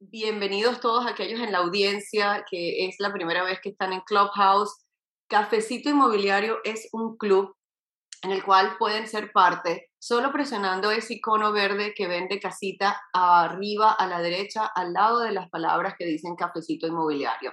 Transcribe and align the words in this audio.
bienvenidos 0.00 0.80
todos 0.80 1.06
aquellos 1.06 1.40
en 1.40 1.52
la 1.52 1.58
audiencia 1.58 2.46
que 2.50 2.86
es 2.86 2.96
la 3.00 3.12
primera 3.12 3.44
vez 3.44 3.60
que 3.60 3.68
están 3.68 3.92
en 3.92 4.00
Clubhouse. 4.00 4.82
Cafecito 5.28 5.90
Inmobiliario 5.90 6.58
es 6.64 6.88
un 6.92 7.18
club 7.18 7.54
en 8.22 8.32
el 8.32 8.42
cual 8.42 8.76
pueden 8.78 9.06
ser 9.06 9.30
parte 9.30 9.90
solo 9.98 10.32
presionando 10.32 10.90
ese 10.90 11.14
icono 11.14 11.52
verde 11.52 11.92
que 11.94 12.08
ven 12.08 12.28
de 12.28 12.40
casita 12.40 12.98
arriba 13.12 13.92
a 13.92 14.06
la 14.06 14.22
derecha 14.22 14.64
al 14.74 14.94
lado 14.94 15.20
de 15.20 15.32
las 15.32 15.50
palabras 15.50 15.94
que 15.98 16.06
dicen 16.06 16.34
Cafecito 16.34 16.86
Inmobiliario. 16.86 17.52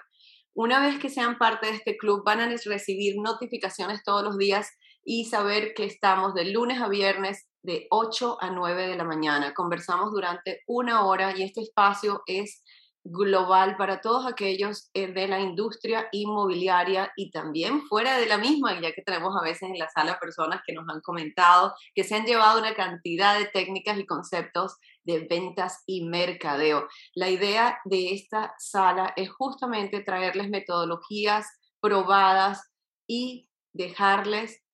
Una 0.54 0.80
vez 0.80 1.00
que 1.00 1.10
sean 1.10 1.38
parte 1.38 1.68
de 1.68 1.74
este 1.74 1.98
club 1.98 2.24
van 2.26 2.40
a 2.40 2.48
recibir 2.48 3.16
notificaciones 3.22 4.04
todos 4.04 4.24
los 4.24 4.38
días 4.38 4.72
y 5.10 5.24
saber 5.24 5.74
que 5.74 5.86
estamos 5.86 6.34
de 6.34 6.44
lunes 6.52 6.82
a 6.82 6.90
viernes 6.90 7.48
de 7.64 7.88
8 7.92 8.40
a 8.42 8.52
9 8.52 8.88
de 8.88 8.98
la 8.98 9.06
mañana. 9.06 9.54
Conversamos 9.54 10.12
durante 10.12 10.64
una 10.68 11.06
hora 11.06 11.34
y 11.34 11.44
este 11.44 11.62
espacio 11.62 12.24
es 12.26 12.62
global 13.06 13.78
para 13.78 14.02
todos 14.02 14.28
aquellos 14.28 14.90
eh, 14.94 15.08
de 15.08 15.30
la 15.30 15.40
industria 15.40 16.10
inmobiliaria 16.12 17.10
y 17.16 17.32
también 17.32 17.84
fuera 17.84 18.18
de 18.18 18.26
la 18.26 18.38
misma, 18.38 18.82
ya 18.82 18.92
que 18.92 19.02
tenemos 19.02 19.34
a 19.40 19.46
veces 19.46 19.70
en 19.70 19.80
la 19.80 19.90
sala 19.90 20.20
personas 20.20 20.60
que 20.68 20.74
nos 20.74 20.84
han 20.90 21.00
comentado 21.00 21.74
que 21.96 22.04
se 22.04 22.16
han 22.16 22.26
llevado 22.26 22.60
una 22.60 22.76
cantidad 22.76 23.40
de 23.40 23.46
técnicas 23.46 23.98
y 23.98 24.06
conceptos 24.06 24.76
de 25.06 25.26
ventas 25.26 25.84
y 25.86 26.04
mercadeo. 26.04 26.86
La 27.16 27.30
idea 27.30 27.80
de 27.86 28.14
esta 28.14 28.56
sala 28.58 29.14
es 29.16 29.32
justamente 29.32 30.02
traerles 30.02 30.50
metodologías 30.50 31.48
probadas 31.80 32.62
y 33.08 33.48
dejarles 33.72 34.67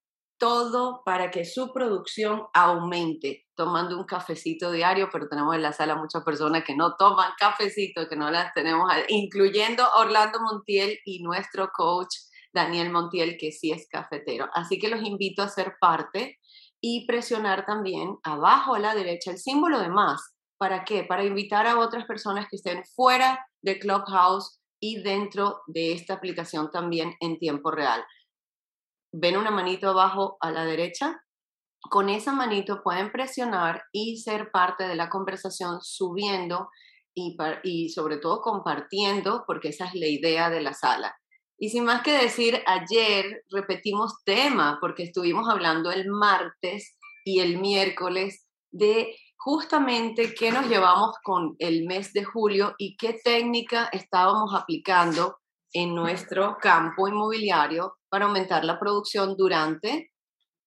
todo 0.43 1.03
para 1.05 1.31
que 1.31 1.45
su 1.45 1.71
producción 1.71 2.43
aumente 2.53 3.45
tomando 3.55 3.97
un 3.97 4.03
cafecito 4.03 4.73
diario, 4.73 5.07
pero 5.09 5.29
tenemos 5.29 5.55
en 5.55 5.61
la 5.61 5.71
sala 5.71 5.95
muchas 5.95 6.21
personas 6.25 6.66
que 6.66 6.75
no 6.75 6.97
toman 6.97 7.31
cafecito, 7.39 8.09
que 8.09 8.17
no 8.17 8.29
las 8.29 8.53
tenemos, 8.53 8.91
incluyendo 9.07 9.85
Orlando 9.95 10.41
Montiel 10.41 10.99
y 11.05 11.23
nuestro 11.23 11.69
coach 11.73 12.13
Daniel 12.53 12.91
Montiel, 12.91 13.38
que 13.39 13.53
sí 13.53 13.72
es 13.72 13.88
cafetero. 13.89 14.50
Así 14.53 14.80
que 14.80 14.89
los 14.89 15.02
invito 15.02 15.44
a 15.44 15.47
ser 15.47 15.75
parte 15.80 16.39
y 16.81 17.07
presionar 17.07 17.66
también 17.66 18.17
abajo 18.23 18.75
a 18.75 18.80
la 18.80 18.95
derecha 18.95 19.31
el 19.31 19.38
símbolo 19.38 19.80
de 19.80 19.88
más. 19.88 20.35
¿Para 20.57 20.83
qué? 20.83 21.05
Para 21.05 21.23
invitar 21.23 21.67
a 21.67 21.80
otras 21.80 22.03
personas 22.03 22.47
que 22.50 22.57
estén 22.57 22.83
fuera 22.97 23.47
de 23.61 23.80
Clubhouse 23.80 24.59
y 24.81 25.02
dentro 25.03 25.61
de 25.67 25.94
esta 25.94 26.16
aplicación 26.16 26.69
también 26.69 27.13
en 27.22 27.39
tiempo 27.39 27.72
real 27.72 28.03
ven 29.14 29.38
una 29.38 29.52
manito 29.52 29.89
abajo 29.89 30.38
a 30.42 30.52
la 30.52 30.66
derecha, 30.66 31.23
con 31.89 32.09
esa 32.09 32.33
manito 32.33 32.81
pueden 32.83 33.11
presionar 33.11 33.83
y 33.92 34.17
ser 34.17 34.52
parte 34.52 34.88
de 34.88 34.95
la 34.95 35.09
conversación 35.09 35.80
subiendo 35.81 36.69
y, 37.16 37.89
sobre 37.89 38.17
todo 38.17 38.41
compartiendo, 38.41 39.44
porque 39.45 39.69
esa 39.69 39.86
es 39.86 39.94
la 39.94 40.08
idea 40.08 40.50
de 40.50 40.61
la 40.61 40.73
sala. 40.73 41.16
Y 41.59 41.69
sin 41.69 41.86
más 41.86 42.02
que 42.02 42.14
decir, 42.14 42.64
ayer 42.66 43.44
repetimos 43.52 44.23
tema, 44.25 44.80
porque 44.81 45.03
estuvimos 45.03 45.47
hablando 45.47 45.91
el 45.91 46.09
martes 46.09 46.97
y 47.23 47.39
el 47.39 47.59
miércoles 47.59 48.47
de 48.72 49.16
justamente 49.38 50.34
qué 50.34 50.52
nos 50.52 50.67
llevamos 50.67 51.16
con 51.23 51.56
el 51.59 51.86
mes 51.86 52.14
de 52.14 52.23
julio 52.23 52.73
y 52.80 52.97
qué 52.97 53.19
técnica 53.23 53.89
estábamos 53.91 54.56
aplicando 54.56 55.38
en 55.73 55.95
nuestro 55.95 56.57
campo 56.61 57.07
inmobiliario 57.07 57.97
para 58.09 58.25
aumentar 58.25 58.63
la 58.63 58.79
producción 58.79 59.35
durante 59.35 60.11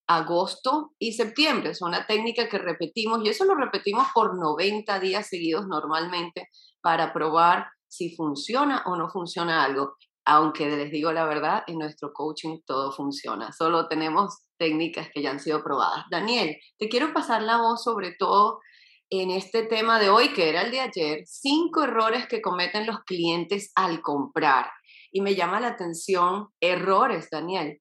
agosto 0.08 0.92
y 0.98 1.12
septiembre. 1.12 1.70
Es 1.70 1.82
una 1.82 2.06
técnica 2.06 2.48
que 2.48 2.58
repetimos 2.58 3.20
y 3.24 3.28
eso 3.28 3.44
lo 3.44 3.54
repetimos 3.54 4.06
por 4.14 4.38
90 4.38 4.98
días 5.00 5.28
seguidos 5.28 5.66
normalmente 5.66 6.48
para 6.80 7.12
probar 7.12 7.68
si 7.88 8.14
funciona 8.14 8.82
o 8.86 8.96
no 8.96 9.08
funciona 9.08 9.64
algo. 9.64 9.96
Aunque 10.24 10.68
les 10.68 10.90
digo 10.90 11.12
la 11.12 11.24
verdad, 11.24 11.62
en 11.68 11.78
nuestro 11.78 12.12
coaching 12.12 12.58
todo 12.66 12.90
funciona. 12.90 13.52
Solo 13.52 13.86
tenemos 13.86 14.46
técnicas 14.58 15.08
que 15.12 15.22
ya 15.22 15.30
han 15.30 15.40
sido 15.40 15.62
probadas. 15.62 16.04
Daniel, 16.10 16.56
te 16.78 16.88
quiero 16.88 17.12
pasar 17.12 17.42
la 17.42 17.58
voz 17.58 17.84
sobre 17.84 18.12
todo 18.18 18.60
en 19.08 19.30
este 19.30 19.62
tema 19.62 20.00
de 20.00 20.10
hoy, 20.10 20.32
que 20.32 20.48
era 20.48 20.62
el 20.62 20.72
de 20.72 20.80
ayer, 20.80 21.22
cinco 21.26 21.84
errores 21.84 22.26
que 22.26 22.42
cometen 22.42 22.86
los 22.86 23.04
clientes 23.04 23.70
al 23.76 24.02
comprar 24.02 24.66
y 25.10 25.20
me 25.20 25.34
llama 25.34 25.60
la 25.60 25.68
atención 25.68 26.48
errores, 26.60 27.28
Daniel. 27.30 27.80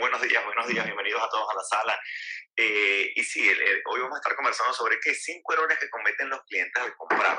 Buenos 0.00 0.22
días, 0.22 0.44
buenos 0.44 0.66
días, 0.66 0.84
bienvenidos 0.84 1.22
a 1.22 1.28
todos 1.28 1.48
a 1.50 1.54
la 1.54 1.62
sala. 1.62 2.00
Eh, 2.56 3.12
y 3.14 3.22
sí, 3.24 3.48
hoy 3.86 4.00
vamos 4.00 4.16
a 4.16 4.20
estar 4.20 4.36
conversando 4.36 4.72
sobre 4.72 4.98
qué 5.00 5.14
cinco 5.14 5.52
errores 5.54 5.78
que 5.78 5.90
cometen 5.90 6.28
los 6.28 6.42
clientes 6.44 6.82
al 6.82 6.94
comprar. 6.96 7.38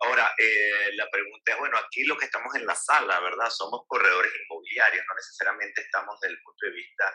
Ahora, 0.00 0.32
eh, 0.38 0.90
la 0.94 1.08
pregunta 1.10 1.52
es, 1.52 1.58
bueno, 1.58 1.78
aquí 1.78 2.04
lo 2.04 2.16
que 2.16 2.24
estamos 2.24 2.54
en 2.56 2.66
la 2.66 2.74
sala, 2.74 3.20
¿verdad? 3.20 3.50
Somos 3.50 3.82
corredores 3.86 4.32
inmobiliarios, 4.44 5.04
no 5.08 5.14
necesariamente 5.14 5.80
estamos 5.80 6.18
desde 6.20 6.34
el 6.34 6.42
punto 6.42 6.66
de 6.66 6.72
vista 6.72 7.14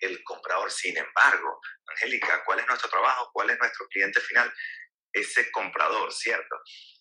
del 0.00 0.24
comprador. 0.24 0.70
Sin 0.70 0.96
embargo, 0.96 1.60
Angélica, 1.88 2.42
¿cuál 2.44 2.60
es 2.60 2.66
nuestro 2.66 2.88
trabajo? 2.88 3.30
¿Cuál 3.32 3.50
es 3.50 3.58
nuestro 3.58 3.86
cliente 3.88 4.20
final? 4.20 4.52
Ese 5.12 5.50
comprador, 5.50 6.12
¿cierto? 6.12 6.56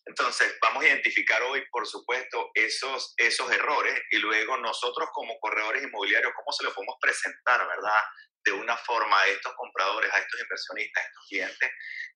Entonces, 0.06 0.58
vamos 0.62 0.84
a 0.84 0.88
identificar 0.88 1.42
hoy, 1.44 1.66
por 1.70 1.86
supuesto, 1.86 2.50
esos, 2.54 3.14
esos 3.18 3.52
errores 3.52 4.02
y 4.12 4.18
luego 4.18 4.58
nosotros 4.58 5.10
como 5.14 5.38
corredores 5.40 5.84
inmobiliarios, 5.84 6.34
cómo 6.36 6.52
se 6.52 6.64
lo 6.64 6.74
podemos 6.74 6.96
presentar, 7.02 7.68
¿verdad? 7.68 8.02
De 8.44 8.54
una 8.54 8.78
forma 8.78 9.20
a 9.20 9.28
estos 9.28 9.54
compradores, 9.56 10.10
a 10.14 10.20
estos 10.20 10.40
inversionistas, 10.40 11.04
a 11.04 11.08
estos 11.08 11.26
clientes, 11.28 11.72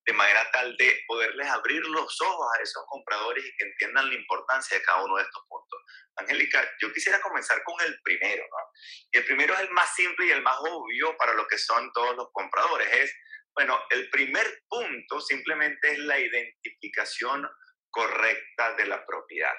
de 0.06 0.14
manera 0.14 0.50
tal 0.52 0.76
de 0.78 1.04
poderles 1.06 1.48
abrir 1.48 1.82
los 1.88 2.22
ojos 2.22 2.48
a 2.58 2.62
esos 2.62 2.84
compradores 2.88 3.44
y 3.44 3.56
que 3.58 3.66
entiendan 3.66 4.08
la 4.08 4.16
importancia 4.16 4.78
de 4.78 4.84
cada 4.84 5.04
uno 5.04 5.18
de 5.18 5.24
estos 5.24 5.44
puntos. 5.50 5.80
Angélica, 6.16 6.72
yo 6.82 6.94
quisiera 6.94 7.20
comenzar 7.20 7.62
con 7.64 7.76
el 7.82 8.00
primero, 8.04 8.44
¿no? 8.44 8.72
El 9.12 9.26
primero 9.26 9.54
es 9.54 9.60
el 9.62 9.72
más 9.72 9.94
simple 9.94 10.28
y 10.28 10.32
el 10.32 10.42
más 10.42 10.58
obvio 10.60 11.16
para 11.18 11.34
lo 11.34 11.46
que 11.48 11.58
son 11.58 11.92
todos 11.92 12.16
los 12.16 12.30
compradores, 12.32 12.88
es 12.94 13.14
bueno, 13.56 13.78
el 13.90 14.10
primer 14.10 14.46
punto 14.68 15.20
simplemente 15.20 15.92
es 15.92 16.00
la 16.00 16.20
identificación 16.20 17.48
correcta 17.90 18.76
de 18.76 18.86
la 18.86 19.06
propiedad. 19.06 19.54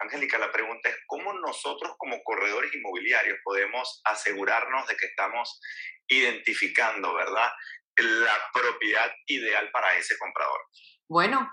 Angélica, 0.00 0.38
la 0.38 0.52
pregunta 0.52 0.88
es 0.88 0.96
cómo 1.06 1.32
nosotros 1.34 1.94
como 1.98 2.22
corredores 2.22 2.72
inmobiliarios 2.74 3.38
podemos 3.44 4.00
asegurarnos 4.04 4.86
de 4.86 4.96
que 4.96 5.06
estamos 5.06 5.60
identificando, 6.08 7.14
¿verdad? 7.14 7.50
La 7.96 8.38
propiedad 8.54 9.10
ideal 9.26 9.70
para 9.72 9.96
ese 9.98 10.16
comprador. 10.18 10.60
Bueno, 11.08 11.50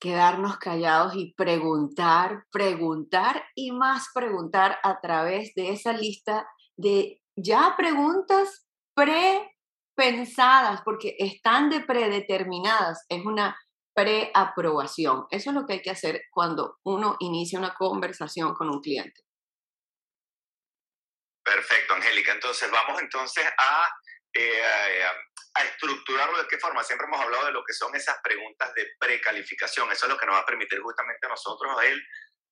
quedarnos 0.00 0.58
callados 0.58 1.14
y 1.14 1.32
preguntar, 1.34 2.44
preguntar 2.50 3.46
y 3.54 3.72
más 3.72 4.08
preguntar 4.12 4.78
a 4.82 5.00
través 5.00 5.54
de 5.54 5.70
esa 5.70 5.92
lista 5.92 6.46
de 6.76 7.22
ya 7.36 7.74
preguntas 7.76 8.66
pre 8.94 9.50
pensadas, 10.00 10.80
porque 10.82 11.14
están 11.18 11.68
de 11.68 11.82
predeterminadas, 11.82 13.04
es 13.10 13.22
una 13.26 13.54
preaprobación. 13.94 15.26
Eso 15.30 15.50
es 15.50 15.54
lo 15.54 15.66
que 15.66 15.74
hay 15.74 15.82
que 15.82 15.90
hacer 15.90 16.22
cuando 16.30 16.78
uno 16.84 17.16
inicia 17.18 17.58
una 17.58 17.74
conversación 17.74 18.54
con 18.54 18.70
un 18.70 18.80
cliente. 18.80 19.20
Perfecto, 21.44 21.92
Angélica. 21.92 22.32
Entonces, 22.32 22.70
vamos 22.70 23.02
entonces 23.02 23.44
a, 23.44 23.94
eh, 24.32 24.62
a, 25.54 25.64
estructurarlo 25.64 26.38
de 26.38 26.48
qué 26.48 26.56
forma. 26.56 26.82
Siempre 26.82 27.06
hemos 27.06 27.20
hablado 27.20 27.44
de 27.44 27.52
lo 27.52 27.62
que 27.62 27.74
son 27.74 27.94
esas 27.94 28.16
preguntas 28.22 28.72
de 28.72 28.86
precalificación. 28.98 29.92
Eso 29.92 30.06
es 30.06 30.12
lo 30.12 30.18
que 30.18 30.24
nos 30.24 30.36
va 30.36 30.40
a 30.40 30.46
permitir 30.46 30.80
justamente 30.80 31.26
a 31.26 31.30
nosotros 31.30 31.76
el 31.84 32.02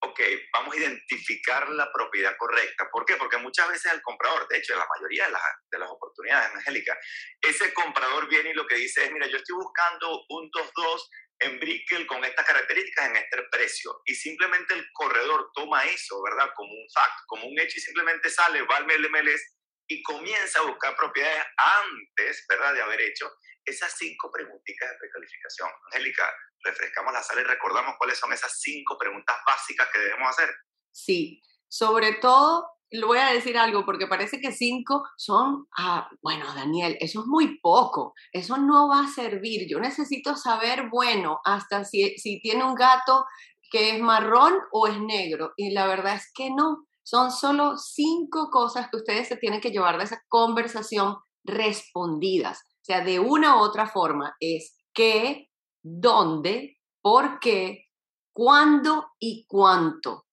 ok, 0.01 0.21
vamos 0.53 0.75
a 0.75 0.79
identificar 0.79 1.69
la 1.71 1.91
propiedad 1.93 2.37
correcta. 2.37 2.89
¿Por 2.91 3.05
qué? 3.05 3.17
Porque 3.17 3.37
muchas 3.39 3.69
veces 3.69 3.93
el 3.93 4.03
comprador, 4.03 4.47
de 4.49 4.59
hecho, 4.59 4.73
en 4.73 4.79
la 4.79 4.89
mayoría 4.97 5.27
de 5.27 5.33
las, 5.33 5.43
de 5.71 5.79
las 5.79 5.91
oportunidades, 5.91 6.55
Angélica, 6.55 6.97
ese 7.41 7.73
comprador 7.75 8.29
viene 8.29 8.51
y 8.51 8.55
lo 8.55 8.67
que 8.67 8.77
dice 8.77 9.05
es, 9.05 9.13
mira, 9.13 9.27
yo 9.27 9.37
estoy 9.37 9.57
buscando 9.57 10.25
un 10.29 10.51
2-2 10.51 11.03
en 11.41 11.61
Brickell 11.61 12.07
con 12.07 12.25
estas 12.25 12.47
características 12.47 13.11
en 13.11 13.17
este 13.17 13.43
precio. 13.51 14.03
Y 14.07 14.15
simplemente 14.15 14.75
el 14.75 14.87
corredor 14.93 15.51
toma 15.55 15.85
eso, 15.85 16.21
¿verdad? 16.23 16.51
Como 16.55 16.73
un 16.73 16.87
fact, 16.93 17.19
como 17.27 17.47
un 17.47 17.59
hecho 17.59 17.75
y 17.79 17.81
simplemente 17.81 18.31
sale, 18.31 18.63
va 18.63 18.77
al 18.77 18.87
MLS 18.87 19.59
y 19.89 20.03
comienza 20.03 20.61
a 20.61 20.63
buscar 20.67 20.97
propiedades 20.97 21.45
antes, 21.57 22.45
¿verdad? 22.49 22.75
De 22.75 22.83
haber 22.83 23.01
hecho 23.01 23.31
esas 23.69 23.93
cinco 23.97 24.31
preguntitas 24.33 24.91
de 24.91 24.99
precalificación. 24.99 25.69
Angélica, 25.87 26.31
refrescamos 26.65 27.13
la 27.13 27.23
sala 27.23 27.41
y 27.43 27.45
recordamos 27.45 27.95
cuáles 27.99 28.19
son 28.19 28.33
esas 28.33 28.61
cinco 28.61 28.97
preguntas 28.99 29.37
básicas 29.47 29.89
que 29.93 30.01
debemos 30.01 30.29
hacer. 30.31 30.51
Sí, 30.91 31.43
sobre 31.69 32.15
todo, 32.15 32.67
le 32.91 33.05
voy 33.05 33.19
a 33.19 33.33
decir 33.33 33.59
algo 33.59 33.85
porque 33.85 34.07
parece 34.07 34.41
que 34.41 34.53
cinco 34.53 35.05
son, 35.17 35.69
ah, 35.77 36.09
bueno, 36.23 36.53
Daniel, 36.55 36.97
eso 37.01 37.21
es 37.21 37.27
muy 37.27 37.61
poco, 37.61 38.15
eso 38.33 38.57
no 38.57 38.89
va 38.89 39.05
a 39.05 39.09
servir. 39.09 39.69
Yo 39.69 39.79
necesito 39.79 40.37
saber, 40.37 40.89
bueno, 40.89 41.41
hasta 41.45 41.85
si, 41.85 42.17
si 42.19 42.41
tiene 42.41 42.65
un 42.65 42.75
gato 42.75 43.27
que 43.71 43.91
es 43.91 44.01
marrón 44.01 44.55
o 44.73 44.87
es 44.87 44.99
negro. 45.01 45.53
Y 45.57 45.71
la 45.73 45.87
verdad 45.87 46.15
es 46.15 46.31
que 46.35 46.51
no. 46.51 46.87
Son 47.03 47.31
solo 47.31 47.77
cinco 47.77 48.51
cosas 48.51 48.89
que 48.91 48.99
ustedes 48.99 49.29
se 49.29 49.37
tienen 49.37 49.61
que 49.61 49.71
llevar 49.71 49.99
de 49.99 50.05
esa 50.05 50.23
conversación 50.29 51.17
respondidas. 51.45 52.63
Sea, 52.89 53.05
de 53.05 53.21
una 53.21 53.57
u 53.57 53.59
otra 53.59 53.87
forma 53.87 54.35
es 54.41 54.79
qué, 54.95 55.51
dónde, 55.83 56.79
por 57.03 57.39
qué, 57.39 57.85
cuándo 58.33 59.09
y 59.19 59.45
cuánto. 59.47 60.25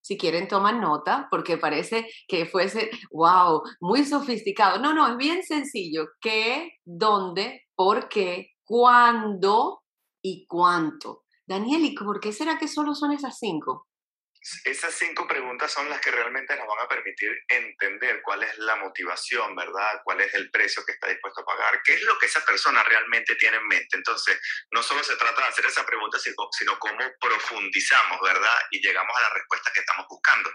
Si 0.00 0.18
quieren, 0.18 0.48
toman 0.48 0.80
nota 0.80 1.28
porque 1.30 1.56
parece 1.56 2.08
que 2.26 2.46
fuese, 2.46 2.90
wow, 3.12 3.62
muy 3.80 4.04
sofisticado. 4.04 4.80
No, 4.80 4.92
no, 4.92 5.06
es 5.06 5.16
bien 5.18 5.44
sencillo. 5.44 6.08
¿Qué, 6.20 6.72
dónde, 6.84 7.68
por 7.76 8.08
qué, 8.08 8.48
cuándo 8.64 9.84
y 10.20 10.46
cuánto? 10.48 11.22
Daniel, 11.46 11.84
¿y 11.84 11.94
por 11.94 12.18
qué 12.18 12.32
será 12.32 12.58
que 12.58 12.66
solo 12.66 12.96
son 12.96 13.12
esas 13.12 13.38
cinco? 13.38 13.86
Esas 14.64 14.94
cinco 14.94 15.28
preguntas 15.28 15.70
son 15.70 15.90
las 15.90 16.00
que 16.00 16.10
realmente 16.10 16.56
nos 16.56 16.66
van 16.66 16.78
a 16.80 16.88
permitir 16.88 17.30
entender 17.46 18.22
cuál 18.22 18.42
es 18.42 18.56
la 18.56 18.74
motivación, 18.76 19.54
¿verdad? 19.54 20.00
¿Cuál 20.02 20.22
es 20.22 20.32
el 20.32 20.50
precio 20.50 20.84
que 20.86 20.92
está 20.92 21.08
dispuesto 21.08 21.42
a 21.42 21.44
pagar? 21.44 21.82
¿Qué 21.84 21.94
es 21.94 22.02
lo 22.04 22.18
que 22.18 22.24
esa 22.24 22.42
persona 22.46 22.82
realmente 22.82 23.34
tiene 23.34 23.58
en 23.58 23.66
mente? 23.66 23.98
Entonces, 23.98 24.40
no 24.70 24.82
solo 24.82 25.04
se 25.04 25.16
trata 25.16 25.42
de 25.42 25.48
hacer 25.48 25.66
esa 25.66 25.84
pregunta, 25.84 26.18
sino, 26.18 26.78
cómo 26.78 27.04
profundizamos, 27.20 28.18
¿verdad? 28.22 28.58
Y 28.70 28.80
llegamos 28.80 29.14
a 29.14 29.20
la 29.20 29.30
respuesta 29.30 29.72
que 29.74 29.80
estamos 29.80 30.06
buscando. 30.08 30.50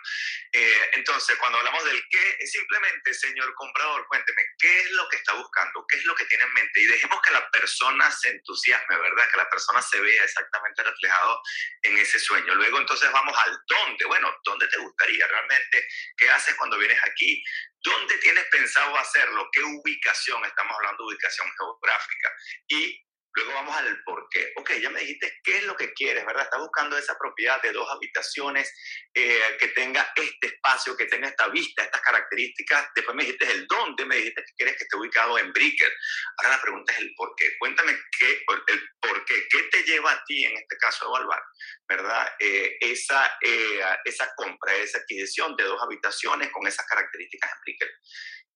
Eh, 0.52 0.90
entonces, 0.94 1.38
cuando 1.38 1.60
hablamos 1.60 1.84
del 1.86 2.04
qué, 2.10 2.38
es 2.40 2.52
simplemente, 2.52 3.14
señor 3.14 3.54
comprador, 3.54 4.08
cuénteme, 4.08 4.42
¿qué 4.58 4.80
es 4.80 4.92
lo 4.92 5.08
que 5.10 5.18
está 5.18 5.34
buscando? 5.34 5.86
¿Qué 5.88 5.98
es 5.98 6.06
lo 6.06 6.16
que 6.16 6.26
tiene 6.26 6.44
en 6.44 6.54
mente? 6.54 6.82
Y 6.82 6.88
dejemos 6.88 7.22
que 7.22 7.32
la 7.32 7.52
persona 7.52 8.10
se 8.10 8.30
entusiasme, 8.30 8.98
¿verdad? 8.98 9.30
Que 9.32 9.38
la 9.38 9.50
persona 9.50 9.80
se 9.84 10.02
vea 10.02 10.24
exactamente 10.24 10.82
reflejado 10.82 11.40
en 11.84 11.98
ese 12.00 12.18
sueño. 12.18 12.56
Luego, 12.56 12.80
entonces, 12.80 13.12
vamos 13.12 13.38
al 13.46 13.60
¿Dónde? 13.76 14.06
Bueno, 14.06 14.34
¿dónde 14.44 14.68
te 14.68 14.78
gustaría 14.78 15.28
realmente? 15.28 15.88
¿Qué 16.18 16.30
haces 16.30 16.56
cuando 16.56 16.78
vienes 16.78 17.00
aquí? 17.04 17.44
¿Dónde 17.84 18.18
tienes 18.20 18.46
pensado 18.46 18.98
hacerlo? 18.98 19.50
¿Qué 19.52 19.62
ubicación? 19.62 20.44
Estamos 20.46 20.76
hablando 20.76 21.04
de 21.04 21.14
ubicación 21.14 21.48
geográfica. 21.58 22.34
Y 22.68 23.05
Luego 23.36 23.52
vamos 23.54 23.76
al 23.76 24.04
por 24.04 24.28
qué. 24.30 24.54
Ok, 24.56 24.72
ya 24.82 24.90
me 24.90 25.02
dijiste 25.02 25.40
qué 25.44 25.58
es 25.58 25.64
lo 25.66 25.76
que 25.76 25.92
quieres, 25.94 26.26
¿verdad? 26.26 26.44
Estás 26.44 26.62
buscando 26.62 26.98
esa 26.98 27.18
propiedad 27.18 27.62
de 27.62 27.74
dos 27.74 27.90
habitaciones, 27.92 28.74
eh, 29.14 29.58
que 29.60 29.68
tenga 29.70 30.10
este 30.16 30.48
espacio, 30.48 30.96
que 30.96 31.06
tenga 31.06 31.28
esta 31.28 31.50
vista, 31.50 31.84
estas 31.84 32.00
características. 32.00 32.88
Después 32.96 33.14
me 33.14 33.24
dijiste 33.24 33.52
el 33.52 33.68
dónde, 33.68 34.06
me 34.06 34.16
dijiste 34.16 34.42
que 34.42 34.54
quieres 34.56 34.78
que 34.78 34.86
esté 34.86 34.96
ubicado 34.96 35.38
en 35.38 35.52
Brickell. 35.52 35.92
Ahora 36.38 36.56
la 36.56 36.62
pregunta 36.62 36.94
es 36.94 37.00
el 37.00 37.14
por 37.16 37.36
qué. 37.36 37.58
Cuéntame 37.60 37.98
qué, 38.18 38.46
el 38.68 38.90
por 39.02 39.26
qué. 39.26 39.48
¿Qué 39.50 39.64
te 39.64 39.84
lleva 39.84 40.14
a 40.14 40.24
ti, 40.24 40.46
en 40.46 40.56
este 40.56 40.78
caso, 40.78 41.06
a 41.06 41.10
evaluar, 41.10 41.42
¿verdad? 41.90 42.34
Eh, 42.40 42.78
esa, 42.80 43.38
eh, 43.42 43.82
esa 44.06 44.34
compra, 44.38 44.76
esa 44.76 45.00
adquisición 45.00 45.58
de 45.58 45.66
dos 45.66 45.82
habitaciones 45.84 46.50
con 46.52 46.66
esas 46.68 46.86
características 46.88 47.52
en 47.52 47.62
Brickell. 47.66 47.92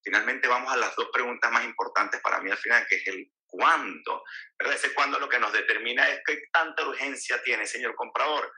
Finalmente 0.02 0.48
vamos 0.48 0.72
a 0.72 0.78
las 0.78 0.96
dos 0.96 1.10
preguntas 1.12 1.52
más 1.52 1.66
importantes 1.66 2.22
para 2.22 2.40
mí 2.40 2.50
al 2.50 2.58
final, 2.58 2.86
que 2.88 2.96
es 2.96 3.08
el 3.08 3.30
cuándo. 3.50 4.24
¿verdad? 4.57 4.75
Ese 4.75 4.94
cuándo 4.94 5.19
lo 5.19 5.28
que 5.28 5.40
nos 5.40 5.51
determina 5.51 6.07
es 6.10 6.22
qué 6.25 6.42
tanta 6.51 6.88
urgencia 6.88 7.42
tiene, 7.44 7.66
señor 7.66 7.96
comprador. 7.96 8.51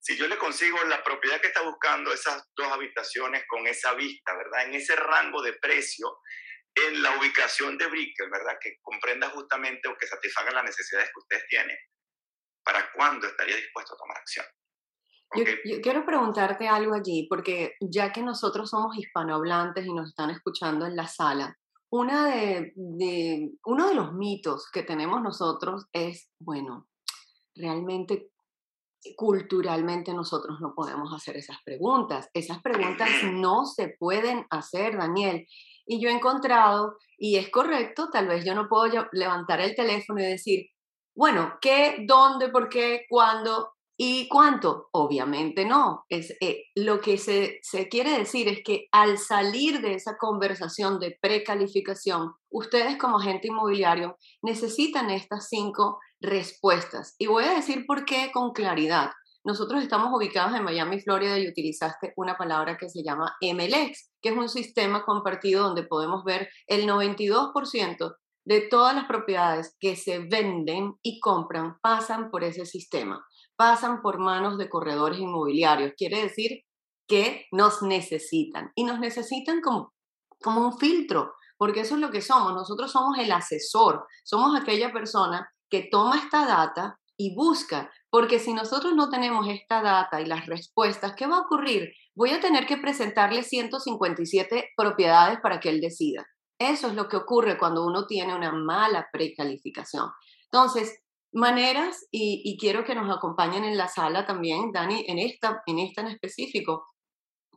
Si 0.00 0.16
yo 0.16 0.28
le 0.28 0.38
consigo 0.38 0.82
la 0.84 1.02
propiedad 1.02 1.40
que 1.40 1.48
está 1.48 1.62
buscando, 1.62 2.12
esas 2.12 2.48
dos 2.56 2.68
habitaciones 2.68 3.44
con 3.48 3.66
esa 3.66 3.94
vista, 3.94 4.36
¿verdad? 4.36 4.64
En 4.64 4.74
ese 4.74 4.94
rango 4.96 5.42
de 5.42 5.54
precio, 5.54 6.18
en 6.74 7.02
la 7.02 7.16
ubicación 7.18 7.76
de 7.78 7.86
Brickell, 7.86 8.30
¿verdad? 8.30 8.56
Que 8.60 8.76
comprenda 8.80 9.30
justamente 9.30 9.88
o 9.88 9.96
que 9.96 10.06
satisfaga 10.06 10.52
las 10.52 10.64
necesidades 10.64 11.08
que 11.08 11.20
ustedes 11.20 11.46
tienen. 11.48 11.76
¿Para 12.64 12.90
cuándo 12.92 13.26
estaría 13.26 13.56
dispuesto 13.56 13.94
a 13.94 13.98
tomar 13.98 14.16
acción? 14.18 14.46
Yo, 15.34 15.80
quiero 15.82 16.04
preguntarte 16.04 16.68
algo 16.68 16.94
allí, 16.94 17.26
porque 17.28 17.74
ya 17.80 18.12
que 18.12 18.22
nosotros 18.22 18.70
somos 18.70 18.96
hispanohablantes 18.96 19.86
y 19.86 19.92
nos 19.92 20.10
están 20.10 20.30
escuchando 20.30 20.86
en 20.86 20.94
la 20.94 21.08
sala, 21.08 21.56
una 21.92 22.26
de, 22.26 22.72
uno 23.66 23.88
de 23.88 23.94
los 23.94 24.14
mitos 24.14 24.70
que 24.72 24.82
tenemos 24.82 25.20
nosotros 25.20 25.88
es, 25.92 26.30
bueno, 26.40 26.88
realmente 27.54 28.30
culturalmente 29.14 30.14
nosotros 30.14 30.58
no 30.62 30.74
podemos 30.74 31.12
hacer 31.12 31.36
esas 31.36 31.58
preguntas. 31.62 32.30
Esas 32.32 32.62
preguntas 32.62 33.10
no 33.34 33.66
se 33.66 33.94
pueden 33.98 34.46
hacer, 34.48 34.96
Daniel. 34.96 35.46
Y 35.84 36.00
yo 36.00 36.08
he 36.08 36.12
encontrado, 36.12 36.96
y 37.18 37.36
es 37.36 37.50
correcto, 37.50 38.08
tal 38.10 38.26
vez 38.26 38.42
yo 38.42 38.54
no 38.54 38.70
puedo 38.70 39.06
levantar 39.12 39.60
el 39.60 39.74
teléfono 39.74 40.20
y 40.20 40.26
decir, 40.26 40.68
bueno, 41.14 41.58
¿qué, 41.60 42.06
dónde, 42.08 42.48
por 42.48 42.70
qué, 42.70 43.04
cuándo? 43.06 43.74
¿Y 43.96 44.28
cuánto? 44.28 44.88
Obviamente 44.92 45.64
no. 45.64 46.04
Es, 46.08 46.34
eh, 46.40 46.64
lo 46.74 47.00
que 47.00 47.18
se, 47.18 47.58
se 47.62 47.88
quiere 47.88 48.18
decir 48.18 48.48
es 48.48 48.62
que 48.64 48.86
al 48.90 49.18
salir 49.18 49.80
de 49.80 49.94
esa 49.94 50.16
conversación 50.16 50.98
de 50.98 51.18
precalificación, 51.20 52.32
ustedes 52.50 52.96
como 52.96 53.18
agente 53.18 53.48
inmobiliario 53.48 54.16
necesitan 54.42 55.10
estas 55.10 55.48
cinco 55.48 56.00
respuestas. 56.20 57.14
Y 57.18 57.26
voy 57.26 57.44
a 57.44 57.54
decir 57.54 57.84
por 57.86 58.04
qué 58.04 58.30
con 58.32 58.52
claridad. 58.52 59.10
Nosotros 59.44 59.82
estamos 59.82 60.12
ubicados 60.14 60.56
en 60.56 60.64
Miami, 60.64 61.00
Florida, 61.00 61.38
y 61.38 61.48
utilizaste 61.48 62.12
una 62.16 62.36
palabra 62.36 62.76
que 62.78 62.88
se 62.88 63.02
llama 63.02 63.36
MLX, 63.40 64.12
que 64.22 64.28
es 64.30 64.36
un 64.36 64.48
sistema 64.48 65.04
compartido 65.04 65.64
donde 65.64 65.82
podemos 65.82 66.24
ver 66.24 66.48
el 66.66 66.86
92% 66.86 68.16
de 68.44 68.60
todas 68.62 68.94
las 68.94 69.06
propiedades 69.06 69.76
que 69.78 69.96
se 69.96 70.20
venden 70.20 70.94
y 71.02 71.20
compran 71.20 71.78
pasan 71.80 72.30
por 72.30 72.42
ese 72.42 72.66
sistema 72.66 73.24
pasan 73.56 74.02
por 74.02 74.18
manos 74.18 74.58
de 74.58 74.68
corredores 74.68 75.18
inmobiliarios. 75.18 75.92
Quiere 75.96 76.22
decir 76.22 76.62
que 77.06 77.46
nos 77.52 77.82
necesitan 77.82 78.72
y 78.74 78.84
nos 78.84 78.98
necesitan 78.98 79.60
como, 79.60 79.92
como 80.42 80.66
un 80.66 80.78
filtro, 80.78 81.34
porque 81.56 81.80
eso 81.80 81.94
es 81.94 82.00
lo 82.00 82.10
que 82.10 82.22
somos. 82.22 82.54
Nosotros 82.54 82.90
somos 82.90 83.18
el 83.18 83.30
asesor, 83.32 84.06
somos 84.24 84.58
aquella 84.60 84.92
persona 84.92 85.48
que 85.68 85.88
toma 85.90 86.18
esta 86.18 86.46
data 86.46 86.98
y 87.16 87.34
busca, 87.34 87.90
porque 88.10 88.38
si 88.38 88.52
nosotros 88.52 88.94
no 88.94 89.08
tenemos 89.10 89.46
esta 89.48 89.80
data 89.80 90.20
y 90.20 90.26
las 90.26 90.46
respuestas, 90.46 91.14
¿qué 91.14 91.26
va 91.26 91.36
a 91.36 91.40
ocurrir? 91.42 91.92
Voy 92.14 92.30
a 92.30 92.40
tener 92.40 92.66
que 92.66 92.76
presentarle 92.76 93.42
157 93.42 94.70
propiedades 94.76 95.40
para 95.40 95.60
que 95.60 95.70
él 95.70 95.80
decida. 95.80 96.26
Eso 96.58 96.88
es 96.88 96.94
lo 96.94 97.08
que 97.08 97.16
ocurre 97.16 97.58
cuando 97.58 97.86
uno 97.86 98.06
tiene 98.06 98.34
una 98.34 98.52
mala 98.52 99.08
precalificación. 99.12 100.10
Entonces, 100.44 101.00
maneras 101.32 102.06
y, 102.10 102.56
quiero 102.58 102.84
que 102.84 102.94
nos 102.94 103.14
acompañen 103.14 103.64
en 103.64 103.76
la 103.76 103.88
sala 103.88 104.26
también, 104.26 104.72
Dani, 104.72 105.04
en 105.08 105.18
esta, 105.18 105.62
en 105.66 105.78
esta 105.78 106.02
en 106.02 106.08
específico, 106.08 106.86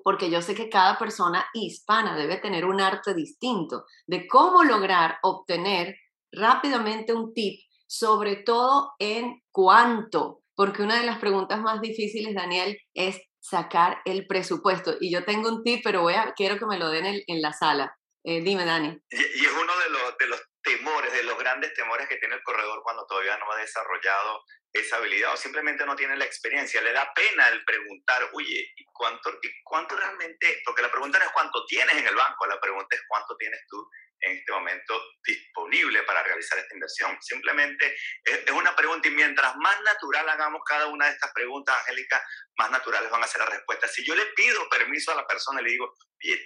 porque 0.04 0.30
yo 0.30 0.42
sé 0.42 0.56
que 0.56 0.70
cada 0.70 0.98
persona 0.98 1.46
hispana 1.54 2.16
debe 2.16 2.38
tener 2.38 2.66
un 2.66 2.80
arte 2.80 3.14
distinto 3.14 3.86
de 4.08 4.28
cómo 4.28 4.64
lograr 4.64 5.18
obtener 5.24 5.96
rápidamente 6.32 7.14
un 7.14 7.34
tip, 7.34 7.60
sobre 7.88 8.38
todo 8.38 8.94
en 9.00 9.42
cuánto, 9.52 10.42
porque 10.56 10.84
una 10.84 11.00
de 11.00 11.06
las 11.06 11.20
preguntas 11.20 11.62
más 11.62 11.82
difíciles, 11.82 12.34
Daniel, 12.34 12.78
es 12.94 13.20
sacar 13.40 14.00
el 14.06 14.26
presupuesto. 14.26 14.96
Y 15.00 15.12
yo 15.12 15.24
tengo 15.26 15.50
un 15.50 15.64
tip, 15.64 15.82
pero 15.84 16.02
voy 16.02 16.16
quiero 16.36 16.58
que 16.58 16.66
me 16.66 16.80
lo 16.80 16.90
den 16.90 17.24
en, 17.28 17.42
la 17.42 17.54
sala. 17.54 17.96
Eh, 18.24 18.42
dime, 18.42 18.66
Dani. 18.66 18.88
Y, 18.88 19.16
y, 19.16 19.46
es 19.46 19.52
uno 19.52 19.74
de 19.78 19.90
los, 19.92 20.18
de 20.18 20.28
los 20.28 20.42
temores, 20.66 21.14
de 21.14 21.24
los 21.24 21.38
grandes 21.38 21.74
temores 21.74 22.10
que 22.10 22.18
tiene 22.18 22.36
el 22.36 22.44
corredor 22.44 22.82
cuando 22.84 23.06
todavía 23.08 23.38
no 23.38 23.52
ha 23.52 23.58
desarrollado 23.58 24.44
esa 24.74 24.98
habilidad 24.98 25.34
o 25.34 25.38
simplemente 25.38 25.86
no 25.86 25.96
tiene 25.96 26.18
la 26.18 26.26
experiencia. 26.26 26.82
Le 26.82 26.92
da 26.92 27.14
pena 27.14 27.48
el 27.48 27.64
preguntar, 27.64 28.30
oye, 28.34 28.74
¿y 28.76 28.86
cuánto, 28.92 29.30
¿y 29.42 29.50
cuánto 29.64 29.96
realmente? 29.96 30.62
Porque 30.66 30.82
la 30.82 30.92
pregunta 30.92 31.20
no 31.20 31.26
es 31.26 31.32
cuánto 31.32 31.66
tienes 31.66 31.96
en 31.96 32.08
el 32.08 32.16
banco, 32.16 32.46
la 32.48 32.60
pregunta 32.60 32.96
es 32.96 33.04
cuánto 33.08 33.38
tienes 33.38 33.62
tú 33.70 33.90
en 34.22 34.38
este 34.38 34.52
momento 34.52 35.02
disponible 35.24 36.04
para 36.04 36.24
realizar 36.24 36.58
esta 36.60 36.74
inversión. 36.74 37.18
Simplemente 37.22 37.96
es, 38.24 38.52
una 38.52 38.76
pregunta 38.76 39.08
y 39.08 39.12
mientras 39.12 39.56
más 39.58 39.82
natural 39.82 40.28
hagamos 40.30 40.62
cada 40.66 40.88
una 40.88 41.06
de 41.06 41.12
estas 41.14 41.32
preguntas, 41.34 41.78
Angélica, 41.80 42.24
más 42.58 42.72
naturales 42.72 43.10
van 43.10 43.24
a 43.24 43.28
ser 43.28 43.42
las 43.42 43.50
respuestas. 43.50 43.94
Si 43.94 44.06
yo 44.06 44.16
le 44.16 44.26
pido 44.36 44.68
permiso 44.70 45.12
a 45.12 45.16
la 45.16 45.28
persona 45.28 45.62
le 45.62 45.72
digo, 45.72 45.94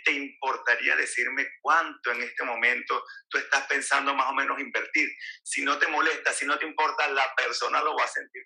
¿te 0.03 0.11
importaría 0.11 0.95
decirme 0.95 1.47
cuánto 1.61 2.11
en 2.11 2.23
este 2.23 2.43
momento 2.43 3.03
tú 3.29 3.37
estás 3.37 3.65
pensando 3.67 4.13
más 4.13 4.29
o 4.29 4.33
menos 4.33 4.59
invertir? 4.59 5.09
Si 5.43 5.63
no 5.63 5.77
te 5.77 5.87
molesta, 5.87 6.33
si 6.33 6.45
no 6.45 6.57
te 6.57 6.65
importa, 6.65 7.07
la 7.09 7.33
persona 7.35 7.81
lo 7.81 7.95
va 7.95 8.03
a 8.03 8.07
sentir 8.07 8.43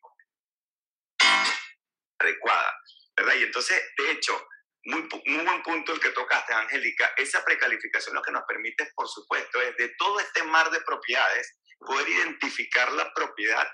adecuada, 2.19 2.73
¿verdad? 3.17 3.35
Y 3.35 3.43
entonces, 3.43 3.81
de 3.97 4.11
hecho, 4.11 4.47
muy, 4.85 5.07
buen 5.45 5.63
punto 5.63 5.93
el 5.93 5.99
que 5.99 6.09
tocaste, 6.09 6.53
Angélica. 6.53 7.13
Esa 7.17 7.43
precalificación 7.43 8.15
lo 8.15 8.21
que 8.21 8.31
nos 8.31 8.43
permite, 8.47 8.91
por 8.95 9.07
supuesto, 9.07 9.61
es 9.61 9.75
de 9.77 9.89
todo 9.97 10.19
este 10.19 10.43
mar 10.43 10.69
de 10.71 10.81
propiedades, 10.81 11.59
poder 11.79 12.07
identificar 12.07 12.91
la 12.91 13.13
propiedad 13.13 13.67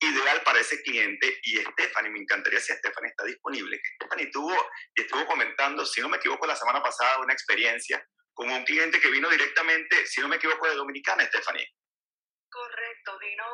ideal 0.00 0.42
para 0.42 0.60
ese 0.60 0.82
cliente. 0.82 1.40
Y 1.42 1.56
Stephanie, 1.58 2.10
me 2.10 2.20
encantaría 2.20 2.60
si 2.60 2.72
Stephanie 2.72 3.10
está 3.10 3.24
disponible, 3.24 3.80
Stephanie 3.96 4.30
tuvo 4.30 4.54
y 4.94 5.02
estuvo 5.02 5.26
comentando, 5.26 5.84
si 5.84 6.00
no 6.00 6.08
me 6.08 6.18
equivoco, 6.18 6.46
la 6.46 6.56
semana 6.56 6.82
pasada 6.82 7.18
una 7.18 7.32
experiencia 7.32 8.04
con 8.34 8.48
un 8.50 8.64
cliente 8.64 9.00
que 9.00 9.10
vino 9.10 9.28
directamente, 9.28 10.06
si 10.06 10.20
no 10.20 10.28
me 10.28 10.36
equivoco, 10.36 10.66
de 10.66 10.74
Dominicana, 10.74 11.24
Stephanie. 11.24 11.68
Correcto, 12.50 13.18
vino 13.18 13.44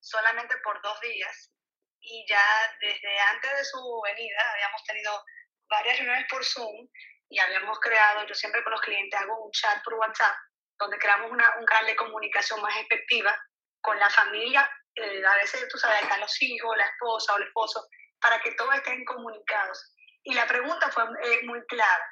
solamente 0.00 0.56
por 0.62 0.80
dos 0.82 1.00
días 1.00 1.52
y 2.00 2.24
ya 2.28 2.42
desde 2.80 3.18
antes 3.18 3.50
de 3.58 3.64
su 3.64 4.00
venida 4.04 4.52
habíamos 4.52 4.82
tenido 4.84 5.24
varias 5.68 5.98
reuniones 5.98 6.26
por 6.30 6.44
Zoom 6.44 6.88
y 7.28 7.38
habíamos 7.38 7.78
creado, 7.80 8.26
yo 8.26 8.34
siempre 8.34 8.62
con 8.62 8.72
los 8.72 8.80
clientes 8.80 9.20
hago 9.20 9.44
un 9.44 9.50
chat 9.52 9.82
por 9.84 9.94
WhatsApp, 9.94 10.36
donde 10.78 10.98
creamos 10.98 11.30
una, 11.30 11.56
un 11.58 11.66
canal 11.66 11.86
de 11.86 11.96
comunicación 11.96 12.60
más 12.62 12.76
efectiva 12.76 13.36
con 13.80 13.98
la 13.98 14.10
familia 14.10 14.70
eh, 14.96 15.22
a 15.26 15.36
veces 15.36 15.68
tú 15.68 15.76
sabes, 15.76 16.02
están 16.02 16.20
los 16.20 16.42
hijos, 16.42 16.76
la 16.76 16.86
esposa 16.86 17.34
o 17.34 17.36
el 17.36 17.44
esposo, 17.44 17.86
para 18.20 18.40
que 18.40 18.52
todos 18.52 18.74
estén 18.74 19.04
comunicados. 19.04 19.94
Y 20.24 20.34
la 20.34 20.46
pregunta 20.46 20.90
fue 20.90 21.04
eh, 21.22 21.42
muy 21.44 21.64
clara. 21.66 22.04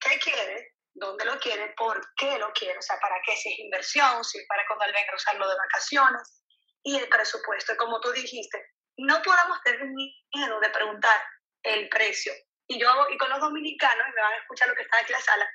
¿Qué 0.00 0.18
quiere? 0.18 0.74
¿Dónde 0.92 1.24
lo 1.24 1.38
quiere? 1.38 1.72
¿Por 1.76 2.00
qué 2.16 2.36
lo 2.38 2.52
quiere? 2.52 2.78
O 2.78 2.82
sea, 2.82 2.98
¿para 2.98 3.16
qué? 3.24 3.36
Si 3.36 3.52
es 3.52 3.58
inversión, 3.60 4.24
si 4.24 4.38
es 4.38 4.46
para 4.48 4.66
cuando 4.66 4.86
él 4.86 4.92
venga 4.92 5.12
a 5.12 5.16
usarlo 5.16 5.48
de 5.48 5.56
vacaciones. 5.56 6.42
Y 6.82 6.98
el 6.98 7.08
presupuesto, 7.08 7.76
como 7.76 8.00
tú 8.00 8.10
dijiste, 8.10 8.58
no 8.98 9.22
podemos 9.22 9.62
tener 9.62 9.84
miedo 9.84 10.60
de 10.60 10.70
preguntar 10.70 11.22
el 11.62 11.88
precio. 11.90 12.32
Y 12.70 12.78
yo 12.78 12.88
y 13.10 13.18
con 13.18 13.28
los 13.28 13.40
dominicanos, 13.40 14.06
y 14.08 14.14
me 14.14 14.22
van 14.22 14.32
a 14.32 14.36
escuchar 14.36 14.68
lo 14.68 14.76
que 14.76 14.82
está 14.82 14.98
aquí 14.98 15.12
en 15.12 15.18
la 15.18 15.24
sala, 15.24 15.50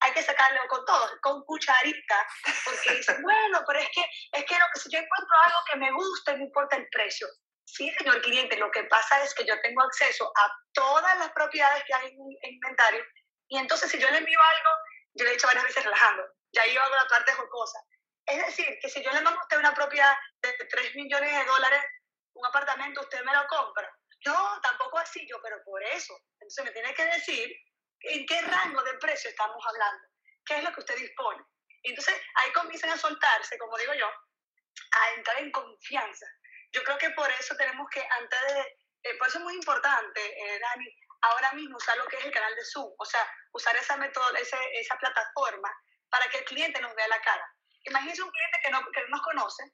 hay 0.00 0.12
que 0.12 0.22
sacarlo 0.22 0.60
con 0.68 0.84
todo, 0.84 1.08
con 1.22 1.42
cucharita, 1.44 2.26
porque 2.66 2.96
dicen, 2.96 3.16
bueno, 3.22 3.64
pero 3.66 3.80
es 3.80 3.88
que, 3.94 4.04
es 4.32 4.44
que 4.44 4.56
si 4.74 4.90
yo 4.90 4.98
encuentro 4.98 5.36
algo 5.46 5.58
que 5.70 5.76
me 5.78 5.90
guste, 5.90 6.36
no 6.36 6.44
importa 6.44 6.76
el 6.76 6.86
precio. 6.90 7.26
Sí, 7.64 7.90
señor 7.96 8.20
cliente, 8.20 8.58
lo 8.58 8.70
que 8.70 8.84
pasa 8.84 9.22
es 9.24 9.32
que 9.34 9.46
yo 9.46 9.58
tengo 9.62 9.82
acceso 9.82 10.30
a 10.36 10.52
todas 10.74 11.18
las 11.18 11.30
propiedades 11.32 11.82
que 11.84 11.94
hay 11.94 12.08
en, 12.08 12.52
inventario, 12.52 13.04
y 13.48 13.56
entonces 13.56 13.90
si 13.90 13.98
yo 13.98 14.10
le 14.10 14.18
envío 14.18 14.38
algo, 14.38 14.70
yo 15.14 15.24
le 15.24 15.30
he 15.30 15.34
dicho 15.34 15.46
varias 15.46 15.64
veces 15.64 15.82
relajando, 15.82 16.24
ya 16.52 16.66
iba 16.66 16.84
a 16.84 16.90
la 16.90 17.06
parte 17.06 17.32
jocosa. 17.32 17.78
Es 18.26 18.44
decir, 18.44 18.78
que 18.82 18.90
si 18.90 19.02
yo 19.02 19.10
le 19.12 19.22
mando 19.22 19.40
a 19.40 19.44
usted 19.44 19.56
una 19.56 19.72
propiedad 19.72 20.14
de 20.42 20.52
3 20.52 20.94
millones 20.96 21.32
de 21.32 21.44
dólares, 21.46 21.82
un 22.34 22.44
apartamento, 22.44 23.00
usted 23.00 23.24
me 23.24 23.32
lo 23.32 23.46
compra. 23.46 23.90
No, 24.26 24.60
así 25.10 25.26
yo, 25.28 25.40
pero 25.42 25.62
por 25.64 25.82
eso. 25.82 26.14
Entonces 26.40 26.64
me 26.64 26.70
tiene 26.70 26.94
que 26.94 27.04
decir 27.04 27.50
en 28.02 28.26
qué 28.26 28.40
rango 28.42 28.82
de 28.82 28.94
precio 28.94 29.30
estamos 29.30 29.62
hablando, 29.66 30.08
qué 30.46 30.56
es 30.58 30.64
lo 30.64 30.72
que 30.72 30.80
usted 30.80 30.96
dispone. 30.96 31.44
Entonces 31.82 32.14
ahí 32.36 32.52
comienzan 32.52 32.90
a 32.90 32.96
soltarse, 32.96 33.58
como 33.58 33.76
digo 33.78 33.94
yo, 33.94 34.06
a 34.06 35.14
entrar 35.16 35.38
en 35.38 35.50
confianza. 35.50 36.26
Yo 36.72 36.82
creo 36.84 36.98
que 36.98 37.10
por 37.10 37.30
eso 37.32 37.54
tenemos 37.56 37.88
que, 37.90 38.00
antes 38.00 38.40
de, 38.48 38.60
eh, 39.02 39.16
por 39.18 39.28
eso 39.28 39.38
es 39.38 39.44
muy 39.44 39.54
importante, 39.54 40.20
eh, 40.20 40.58
Dani, 40.60 40.86
ahora 41.22 41.52
mismo 41.52 41.76
usar 41.76 41.96
lo 41.98 42.06
que 42.06 42.16
es 42.16 42.24
el 42.24 42.32
canal 42.32 42.54
de 42.54 42.64
Zoom, 42.64 42.92
o 42.96 43.04
sea, 43.04 43.28
usar 43.52 43.76
esa, 43.76 43.96
método, 43.96 44.34
esa, 44.36 44.56
esa 44.74 44.96
plataforma 44.96 45.70
para 46.08 46.28
que 46.28 46.38
el 46.38 46.44
cliente 46.44 46.80
nos 46.80 46.94
vea 46.94 47.08
la 47.08 47.20
cara. 47.20 47.44
Imagínese 47.84 48.22
un 48.22 48.30
cliente 48.30 48.58
que 48.64 48.70
no, 48.70 48.90
que 48.92 49.00
no 49.02 49.08
nos 49.08 49.22
conoce, 49.22 49.64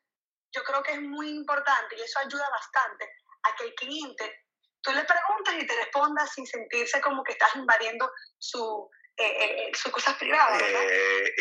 yo 0.53 0.65
creo 0.65 0.83
que 0.83 0.93
es 0.93 1.01
muy 1.03 1.29
importante 1.29 1.97
y 1.97 2.01
eso 2.01 2.19
ayuda 2.21 2.49
bastante 2.49 3.05
a 3.43 3.55
que 3.57 3.65
el 3.65 3.75
cliente 3.75 4.46
tú 4.87 4.93
le 4.93 5.05
preguntas 5.05 5.55
y 5.59 5.67
te 5.67 5.77
respondas 5.77 6.33
sin 6.33 6.47
sentirse 6.47 7.01
como 7.01 7.25
que 7.25 7.33
estás 7.33 7.55
invadiendo 7.57 8.11
su, 8.39 8.89
eh, 9.17 9.69
eh 9.69 9.73
sus 9.75 9.91
cosas 9.91 10.15
privadas. 10.17 10.63
Eh, 10.63 11.35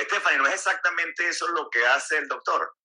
Stephanie, 0.00 0.38
¿no 0.38 0.46
es 0.48 0.54
exactamente 0.54 1.28
eso 1.28 1.46
lo 1.48 1.70
que 1.70 1.86
hace 1.86 2.18
el 2.18 2.26
doctor? 2.26 2.76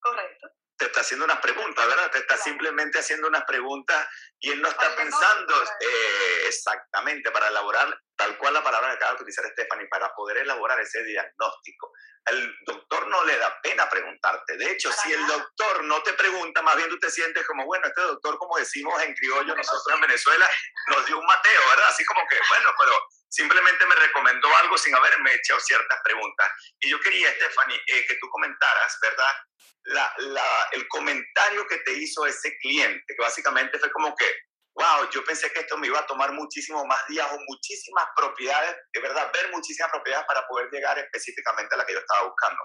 Correcto. 0.00 0.48
Te 0.78 0.86
está 0.86 1.00
haciendo 1.00 1.24
unas 1.24 1.40
preguntas, 1.40 1.86
¿verdad? 1.86 2.10
Te 2.10 2.18
está 2.18 2.36
simplemente 2.36 2.98
haciendo 2.98 3.28
unas 3.28 3.44
preguntas 3.44 4.06
y 4.40 4.50
él 4.50 4.60
no 4.60 4.68
está 4.68 4.94
pensando 4.94 5.62
eh, 5.80 6.44
exactamente 6.46 7.30
para 7.30 7.48
elaborar 7.48 7.98
tal 8.16 8.36
cual 8.38 8.54
la 8.54 8.62
palabra 8.62 8.90
que 8.90 8.96
acaba 8.96 9.12
de 9.12 9.22
utilizar 9.22 9.44
Stephanie, 9.52 9.88
para 9.88 10.12
poder 10.14 10.38
elaborar 10.38 10.80
ese 10.80 11.02
diagnóstico 11.04 11.92
el 12.26 12.56
doctor 12.64 13.06
no 13.08 13.24
le 13.24 13.38
da 13.38 13.60
pena 13.62 13.88
preguntarte. 13.88 14.56
De 14.56 14.72
hecho, 14.72 14.90
si 14.92 15.12
el 15.12 15.26
doctor 15.26 15.84
no 15.84 16.02
te 16.02 16.12
pregunta, 16.14 16.60
más 16.62 16.76
bien 16.76 16.88
tú 16.88 16.98
te 16.98 17.10
sientes 17.10 17.46
como, 17.46 17.64
bueno, 17.64 17.86
este 17.86 18.00
doctor, 18.02 18.36
como 18.38 18.56
decimos 18.58 19.00
en 19.02 19.14
criollo 19.14 19.54
nosotros 19.54 19.94
en 19.94 20.00
Venezuela, 20.00 20.48
nos 20.88 21.06
dio 21.06 21.18
un 21.18 21.26
mateo, 21.26 21.60
¿verdad? 21.70 21.88
Así 21.88 22.04
como 22.04 22.20
que, 22.28 22.36
bueno, 22.50 22.68
pero 22.78 22.92
simplemente 23.36 23.84
me 23.86 23.94
recomendó 23.94 24.48
algo 24.56 24.78
sin 24.78 24.94
haberme 24.94 25.34
hecho 25.34 25.60
ciertas 25.60 25.98
preguntas. 26.02 26.50
Y 26.80 26.90
yo 26.90 26.98
quería, 27.00 27.30
Stephanie, 27.34 27.80
eh, 27.86 28.06
que 28.06 28.16
tú 28.16 28.28
comentaras, 28.30 28.98
¿verdad? 29.02 29.34
La, 29.84 30.14
la, 30.18 30.68
el 30.72 30.88
comentario 30.88 31.66
que 31.68 31.78
te 31.78 31.92
hizo 31.92 32.26
ese 32.26 32.56
cliente, 32.58 33.04
que 33.06 33.22
básicamente 33.22 33.78
fue 33.78 33.90
como 33.92 34.14
que, 34.16 34.26
wow, 34.74 35.08
yo 35.10 35.22
pensé 35.24 35.52
que 35.52 35.60
esto 35.60 35.76
me 35.76 35.86
iba 35.86 35.98
a 35.98 36.06
tomar 36.06 36.32
muchísimo 36.32 36.84
más 36.86 37.06
días 37.08 37.30
o 37.30 37.38
muchísimas 37.46 38.06
propiedades, 38.16 38.76
de 38.92 39.00
verdad, 39.00 39.30
ver 39.32 39.50
muchísimas 39.50 39.90
propiedades 39.90 40.26
para 40.26 40.46
poder 40.48 40.70
llegar 40.70 40.98
específicamente 40.98 41.74
a 41.74 41.78
la 41.78 41.86
que 41.86 41.92
yo 41.92 42.00
estaba 42.00 42.28
buscando. 42.28 42.62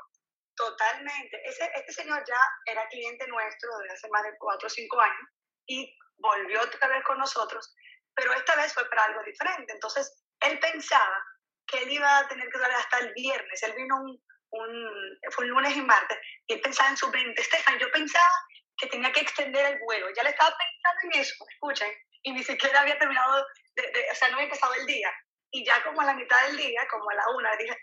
Totalmente. 0.56 1.42
Ese, 1.46 1.70
este 1.76 1.94
señor 1.94 2.24
ya 2.28 2.40
era 2.66 2.88
cliente 2.90 3.28
nuestro 3.28 3.70
desde 3.80 3.94
hace 3.94 4.10
más 4.10 4.24
de 4.24 4.38
cuatro 4.40 4.68
o 4.68 4.70
cinco 4.70 5.00
años 5.00 5.28
y 5.68 5.98
volvió 6.18 6.62
otra 6.62 6.88
vez 6.88 7.04
con 7.04 7.18
nosotros, 7.18 7.74
pero 8.16 8.34
esta 8.34 8.56
vez 8.56 8.74
fue 8.74 8.88
para 8.90 9.06
algo 9.06 9.24
diferente. 9.24 9.74
Entonces, 9.74 10.21
él 10.42 10.60
pensaba 10.60 11.24
que 11.68 11.80
él 11.80 11.92
iba 11.92 12.20
a 12.20 12.28
tener 12.28 12.50
que 12.50 12.58
durar 12.58 12.72
hasta 12.72 13.00
el 13.00 13.14
viernes. 13.14 13.64
Él 13.64 13.74
vino 13.76 13.96
un, 13.96 14.22
un, 14.52 15.20
fue 15.32 15.46
un 15.46 15.52
lunes 15.52 15.76
y 15.76 15.82
martes, 15.82 16.18
y 16.48 16.54
él 16.54 16.62
pensaba 16.62 16.90
en 16.90 16.98
su 16.98 17.10
mente, 17.10 17.42
Estefan, 17.42 17.80
yo 17.80 17.90
pensaba 17.92 18.30
que 18.78 18.88
tenía 18.88 19.12
que 19.12 19.22
extender 19.22 19.66
el 19.66 19.80
vuelo. 19.80 20.08
Ya 20.16 20.24
le 20.24 20.32
estaba 20.32 20.56
pensando 20.58 21.16
en 21.16 21.22
eso, 21.22 21.46
escuchen, 21.50 21.92
y 22.24 22.34
ni 22.34 22.44
siquiera 22.44 22.82
había 22.82 22.98
terminado, 22.98 23.46
de, 23.76 24.08
o 24.12 24.16
sea, 24.16 24.30
no 24.30 24.36
había 24.36 24.46
empezado 24.46 24.74
el 24.74 24.86
día. 24.86 25.12
Y 25.52 25.66
ya 25.66 25.84
como 25.84 26.02
a 26.02 26.06
la 26.06 26.14
mitad 26.14 26.48
del 26.48 26.58
día, 26.58 26.88
como 26.90 27.10
a 27.10 27.16
la 27.16 27.30
una, 27.30 27.56
dije, 27.58 27.78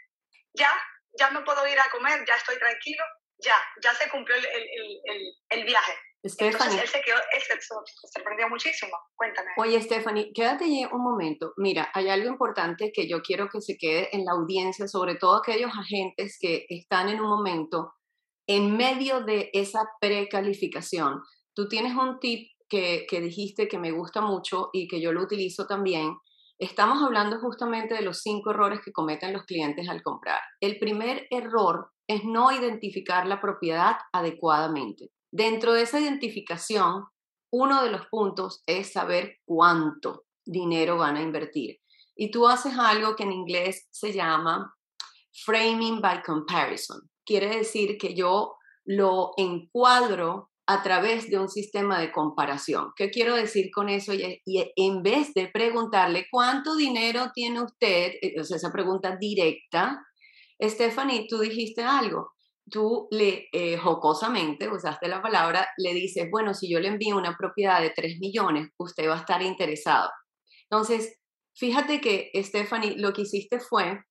ya, 0.54 0.72
ya 1.18 1.30
me 1.30 1.42
puedo 1.42 1.66
ir 1.66 1.78
a 1.78 1.90
comer, 1.90 2.24
ya 2.26 2.34
estoy 2.34 2.58
tranquilo, 2.58 3.04
ya, 3.38 3.56
ya 3.82 3.94
se 3.94 4.10
cumplió 4.10 4.36
el, 4.36 4.44
el, 4.44 5.00
el, 5.04 5.22
el 5.50 5.64
viaje. 5.64 5.92
Stephanie. 6.26 6.80
él 6.80 6.88
se 6.88 7.00
quedó, 7.00 7.16
se 7.32 8.08
sorprendió 8.12 8.48
muchísimo. 8.48 8.92
Cuéntame. 9.14 9.50
Oye, 9.56 9.80
Stephanie, 9.80 10.32
quédate 10.34 10.64
allí 10.64 10.84
un 10.84 11.02
momento. 11.02 11.52
Mira, 11.56 11.90
hay 11.94 12.08
algo 12.08 12.28
importante 12.28 12.90
que 12.92 13.08
yo 13.08 13.22
quiero 13.22 13.48
que 13.48 13.60
se 13.60 13.76
quede 13.78 14.08
en 14.12 14.24
la 14.24 14.32
audiencia, 14.32 14.88
sobre 14.88 15.14
todo 15.14 15.36
aquellos 15.36 15.70
agentes 15.78 16.36
que 16.40 16.66
están 16.68 17.08
en 17.08 17.20
un 17.20 17.28
momento 17.28 17.94
en 18.48 18.76
medio 18.76 19.20
de 19.20 19.50
esa 19.52 19.80
precalificación, 20.00 21.20
tú 21.54 21.68
tienes 21.68 21.94
un 21.94 22.18
tip 22.18 22.48
que, 22.68 23.06
dijiste 23.10 23.68
que 23.68 23.78
me 23.78 23.92
gusta 23.92 24.20
mucho 24.20 24.70
y 24.72 24.88
que 24.88 25.00
yo 25.00 25.12
lo 25.12 25.22
utilizo 25.22 25.66
también. 25.66 26.16
Estamos 26.58 27.02
hablando 27.02 27.38
justamente 27.40 27.94
de 27.94 28.02
los 28.02 28.22
cinco 28.22 28.50
errores 28.50 28.80
que 28.84 28.90
cometen 28.90 29.32
los 29.32 29.44
clientes 29.44 29.88
al 29.88 30.02
comprar. 30.02 30.40
El 30.60 30.78
primer 30.78 31.26
error 31.30 31.92
es 32.08 32.24
no 32.24 32.50
identificar 32.50 33.26
la 33.26 33.40
propiedad 33.40 33.96
adecuadamente. 34.12 35.10
Dentro 35.30 35.74
de 35.74 35.82
esa 35.82 36.00
identificación, 36.00 37.04
uno 37.52 37.82
de 37.84 37.90
los 37.90 38.06
puntos 38.06 38.62
es 38.66 38.92
saber 38.92 39.36
cuánto 39.44 40.24
dinero 40.44 40.96
van 40.96 41.16
a 41.16 41.22
invertir. 41.22 41.78
Y 42.16 42.30
tú 42.30 42.48
haces 42.48 42.76
algo 42.78 43.14
que 43.14 43.22
en 43.22 43.32
inglés 43.32 43.86
se 43.90 44.12
llama 44.12 44.74
framing 45.44 46.00
by 46.00 46.22
comparison 46.22 47.08
quiere 47.28 47.58
decir 47.58 47.98
que 47.98 48.14
yo 48.14 48.56
lo 48.86 49.32
encuadro 49.36 50.50
a 50.66 50.82
través 50.82 51.28
de 51.28 51.38
un 51.38 51.48
sistema 51.48 52.00
de 52.00 52.10
comparación. 52.10 52.92
¿Qué 52.96 53.10
quiero 53.10 53.36
decir 53.36 53.70
con 53.72 53.90
eso? 53.90 54.12
Y, 54.14 54.40
en 54.76 55.02
vez 55.02 55.34
de 55.34 55.48
preguntarle 55.48 56.26
cuánto 56.30 56.74
dinero 56.74 57.30
tiene 57.34 57.62
usted, 57.62 58.12
eh, 58.22 58.34
esa 58.36 58.72
pregunta 58.72 59.16
directa, 59.20 60.02
Stephanie, 60.60 61.26
tú 61.28 61.38
dijiste 61.38 61.82
algo. 61.82 62.32
Tú 62.70 63.08
le, 63.10 63.48
eh, 63.52 63.78
jocosamente, 63.78 64.68
usaste 64.68 65.08
la 65.08 65.22
palabra, 65.22 65.68
le 65.78 65.94
dices, 65.94 66.28
bueno, 66.30 66.52
si 66.52 66.70
yo 66.70 66.80
le 66.80 66.88
envío 66.88 67.16
una 67.16 67.36
propiedad 67.36 67.80
de 67.80 67.90
3 67.90 68.18
millones, 68.18 68.68
usted 68.76 69.08
va 69.08 69.14
a 69.14 69.20
estar 69.20 69.40
interesado. 69.42 70.10
Entonces, 70.70 71.18
fíjate 71.54 72.00
que, 72.00 72.30
Stephanie, 72.34 72.98
lo 72.98 73.12
que 73.12 73.22
hiciste 73.22 73.58
fue 73.60 74.02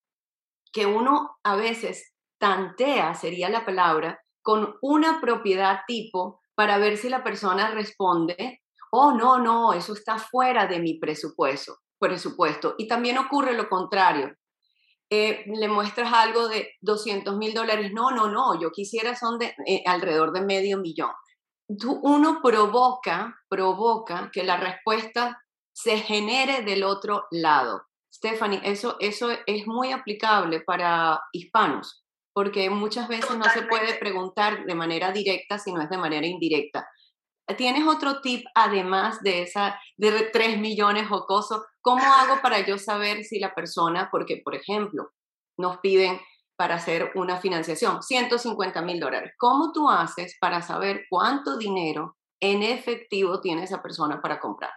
que 0.73 0.85
uno 0.85 1.37
a 1.43 1.55
veces 1.55 2.13
tantea, 2.39 3.13
sería 3.13 3.49
la 3.49 3.65
palabra, 3.65 4.19
con 4.41 4.75
una 4.81 5.19
propiedad 5.21 5.81
tipo 5.87 6.39
para 6.55 6.77
ver 6.77 6.97
si 6.97 7.09
la 7.09 7.23
persona 7.23 7.71
responde, 7.71 8.61
oh, 8.91 9.11
no, 9.11 9.39
no, 9.39 9.73
eso 9.73 9.93
está 9.93 10.17
fuera 10.17 10.65
de 10.67 10.79
mi 10.79 10.97
presupuesto. 10.99 11.77
presupuesto. 11.99 12.75
Y 12.77 12.87
también 12.87 13.17
ocurre 13.17 13.53
lo 13.53 13.67
contrario. 13.69 14.33
Eh, 15.09 15.45
le 15.45 15.67
muestras 15.69 16.11
algo 16.13 16.47
de 16.49 16.71
200 16.81 17.37
mil 17.37 17.53
dólares, 17.53 17.91
no, 17.93 18.11
no, 18.11 18.29
no, 18.29 18.59
yo 18.59 18.71
quisiera 18.71 19.15
son 19.15 19.39
de 19.39 19.55
eh, 19.65 19.83
alrededor 19.85 20.33
de 20.33 20.41
medio 20.41 20.77
millón. 20.77 21.11
Tú, 21.79 21.99
uno 22.03 22.41
provoca, 22.41 23.35
provoca 23.49 24.29
que 24.33 24.43
la 24.43 24.57
respuesta 24.57 25.41
se 25.73 25.97
genere 25.99 26.63
del 26.63 26.83
otro 26.83 27.25
lado. 27.31 27.83
Stephanie, 28.13 28.61
eso, 28.63 28.97
eso 28.99 29.29
es 29.45 29.67
muy 29.67 29.91
aplicable 29.91 30.61
para 30.61 31.21
hispanos 31.31 32.03
porque 32.37 32.69
muchas 32.69 33.07
veces 33.07 33.35
no 33.35 33.45
se 33.45 33.63
puede 33.63 33.95
preguntar 33.95 34.63
de 34.63 34.75
manera 34.75 35.11
directa, 35.11 35.57
sino 35.57 35.81
es 35.81 35.89
de 35.89 35.97
manera 35.97 36.27
indirecta. 36.27 36.87
¿Tienes 37.55 37.87
otro 37.87 38.19
tip 38.21 38.45
además 38.55 39.21
de 39.21 39.43
esa 39.43 39.79
de 39.95 40.11
3 40.33 40.57
millones 40.57 41.07
jocoso? 41.07 41.65
¿Cómo 41.81 42.03
hago 42.03 42.41
para 42.41 42.59
yo 42.59 42.77
saber 42.77 43.23
si 43.23 43.39
la 43.39 43.55
persona, 43.55 44.09
porque 44.11 44.41
por 44.43 44.55
ejemplo, 44.55 45.11
nos 45.57 45.77
piden 45.79 46.19
para 46.57 46.75
hacer 46.75 47.11
una 47.15 47.37
financiación 47.39 48.03
150 48.03 48.81
mil 48.81 48.99
dólares? 48.99 49.33
¿Cómo 49.37 49.71
tú 49.71 49.89
haces 49.89 50.37
para 50.41 50.61
saber 50.61 51.05
cuánto 51.09 51.57
dinero 51.57 52.17
en 52.39 52.63
efectivo 52.63 53.39
tiene 53.39 53.63
esa 53.63 53.81
persona 53.81 54.21
para 54.21 54.39
comprar? 54.39 54.73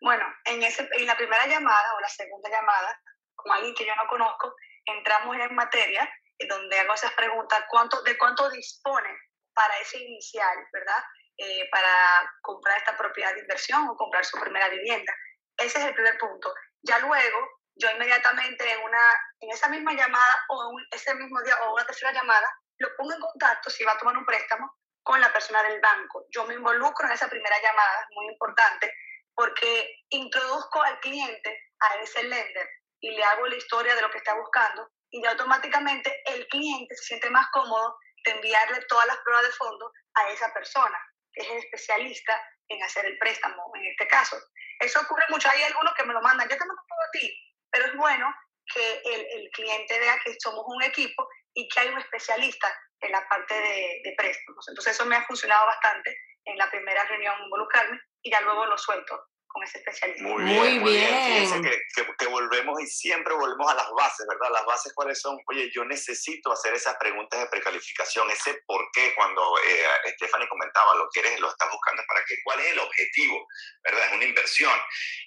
Bueno, 0.00 0.24
en, 0.44 0.62
ese, 0.62 0.88
en 0.92 1.06
la 1.06 1.16
primera 1.16 1.46
llamada 1.46 1.94
o 1.96 2.00
la 2.00 2.08
segunda 2.08 2.48
llamada, 2.48 3.00
con 3.34 3.52
alguien 3.52 3.74
que 3.74 3.86
yo 3.86 3.94
no 3.96 4.08
conozco, 4.08 4.54
entramos 4.84 5.36
en 5.36 5.54
materia 5.54 6.08
donde 6.48 6.78
hago 6.78 6.94
esas 6.94 7.12
preguntas, 7.12 7.64
¿cuánto, 7.68 8.02
¿de 8.02 8.16
cuánto 8.18 8.48
dispone 8.50 9.08
para 9.54 9.78
ese 9.80 9.98
inicial, 9.98 10.56
¿verdad? 10.72 11.02
Eh, 11.38 11.68
para 11.70 12.32
comprar 12.40 12.78
esta 12.78 12.96
propiedad 12.96 13.34
de 13.34 13.40
inversión 13.40 13.86
o 13.88 13.96
comprar 13.96 14.24
su 14.24 14.40
primera 14.40 14.70
vivienda. 14.70 15.12
Ese 15.58 15.78
es 15.78 15.84
el 15.84 15.94
primer 15.94 16.16
punto. 16.16 16.54
Ya 16.80 16.98
luego, 17.00 17.60
yo 17.74 17.90
inmediatamente 17.90 18.72
en, 18.72 18.82
una, 18.82 19.14
en 19.40 19.50
esa 19.50 19.68
misma 19.68 19.92
llamada 19.92 20.44
o 20.48 20.70
en 20.78 20.86
ese 20.92 21.14
mismo 21.14 21.42
día 21.42 21.54
o 21.62 21.74
una 21.74 21.84
tercera 21.84 22.12
llamada, 22.12 22.48
lo 22.78 22.88
pongo 22.96 23.12
en 23.12 23.20
contacto 23.20 23.68
si 23.68 23.84
va 23.84 23.92
a 23.92 23.98
tomar 23.98 24.16
un 24.16 24.24
préstamo 24.24 24.78
con 25.02 25.20
la 25.20 25.30
persona 25.30 25.62
del 25.64 25.78
banco. 25.78 26.24
Yo 26.30 26.46
me 26.46 26.54
involucro 26.54 27.06
en 27.06 27.12
esa 27.12 27.28
primera 27.28 27.56
llamada, 27.60 28.08
muy 28.12 28.28
importante, 28.28 28.90
porque 29.34 29.94
introduzco 30.08 30.82
al 30.82 30.98
cliente 31.00 31.64
a 31.80 31.96
ese 31.96 32.22
lender 32.22 32.68
y 33.00 33.10
le 33.10 33.22
hago 33.24 33.46
la 33.46 33.56
historia 33.56 33.94
de 33.94 34.00
lo 34.00 34.10
que 34.10 34.18
está 34.18 34.34
buscando 34.34 34.90
y 35.10 35.22
ya 35.22 35.32
automáticamente 35.32 36.22
el 36.32 36.48
cliente 36.48 36.96
se 36.96 37.04
siente 37.04 37.28
más 37.28 37.46
cómodo 37.52 37.98
de 38.24 38.32
enviarle 38.32 38.80
todas 38.88 39.06
las 39.06 39.18
pruebas 39.18 39.44
de 39.44 39.52
fondo 39.52 39.92
a 40.14 40.30
esa 40.30 40.52
persona, 40.54 40.98
es 41.36 41.64
especialista 41.64 42.42
en 42.68 42.82
hacer 42.82 43.06
el 43.06 43.18
préstamo 43.18 43.70
en 43.74 43.86
este 43.86 44.06
caso. 44.08 44.36
Eso 44.80 45.00
ocurre 45.00 45.24
mucho. 45.28 45.48
Hay 45.50 45.62
algunos 45.62 45.94
que 45.94 46.04
me 46.04 46.12
lo 46.12 46.20
mandan, 46.20 46.48
yo 46.48 46.56
te 46.56 46.66
mando 46.66 46.82
todo 46.88 47.00
a 47.00 47.10
ti, 47.12 47.32
pero 47.70 47.86
es 47.86 47.94
bueno 47.96 48.34
que 48.74 49.02
el, 49.04 49.26
el, 49.30 49.50
cliente 49.50 49.98
vea 50.00 50.18
que 50.24 50.34
somos 50.40 50.64
un 50.66 50.82
equipo 50.82 51.28
y 51.54 51.68
que 51.68 51.80
hay 51.80 51.88
un 51.88 51.98
especialista 51.98 52.68
en 53.00 53.12
la 53.12 53.26
parte 53.28 53.54
de, 53.54 54.00
de 54.02 54.14
préstamos. 54.16 54.66
Entonces 54.68 54.94
eso 54.94 55.06
me 55.06 55.16
ha 55.16 55.24
funcionado 55.24 55.66
bastante 55.66 56.18
en 56.44 56.58
la 56.58 56.68
primera 56.70 57.04
reunión 57.04 57.40
involucrarme 57.44 58.00
y 58.22 58.30
ya 58.30 58.40
luego 58.40 58.66
lo 58.66 58.76
suelto 58.76 59.28
con 59.56 59.64
ese 59.64 59.78
especialista. 59.78 60.22
Muy 60.22 60.44
bien. 60.44 60.80
Muy 60.82 60.92
bien. 60.92 61.62
Que, 61.62 62.06
que, 62.18 62.26
volvemos 62.26 62.78
y 62.82 62.86
siempre 62.86 63.32
volvemos 63.32 63.72
a 63.72 63.74
las 63.74 63.90
bases, 63.92 64.26
¿verdad? 64.28 64.52
Las 64.52 64.66
bases 64.66 64.92
cuáles 64.94 65.18
son, 65.18 65.38
oye, 65.46 65.70
yo 65.74 65.82
necesito 65.86 66.52
hacer 66.52 66.74
esas 66.74 66.94
preguntas 66.98 67.40
de 67.40 67.46
precalificación, 67.46 68.30
ese 68.30 68.60
por 68.66 68.86
qué 68.92 69.14
cuando 69.14 69.42
eh, 69.66 70.10
Stephanie 70.16 70.48
comentaba 70.48 70.94
lo 70.96 71.08
quieres, 71.08 71.40
lo 71.40 71.48
estás 71.48 71.70
buscando 71.72 72.02
para 72.06 72.22
qué, 72.26 72.34
cuál 72.44 72.60
es 72.60 72.72
el 72.72 72.78
objetivo, 72.80 73.46
¿verdad? 73.82 74.06
Es 74.08 74.12
una 74.12 74.24
inversión, 74.26 74.78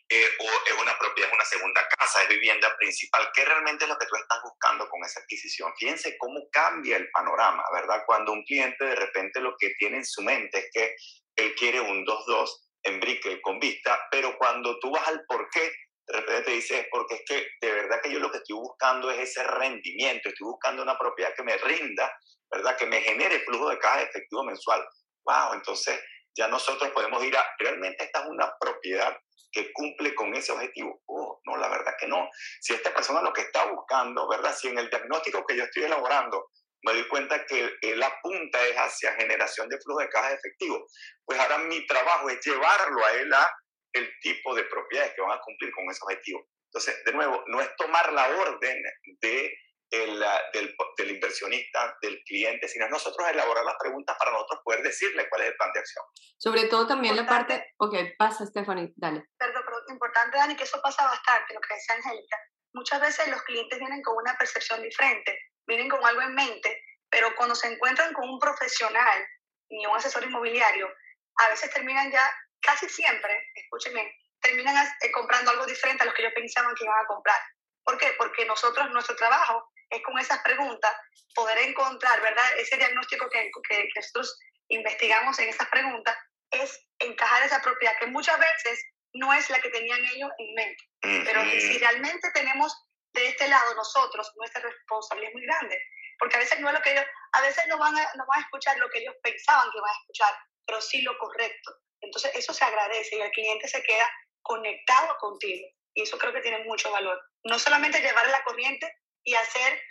eh, 0.09 0.27
o 0.39 0.45
es 0.67 0.79
una 0.79 0.95
propiedad, 0.99 1.29
es 1.29 1.35
una 1.35 1.45
segunda 1.45 1.87
casa, 1.97 2.21
es 2.21 2.29
vivienda 2.29 2.75
principal, 2.77 3.31
¿qué 3.33 3.45
realmente 3.45 3.85
es 3.85 3.89
lo 3.89 3.97
que 3.97 4.05
tú 4.05 4.15
estás 4.15 4.39
buscando 4.43 4.87
con 4.89 5.03
esa 5.03 5.21
adquisición? 5.21 5.73
Fíjense 5.75 6.15
cómo 6.19 6.47
cambia 6.51 6.97
el 6.97 7.09
panorama, 7.09 7.63
¿verdad? 7.73 8.03
Cuando 8.05 8.31
un 8.31 8.43
cliente 8.43 8.85
de 8.85 8.95
repente 8.95 9.41
lo 9.41 9.55
que 9.57 9.71
tiene 9.79 9.97
en 9.97 10.05
su 10.05 10.21
mente 10.21 10.59
es 10.59 10.69
que 10.71 10.95
él 11.37 11.55
quiere 11.55 11.79
un 11.79 12.05
2-2 12.05 12.68
en 12.83 12.99
Brickell 12.99 13.41
con 13.41 13.59
vista, 13.59 13.99
pero 14.11 14.37
cuando 14.37 14.79
tú 14.79 14.91
vas 14.91 15.07
al 15.07 15.23
por 15.27 15.49
qué, 15.49 15.71
de 16.07 16.13
repente 16.19 16.43
te 16.43 16.51
dices, 16.51 16.87
porque 16.91 17.15
es 17.15 17.21
que 17.27 17.47
de 17.61 17.71
verdad 17.71 18.01
que 18.01 18.11
yo 18.11 18.19
lo 18.19 18.31
que 18.31 18.37
estoy 18.37 18.55
buscando 18.55 19.11
es 19.11 19.29
ese 19.29 19.43
rendimiento, 19.43 20.29
estoy 20.29 20.47
buscando 20.47 20.81
una 20.81 20.97
propiedad 20.97 21.33
que 21.35 21.43
me 21.43 21.57
rinda, 21.57 22.11
¿verdad? 22.51 22.75
Que 22.77 22.87
me 22.87 23.01
genere 23.01 23.39
flujo 23.41 23.69
de 23.69 23.77
caja 23.77 24.01
efectivo 24.01 24.43
mensual. 24.43 24.83
¡Wow! 25.23 25.53
Entonces 25.53 26.01
ya 26.35 26.47
nosotros 26.47 26.89
podemos 26.91 27.23
ir 27.23 27.37
a, 27.37 27.45
realmente 27.59 28.03
esta 28.03 28.21
es 28.21 28.25
una 28.27 28.51
propiedad 28.59 29.15
que 29.51 29.71
cumple 29.73 30.15
con 30.15 30.33
ese 30.35 30.51
objetivo. 30.51 31.01
Oh, 31.05 31.41
no, 31.45 31.57
la 31.57 31.69
verdad 31.69 31.93
que 31.99 32.07
no. 32.07 32.29
Si 32.59 32.73
esta 32.73 32.93
persona 32.93 33.21
lo 33.21 33.33
que 33.33 33.41
está 33.41 33.65
buscando, 33.65 34.27
¿verdad? 34.27 34.55
Si 34.55 34.67
en 34.67 34.77
el 34.77 34.89
diagnóstico 34.89 35.45
que 35.45 35.57
yo 35.57 35.63
estoy 35.63 35.83
elaborando 35.83 36.49
me 36.83 36.93
doy 36.93 37.07
cuenta 37.07 37.45
que 37.45 37.77
la 37.95 38.19
punta 38.21 38.63
es 38.65 38.75
hacia 38.75 39.13
generación 39.15 39.67
de 39.69 39.79
flujo 39.79 39.99
de 39.99 40.09
caja 40.09 40.29
de 40.29 40.35
efectivo. 40.35 40.85
Pues 41.25 41.39
ahora 41.39 41.57
mi 41.59 41.85
trabajo 41.85 42.29
es 42.29 42.39
llevarlo 42.45 43.05
a 43.05 43.11
él 43.13 43.33
a 43.33 43.51
el 43.93 44.09
tipo 44.21 44.55
de 44.55 44.63
propiedades 44.65 45.13
que 45.13 45.21
van 45.21 45.37
a 45.37 45.41
cumplir 45.41 45.71
con 45.73 45.89
ese 45.89 45.99
objetivo. 46.03 46.45
Entonces, 46.65 47.03
de 47.03 47.13
nuevo, 47.13 47.43
no 47.47 47.61
es 47.61 47.75
tomar 47.75 48.13
la 48.13 48.29
orden 48.29 48.77
de 49.21 49.53
el, 49.91 50.23
del, 50.53 50.75
del, 50.97 51.11
inversionista, 51.11 51.97
del 52.01 52.21
cliente, 52.23 52.67
sino 52.67 52.87
nosotros 52.89 53.27
elaborar 53.27 53.65
las 53.65 53.75
preguntas 53.79 54.15
para 54.19 54.31
nosotros 54.31 54.61
poder 54.63 54.83
decirle 54.83 55.27
cuál 55.29 55.41
es 55.41 55.47
el 55.47 55.55
plan 55.55 55.71
de 55.73 55.79
acción. 55.79 56.05
Sobre 56.37 56.65
todo 56.65 56.85
también 56.85 57.15
la 57.15 57.25
parte, 57.25 57.73
ok, 57.77 57.95
pasa 58.17 58.45
Stephanie, 58.45 58.93
dale. 58.95 59.25
Perdón, 59.37 59.63
pero 59.65 59.77
importante, 59.89 60.37
Dani, 60.37 60.55
que 60.55 60.63
eso 60.63 60.79
pasa 60.81 61.05
bastante, 61.05 61.55
lo 61.55 61.59
que 61.61 61.73
decía 61.73 61.95
Angélica. 61.95 62.37
Muchas 62.73 63.01
veces 63.01 63.27
los 63.29 63.41
clientes 63.41 63.79
vienen 63.79 64.03
con 64.03 64.15
una 64.15 64.37
percepción 64.37 64.83
diferente 64.83 65.39
vienen 65.69 65.87
con 65.87 66.03
algo 66.05 66.21
en 66.21 66.35
mente, 66.35 66.83
pero 67.09 67.33
cuando 67.35 67.55
se 67.55 67.71
encuentran 67.71 68.13
con 68.13 68.27
un 68.27 68.39
profesional 68.39 69.25
y 69.69 69.85
un 69.85 69.95
asesor 69.95 70.23
inmobiliario, 70.23 70.89
a 71.37 71.49
veces 71.49 71.71
terminan 71.71 72.11
ya, 72.11 72.29
casi 72.59 72.89
siempre, 72.89 73.51
escúchenme, 73.55 74.11
terminan 74.41 74.75
eh, 75.01 75.11
comprando 75.11 75.51
algo 75.51 75.65
diferente 75.65 76.03
a 76.03 76.05
lo 76.07 76.13
que 76.13 76.23
ellos 76.23 76.33
pensaban 76.35 76.75
que 76.75 76.83
iban 76.83 76.99
a 76.99 77.07
comprar. 77.07 77.39
¿Por 77.83 77.97
qué? 77.97 78.13
Porque 78.17 78.45
nosotros, 78.45 78.89
nuestro 78.91 79.15
trabajo 79.15 79.71
es 79.89 80.01
con 80.03 80.17
esas 80.19 80.39
preguntas 80.39 80.91
poder 81.33 81.57
encontrar, 81.59 82.21
¿verdad? 82.21 82.45
Ese 82.57 82.77
diagnóstico 82.77 83.29
que, 83.29 83.49
que, 83.67 83.89
nosotros 83.95 84.37
investigamos 84.67 85.37
en 85.39 85.49
esas 85.49 85.67
preguntas 85.69 86.17
es 86.51 86.79
encajar 86.99 87.43
esa 87.43 87.61
propiedad 87.61 87.97
que 87.99 88.07
muchas 88.07 88.37
veces 88.39 88.83
no 89.13 89.33
es 89.33 89.49
la 89.49 89.59
que 89.59 89.69
tenían 89.69 89.99
ellos 89.99 90.29
en 90.37 90.55
mente. 90.55 90.83
Pero 91.01 91.41
si 91.43 91.77
realmente 91.77 92.29
tenemos 92.33 92.73
de 93.19 93.27
este 93.29 93.47
lado 93.47 93.75
nosotros, 93.75 94.31
nuestra 94.35 94.61
responsabilidad 94.61 95.29
es 95.29 95.35
muy 95.35 95.45
grande, 95.45 95.81
porque 96.17 96.35
a 96.35 96.39
veces 96.39 96.59
no 96.59 96.69
es 96.69 96.73
lo 96.73 96.81
que 96.81 96.91
ellos, 96.91 97.05
a 97.33 97.41
veces 97.41 97.67
no 97.67 97.77
van 97.77 97.97
a, 97.97 98.03
no 98.15 98.25
van 98.27 98.39
a 98.39 98.43
escuchar 98.43 98.77
lo 98.77 98.89
que 98.89 98.99
ellos 98.99 99.15
pensaban 99.21 99.69
que 99.71 99.79
van 99.79 99.89
a 99.89 99.99
escuchar, 99.99 100.33
pero 100.65 100.81
sí 100.81 101.01
lo 101.01 101.17
correcto. 101.17 101.71
Entonces 102.01 102.31
eso 102.35 102.53
se 102.53 102.63
agradece 102.63 103.17
y 103.17 103.21
el 103.21 103.31
cliente 103.31 103.67
se 103.67 103.83
queda 103.83 104.09
conectado 104.41 105.17
contigo 105.17 105.67
y 105.93 106.03
eso 106.03 106.17
creo 106.17 106.33
que 106.33 106.41
tiene 106.41 106.63
mucho 106.63 106.91
valor. 106.91 107.19
No 107.43 107.59
solamente 107.59 108.01
llevar 108.01 108.27
la 108.29 108.43
corriente 108.43 108.91
y 109.23 109.35
hacer, 109.35 109.81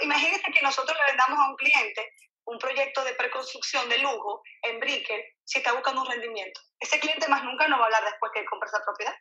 imagínate 0.00 0.52
que 0.52 0.62
nosotros 0.62 0.96
le 0.98 1.12
vendamos 1.12 1.38
a 1.38 1.50
un 1.50 1.56
cliente 1.56 2.12
un 2.44 2.58
proyecto 2.58 3.04
de 3.04 3.14
preconstrucción 3.14 3.88
de 3.88 3.98
lujo 3.98 4.42
en 4.62 4.80
Brickell 4.80 5.22
si 5.44 5.58
está 5.58 5.72
buscando 5.72 6.02
un 6.02 6.08
rendimiento. 6.08 6.60
Ese 6.80 6.98
cliente 6.98 7.28
más 7.28 7.44
nunca 7.44 7.68
no 7.68 7.76
va 7.78 7.84
a 7.84 7.86
hablar 7.86 8.04
después 8.04 8.32
que 8.34 8.44
compre 8.46 8.68
esa 8.68 8.82
propiedad 8.84 9.14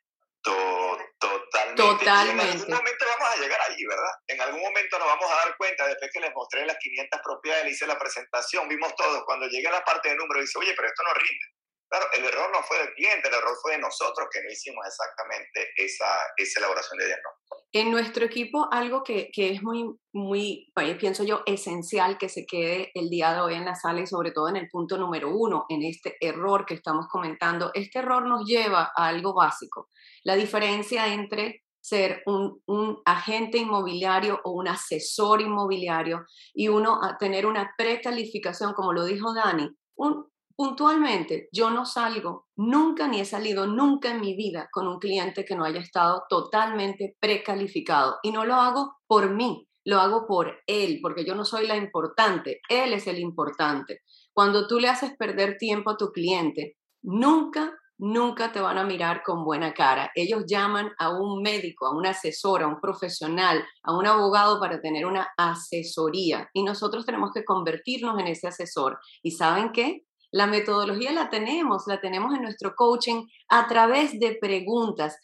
totalmente. 1.39 1.81
Totalmente. 1.81 2.43
en 2.43 2.59
algún 2.59 2.75
momento 2.75 3.05
vamos 3.05 3.35
a 3.35 3.39
llegar 3.39 3.59
ahí, 3.69 3.85
¿verdad? 3.85 4.13
En 4.27 4.41
algún 4.41 4.61
momento 4.61 4.99
nos 4.99 5.07
vamos 5.07 5.31
a 5.31 5.35
dar 5.35 5.57
cuenta, 5.57 5.87
después 5.87 6.11
que 6.11 6.19
les 6.19 6.33
mostré 6.33 6.65
las 6.65 6.77
500 6.77 7.21
propiedades, 7.23 7.65
le 7.65 7.71
hice 7.71 7.87
la 7.87 7.97
presentación, 7.97 8.67
vimos 8.67 8.95
todo. 8.95 9.23
Cuando 9.25 9.47
llegue 9.47 9.67
a 9.67 9.71
la 9.71 9.83
parte 9.83 10.09
de 10.09 10.15
número, 10.15 10.41
dice, 10.41 10.59
oye, 10.59 10.73
pero 10.75 10.87
esto 10.87 11.03
no 11.03 11.13
rinde. 11.13 11.45
Claro, 11.91 12.05
el 12.17 12.23
error 12.23 12.49
no 12.53 12.63
fue 12.63 12.77
del 12.77 12.93
cliente, 12.93 13.27
el 13.27 13.33
error 13.33 13.53
fue 13.61 13.73
de 13.73 13.79
nosotros 13.79 14.25
que 14.31 14.41
no 14.41 14.49
hicimos 14.49 14.85
exactamente 14.87 15.73
esa, 15.75 16.05
esa 16.37 16.59
elaboración 16.61 16.97
de 16.97 17.07
diagnóstico. 17.07 17.65
En 17.73 17.91
nuestro 17.91 18.23
equipo, 18.23 18.69
algo 18.71 19.03
que, 19.03 19.29
que 19.33 19.51
es 19.51 19.61
muy, 19.61 19.99
muy, 20.13 20.71
pienso 20.97 21.25
yo, 21.25 21.41
esencial 21.45 22.17
que 22.17 22.29
se 22.29 22.45
quede 22.45 22.91
el 22.93 23.09
día 23.09 23.33
de 23.33 23.41
hoy 23.41 23.55
en 23.55 23.65
la 23.65 23.75
sala 23.75 23.99
y 23.99 24.07
sobre 24.07 24.31
todo 24.31 24.47
en 24.47 24.55
el 24.55 24.69
punto 24.69 24.97
número 24.97 25.35
uno, 25.35 25.65
en 25.67 25.83
este 25.83 26.15
error 26.21 26.65
que 26.65 26.75
estamos 26.75 27.07
comentando, 27.11 27.71
este 27.73 27.99
error 27.99 28.25
nos 28.25 28.45
lleva 28.47 28.93
a 28.95 29.07
algo 29.07 29.33
básico, 29.33 29.89
la 30.23 30.37
diferencia 30.37 31.07
entre 31.07 31.65
ser 31.81 32.23
un, 32.25 32.61
un, 32.67 33.01
agente 33.03 33.57
inmobiliario 33.57 34.39
o 34.45 34.51
un 34.51 34.69
asesor 34.69 35.41
inmobiliario 35.41 36.25
y 36.53 36.69
uno 36.69 37.03
a 37.03 37.17
tener 37.17 37.45
una 37.45 37.73
precalificación, 37.77 38.73
como 38.73 38.93
lo 38.93 39.03
dijo 39.03 39.33
Dani, 39.33 39.67
un, 39.95 40.30
puntualmente, 40.61 41.49
yo 41.51 41.71
no 41.71 41.87
salgo 41.87 42.45
nunca 42.55 43.07
ni 43.07 43.19
he 43.19 43.25
salido 43.25 43.65
nunca 43.65 44.11
en 44.11 44.21
mi 44.21 44.35
vida 44.35 44.69
con 44.71 44.87
un 44.87 44.99
cliente 44.99 45.43
que 45.43 45.55
no 45.55 45.65
haya 45.65 45.79
estado 45.79 46.21
totalmente 46.29 47.15
precalificado. 47.19 48.19
Y 48.21 48.29
no 48.29 48.45
lo 48.45 48.53
hago 48.53 48.97
por 49.07 49.31
mí, 49.31 49.67
lo 49.83 49.99
hago 49.99 50.27
por 50.27 50.59
él, 50.67 50.99
porque 51.01 51.25
yo 51.25 51.33
no 51.33 51.45
soy 51.45 51.65
la 51.65 51.77
importante, 51.77 52.61
él 52.69 52.93
es 52.93 53.07
el 53.07 53.17
importante. 53.17 54.01
Cuando 54.33 54.67
tú 54.67 54.79
le 54.79 54.89
haces 54.89 55.17
perder 55.17 55.57
tiempo 55.57 55.89
a 55.89 55.97
tu 55.97 56.11
cliente, 56.11 56.77
nunca, 57.01 57.75
nunca 57.97 58.51
te 58.51 58.61
van 58.61 58.77
a 58.77 58.83
mirar 58.83 59.23
con 59.23 59.43
buena 59.43 59.73
cara. 59.73 60.11
Ellos 60.13 60.43
llaman 60.45 60.91
a 60.99 61.09
un 61.09 61.41
médico, 61.41 61.87
a 61.87 61.97
un 61.97 62.05
asesor, 62.05 62.61
a 62.61 62.67
un 62.67 62.79
profesional, 62.79 63.65
a 63.81 63.97
un 63.97 64.05
abogado 64.05 64.59
para 64.59 64.79
tener 64.79 65.07
una 65.07 65.27
asesoría. 65.35 66.51
Y 66.53 66.61
nosotros 66.61 67.03
tenemos 67.03 67.31
que 67.33 67.43
convertirnos 67.43 68.19
en 68.19 68.27
ese 68.27 68.47
asesor. 68.47 68.99
¿Y 69.23 69.31
saben 69.31 69.71
qué? 69.71 70.05
La 70.31 70.47
metodología 70.47 71.11
la 71.11 71.29
tenemos, 71.29 71.83
la 71.87 71.99
tenemos 71.99 72.33
en 72.33 72.43
nuestro 72.43 72.73
coaching 72.75 73.27
a 73.49 73.67
través 73.67 74.19
de 74.19 74.37
preguntas. 74.39 75.17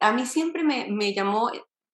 A 0.00 0.12
mí 0.12 0.26
siempre 0.26 0.64
me, 0.64 0.86
me 0.90 1.12
llamó 1.12 1.50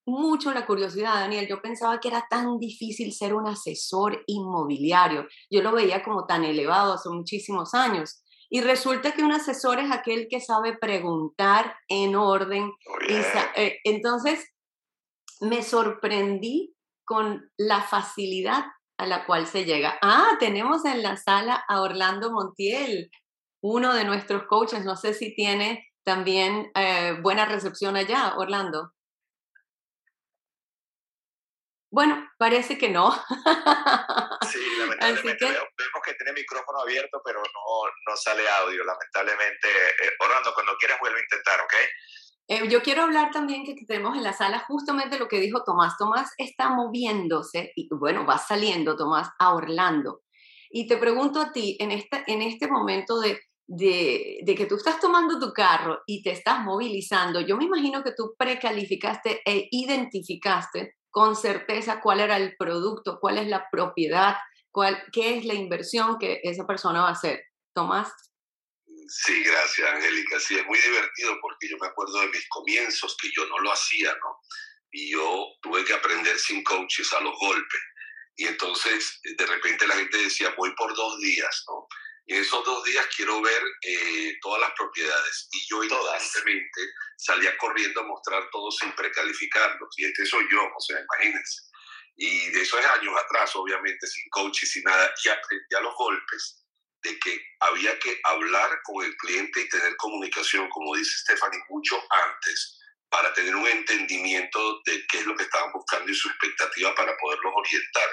mucho 0.07 0.53
la 0.53 0.67
curiosidad, 0.67 1.15
Daniel. 1.15 1.47
Yo 1.49 1.61
pensaba 1.61 2.01
que 2.01 2.09
era 2.09 2.27
tan 2.29 2.59
difícil 2.59 3.13
ser 3.13 3.35
un 3.35 3.47
asesor 3.47 4.23
inmobiliario. 4.27 5.27
Yo 5.51 5.63
lo 5.63 5.73
veía 5.73 6.03
como 6.03 6.27
tan 6.27 6.45
elevado 6.45 6.95
hace 6.95 7.09
muchísimos 7.09 7.75
años. 7.75 8.23
Y 8.49 8.63
resulta 8.63 9.13
que 9.13 9.23
un 9.23 9.33
asesor 9.33 9.79
es 9.79 9.93
aquel 9.93 10.27
que 10.29 10.41
sabe 10.41 10.77
preguntar 10.77 11.77
en 11.89 12.17
orden. 12.17 12.73
Eh, 13.57 13.79
entonces, 13.85 14.45
me 15.41 15.63
sorprendí 15.63 16.75
con 17.05 17.51
la 17.57 17.83
facilidad 17.83 18.65
a 19.01 19.07
la 19.07 19.25
cual 19.25 19.47
se 19.47 19.65
llega. 19.65 19.99
Ah, 20.03 20.37
tenemos 20.39 20.85
en 20.85 21.03
la 21.03 21.17
sala 21.17 21.65
a 21.67 21.81
Orlando 21.81 22.31
Montiel, 22.31 23.11
uno 23.63 23.95
de 23.95 24.05
nuestros 24.05 24.45
coaches. 24.45 24.85
No 24.85 24.95
sé 24.95 25.15
si 25.15 25.35
tiene 25.35 25.89
también 26.05 26.71
eh, 26.75 27.17
buena 27.23 27.47
recepción 27.47 27.97
allá, 27.97 28.35
Orlando. 28.37 28.93
Bueno, 31.91 32.31
parece 32.37 32.77
que 32.77 32.91
no. 32.91 33.11
sí, 34.53 34.61
lamentablemente 34.79 35.47
vemos 35.47 36.03
que 36.05 36.15
tiene 36.15 36.33
micrófono 36.35 36.81
abierto, 36.81 37.23
pero 37.25 37.41
no, 37.41 37.91
no 38.07 38.17
sale 38.17 38.47
audio, 38.49 38.85
lamentablemente. 38.85 39.69
Eh, 39.69 40.11
Orlando, 40.21 40.53
cuando 40.53 40.77
quieras 40.77 41.01
vuelve 41.01 41.21
a 41.21 41.23
intentar, 41.23 41.59
¿ok? 41.63 41.75
Eh, 42.51 42.69
yo 42.69 42.83
quiero 42.83 43.05
hablar 43.05 43.31
también 43.31 43.65
que 43.65 43.77
tenemos 43.87 44.17
en 44.17 44.25
la 44.25 44.33
sala 44.33 44.65
justamente 44.67 45.21
lo 45.21 45.29
que 45.29 45.39
dijo 45.39 45.63
Tomás. 45.63 45.97
Tomás 45.97 46.33
está 46.37 46.69
moviéndose 46.71 47.73
y 47.77 47.89
bueno, 47.93 48.27
va 48.27 48.39
saliendo 48.39 48.97
Tomás 48.97 49.29
a 49.39 49.55
Orlando. 49.55 50.23
Y 50.69 50.89
te 50.89 50.97
pregunto 50.97 51.41
a 51.41 51.53
ti, 51.53 51.77
en, 51.79 51.93
esta, 51.93 52.25
en 52.27 52.43
este 52.43 52.67
momento 52.67 53.21
de, 53.21 53.39
de, 53.69 54.41
de, 54.43 54.55
que 54.57 54.67
tú 54.67 54.75
estás 54.75 54.99
tomando 54.99 55.39
tu 55.39 55.53
carro 55.53 56.01
y 56.09 56.25
te 56.25 56.33
estás 56.33 56.65
movilizando, 56.65 57.41
yo 57.41 57.57
me 57.57 57.67
imagino 57.67 58.03
que 58.03 58.15
tú 58.17 58.35
precalificaste 58.37 59.43
e 59.45 59.69
identificaste 59.71 60.97
con 61.09 61.37
certeza 61.37 62.01
cuál 62.01 62.19
era 62.19 62.37
el 62.37 62.57
producto, 62.57 63.19
cuál 63.21 63.39
es 63.39 63.47
la 63.47 63.69
propiedad, 63.71 64.35
cuál, 64.73 65.01
qué 65.13 65.39
es 65.39 65.45
la 65.45 65.55
inversión 65.55 66.19
que 66.19 66.41
esa 66.43 66.67
persona 66.67 67.03
va 67.03 67.11
a 67.11 67.13
hacer. 67.13 67.43
Tomás. 67.73 68.13
Sí, 69.13 69.43
gracias, 69.43 69.93
Angélica. 69.93 70.39
Sí, 70.39 70.57
es 70.57 70.65
muy 70.67 70.79
divertido 70.79 71.37
porque 71.43 71.69
yo 71.69 71.77
me 71.79 71.89
acuerdo 71.89 72.21
de 72.21 72.29
mis 72.29 72.49
comienzos, 72.49 73.17
que 73.21 73.29
yo 73.37 73.45
no 73.47 73.59
lo 73.59 73.73
hacía, 73.73 74.15
¿no? 74.15 74.39
Y 74.93 75.11
yo 75.11 75.47
tuve 75.63 75.85
que 75.85 75.95
aprender 75.95 76.39
sin 76.39 76.63
coaches 76.63 77.13
a 77.15 77.21
los 77.21 77.37
golpes. 77.41 77.81
Y 78.37 78.47
entonces, 78.47 79.19
de 79.25 79.47
repente 79.47 79.89
la 79.89 79.97
gente 79.97 80.17
decía, 80.17 80.55
voy 80.57 80.73
por 80.77 80.95
dos 80.95 81.19
días, 81.19 81.65
¿no? 81.67 81.89
Y 82.27 82.35
en 82.35 82.43
esos 82.43 82.65
dos 82.65 82.85
días 82.85 83.05
quiero 83.17 83.43
ver 83.43 83.61
eh, 83.83 84.39
todas 84.41 84.61
las 84.61 84.71
propiedades. 84.79 85.49
Y 85.51 85.67
yo 85.69 85.83
instantáneamente 85.83 86.81
salía 87.17 87.59
corriendo 87.59 88.03
a 88.03 88.07
mostrar 88.07 88.49
todo 88.53 88.71
sin 88.71 88.93
precalificarlos. 88.93 89.93
Y 89.99 90.05
este 90.05 90.25
soy 90.25 90.47
yo, 90.53 90.63
o 90.63 90.81
sea, 90.81 91.01
imagínense. 91.01 91.63
Y 92.15 92.51
de 92.51 92.63
esos 92.63 92.79
años 92.85 93.15
atrás, 93.25 93.51
obviamente, 93.57 94.07
sin 94.07 94.31
coach 94.31 94.63
y 94.63 94.67
sin 94.67 94.85
nada, 94.85 95.13
y 95.25 95.29
aprendí 95.29 95.75
a 95.77 95.81
los 95.81 95.97
golpes 95.97 96.61
de 97.03 97.19
que 97.19 97.43
había 97.61 97.99
que 97.99 98.21
hablar 98.25 98.79
con 98.85 99.05
el 99.05 99.17
cliente 99.17 99.61
y 99.61 99.69
tener 99.69 99.97
comunicación, 99.97 100.69
como 100.69 100.97
dice 100.97 101.19
Stephanie, 101.19 101.61
mucho 101.69 101.97
antes, 102.11 102.79
para 103.09 103.33
tener 103.35 103.57
un 103.57 103.67
entendimiento 103.67 104.81
de 104.85 105.05
qué 105.09 105.19
es 105.19 105.27
lo 105.27 105.35
que 105.37 105.45
estaban 105.45 105.73
buscando 105.73 106.11
y 106.11 106.15
su 106.15 106.29
expectativa 106.29 106.95
para 106.95 107.17
poderlos 107.17 107.53
orientar 107.57 108.09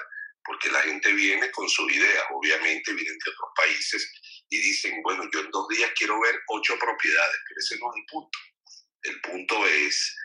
porque 0.47 0.71
la 0.71 0.81
gente 0.81 1.11
viene 1.11 1.51
con 1.51 1.67
su 1.69 1.87
idea, 1.89 2.23
obviamente 2.31 2.93
vienen 2.93 3.17
de 3.19 3.31
otros 3.31 3.49
países 3.55 4.09
y 4.49 4.57
dicen, 4.57 5.01
bueno, 5.03 5.29
yo 5.31 5.41
en 5.41 5.51
dos 5.51 5.67
días 5.67 5.91
quiero 5.95 6.19
ver 6.21 6.39
ocho 6.47 6.79
propiedades, 6.79 7.37
pero 7.47 7.59
ese 7.59 7.77
no 7.77 7.91
es 7.91 7.99
el 7.99 8.05
punto. 8.05 8.39
El 9.03 9.21
punto 9.21 9.67
es 9.67 10.15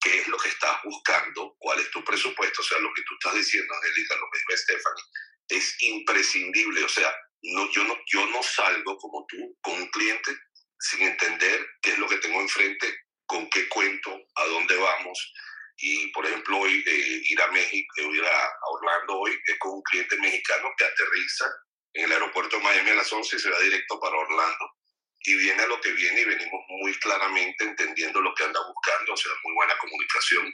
qué 0.00 0.20
es 0.20 0.28
lo 0.28 0.36
que 0.36 0.50
estás 0.50 0.76
buscando, 0.84 1.56
cuál 1.58 1.80
es 1.80 1.90
tu 1.90 2.04
presupuesto, 2.04 2.60
o 2.60 2.64
sea, 2.64 2.78
lo 2.78 2.92
que 2.92 3.02
tú 3.02 3.14
estás 3.14 3.34
diciendo, 3.34 3.74
Angélica, 3.74 4.16
lo 4.16 4.28
que 4.30 4.38
dijo 4.38 4.62
Stephanie, 4.62 5.04
es 5.48 5.82
imprescindible, 5.82 6.84
o 6.84 6.88
sea, 6.88 7.16
no, 7.42 7.70
yo, 7.72 7.84
no, 7.84 7.96
yo 8.06 8.26
no 8.26 8.42
salgo 8.42 8.96
como 8.98 9.26
tú 9.28 9.56
con 9.60 9.74
un 9.74 9.88
cliente 9.88 10.30
sin 10.78 11.02
entender 11.02 11.66
qué 11.82 11.92
es 11.92 11.98
lo 11.98 12.08
que 12.08 12.18
tengo 12.18 12.40
enfrente, 12.40 12.86
con 13.26 13.48
qué 13.50 13.68
cuento, 13.68 14.18
a 14.36 14.44
dónde 14.46 14.76
vamos, 14.76 15.32
y, 15.82 16.08
por 16.08 16.26
ejemplo, 16.26 16.58
hoy 16.58 16.84
eh, 16.86 17.22
ir 17.24 17.40
a 17.40 17.48
México, 17.48 17.94
eh, 17.96 18.08
ir 18.12 18.24
a, 18.24 18.52
Orlando 18.70 19.20
hoy 19.20 19.32
es 19.46 19.58
con 19.58 19.72
un 19.72 19.82
cliente 19.82 20.16
mexicano 20.18 20.68
que 20.76 20.84
aterriza 20.84 21.46
en 21.94 22.04
el 22.04 22.12
aeropuerto 22.12 22.58
de 22.58 22.62
Miami 22.62 22.90
a 22.90 22.96
las 22.96 23.10
11 23.10 23.34
y 23.34 23.38
se 23.38 23.50
va 23.50 23.58
directo 23.60 23.98
para 23.98 24.16
Orlando. 24.16 24.76
Y 25.20 25.34
viene 25.36 25.62
a 25.62 25.66
lo 25.66 25.80
que 25.80 25.92
viene 25.92 26.20
y 26.20 26.24
venimos 26.24 26.60
muy 26.68 26.94
claramente 26.98 27.64
entendiendo 27.64 28.20
lo 28.20 28.34
que 28.34 28.44
anda 28.44 28.60
buscando, 28.66 29.14
o 29.14 29.16
sea, 29.16 29.32
muy 29.44 29.54
buena 29.54 29.76
comunicación. 29.78 30.52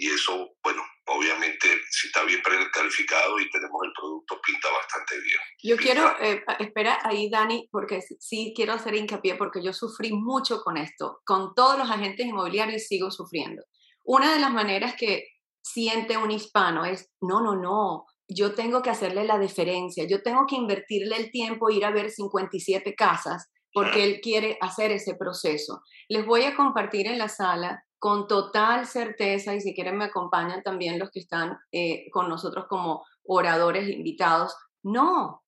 Y 0.00 0.10
eso, 0.10 0.50
bueno, 0.62 0.80
obviamente, 1.06 1.68
si 1.90 2.06
está 2.06 2.22
bien 2.22 2.40
precalificado 2.40 3.40
y 3.40 3.50
tenemos 3.50 3.80
el 3.84 3.92
producto, 3.98 4.40
pinta 4.46 4.68
bastante 4.70 5.16
bien. 5.20 5.38
Yo 5.64 5.76
quiero, 5.76 6.14
eh, 6.20 6.44
espera 6.60 7.00
ahí, 7.02 7.28
Dani, 7.28 7.68
porque 7.72 8.00
sí 8.20 8.52
quiero 8.54 8.74
hacer 8.74 8.94
hincapié, 8.94 9.34
porque 9.34 9.60
yo 9.60 9.72
sufrí 9.72 10.12
mucho 10.12 10.60
con 10.62 10.76
esto. 10.76 11.18
Con 11.24 11.52
todos 11.56 11.76
los 11.78 11.90
agentes 11.90 12.26
inmobiliarios 12.26 12.84
sigo 12.84 13.10
sufriendo. 13.10 13.64
Una 14.04 14.32
de 14.32 14.40
las 14.40 14.52
maneras 14.52 14.94
que 14.96 15.26
siente 15.60 16.16
un 16.16 16.30
hispano 16.30 16.84
es, 16.84 17.10
no, 17.20 17.40
no, 17.42 17.56
no, 17.56 18.06
yo 18.28 18.54
tengo 18.54 18.80
que 18.82 18.90
hacerle 18.90 19.24
la 19.24 19.38
deferencia, 19.38 20.06
yo 20.08 20.22
tengo 20.22 20.46
que 20.46 20.54
invertirle 20.54 21.16
el 21.16 21.30
tiempo, 21.32 21.70
ir 21.70 21.84
a 21.84 21.90
ver 21.90 22.10
57 22.10 22.94
casas, 22.94 23.50
porque 23.72 24.04
él 24.04 24.20
quiere 24.22 24.58
hacer 24.60 24.92
ese 24.92 25.14
proceso. 25.14 25.82
Les 26.08 26.24
voy 26.24 26.44
a 26.44 26.54
compartir 26.54 27.06
en 27.06 27.18
la 27.18 27.28
sala 27.28 27.82
con 27.98 28.26
total 28.26 28.86
certeza, 28.86 29.54
y 29.54 29.60
si 29.60 29.74
quieren 29.74 29.96
me 29.96 30.06
acompañan 30.06 30.62
también 30.62 30.98
los 30.98 31.10
que 31.10 31.20
están 31.20 31.58
eh, 31.72 32.08
con 32.10 32.28
nosotros 32.28 32.66
como 32.68 33.04
oradores 33.24 33.88
invitados, 33.88 34.54
no, 34.82 35.42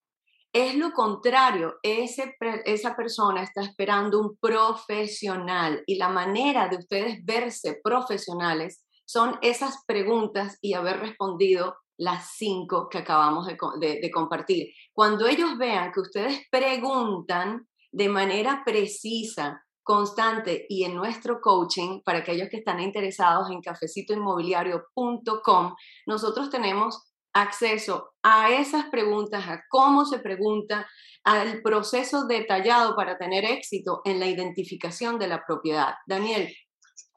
es 0.53 0.75
lo 0.75 0.93
contrario, 0.93 1.77
esa 1.83 2.97
persona 2.97 3.43
está 3.43 3.63
esperando 3.63 4.19
un 4.19 4.37
profesional 4.37 5.83
y 5.87 5.95
la 5.95 6.09
manera 6.09 6.69
de 6.69 6.79
ustedes 6.79 7.25
verse 7.25 7.81
profesionales 7.83 8.85
son 9.05 9.39
esas 9.43 9.85
preguntas 9.87 10.59
y 10.61 10.75
haber 10.75 10.99
respondido 10.99 11.77
las 11.97 12.33
cinco 12.37 12.89
que 12.89 12.99
acabamos 12.99 13.47
de 13.47 14.11
compartir. 14.13 14.73
Cuando 14.93 15.29
ellos 15.29 15.57
vean 15.57 15.93
que 15.93 16.01
ustedes 16.01 16.41
preguntan 16.51 17.69
de 17.93 18.09
manera 18.09 18.63
precisa, 18.65 19.65
constante 19.91 20.67
y 20.69 20.85
en 20.85 20.95
nuestro 20.95 21.41
coaching, 21.41 22.03
para 22.05 22.21
aquellos 22.21 22.49
que 22.49 22.59
están 22.59 22.79
interesados 22.79 23.51
en 23.51 23.61
cafecitoinmobiliario.com, 23.61 25.75
nosotros 26.07 26.49
tenemos 26.49 27.13
acceso 27.33 28.13
a 28.23 28.53
esas 28.53 28.85
preguntas, 28.85 29.49
a 29.49 29.65
cómo 29.69 30.05
se 30.05 30.21
pregunta, 30.21 30.89
al 31.25 31.61
proceso 31.63 32.29
detallado 32.29 32.95
para 32.95 33.19
tener 33.19 33.45
éxito 33.45 34.01
en 34.05 34.21
la 34.21 34.27
identificación 34.27 35.19
de 35.19 35.27
la 35.27 35.45
propiedad. 35.45 35.95
Daniel, 36.07 36.55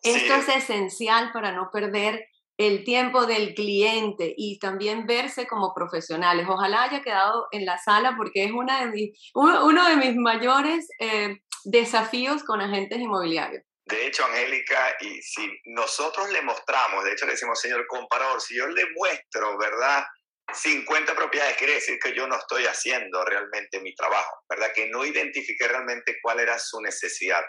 esto 0.02 0.34
es 0.34 0.50
esencial 0.50 1.32
para 1.32 1.52
no 1.52 1.70
perder 1.72 2.26
el 2.58 2.84
tiempo 2.84 3.28
del 3.28 3.54
cliente 3.54 4.34
y 4.36 4.58
también 4.58 5.06
verse 5.06 5.46
como 5.46 5.76
profesionales. 5.76 6.48
Ojalá 6.50 6.86
haya 6.86 7.04
quedado 7.04 7.46
en 7.52 7.68
la 7.68 7.78
sala 7.78 8.16
porque 8.18 8.46
es 8.46 8.52
una 8.52 8.84
de 8.84 8.92
mis, 8.92 9.12
uno, 9.36 9.90
de 9.90 9.96
mis 9.96 10.16
mayores 10.16 10.88
eh, 11.00 11.38
desafíos 11.66 12.44
con 12.44 12.62
agentes 12.62 13.00
inmobiliarios. 13.00 13.64
De 13.86 14.08
hecho, 14.08 14.24
Angélica, 14.26 14.96
y 15.02 15.22
si 15.22 15.50
nosotros 15.66 16.32
le 16.32 16.42
mostramos, 16.42 17.04
de 17.04 17.12
hecho 17.12 17.26
le 17.26 17.34
decimos, 17.34 17.60
señor 17.60 17.86
comparador, 17.88 18.40
si 18.42 18.56
yo 18.56 18.68
le 18.68 18.86
muestro, 18.96 19.58
¿verdad? 19.58 20.06
50 20.52 21.16
propiedades, 21.16 21.58
quiere 21.58 21.76
decir 21.76 22.00
que 22.00 22.14
yo 22.14 22.28
no 22.28 22.38
estoy 22.38 22.66
haciendo 22.66 23.24
realmente 23.26 23.82
mi 23.82 23.94
trabajo, 23.96 24.44
¿verdad? 24.50 24.72
Que 24.74 24.90
no 24.90 25.06
identifiqué 25.06 25.68
realmente 25.68 26.18
cuál 26.22 26.40
era 26.40 26.58
su 26.60 26.80
necesidad, 26.82 27.42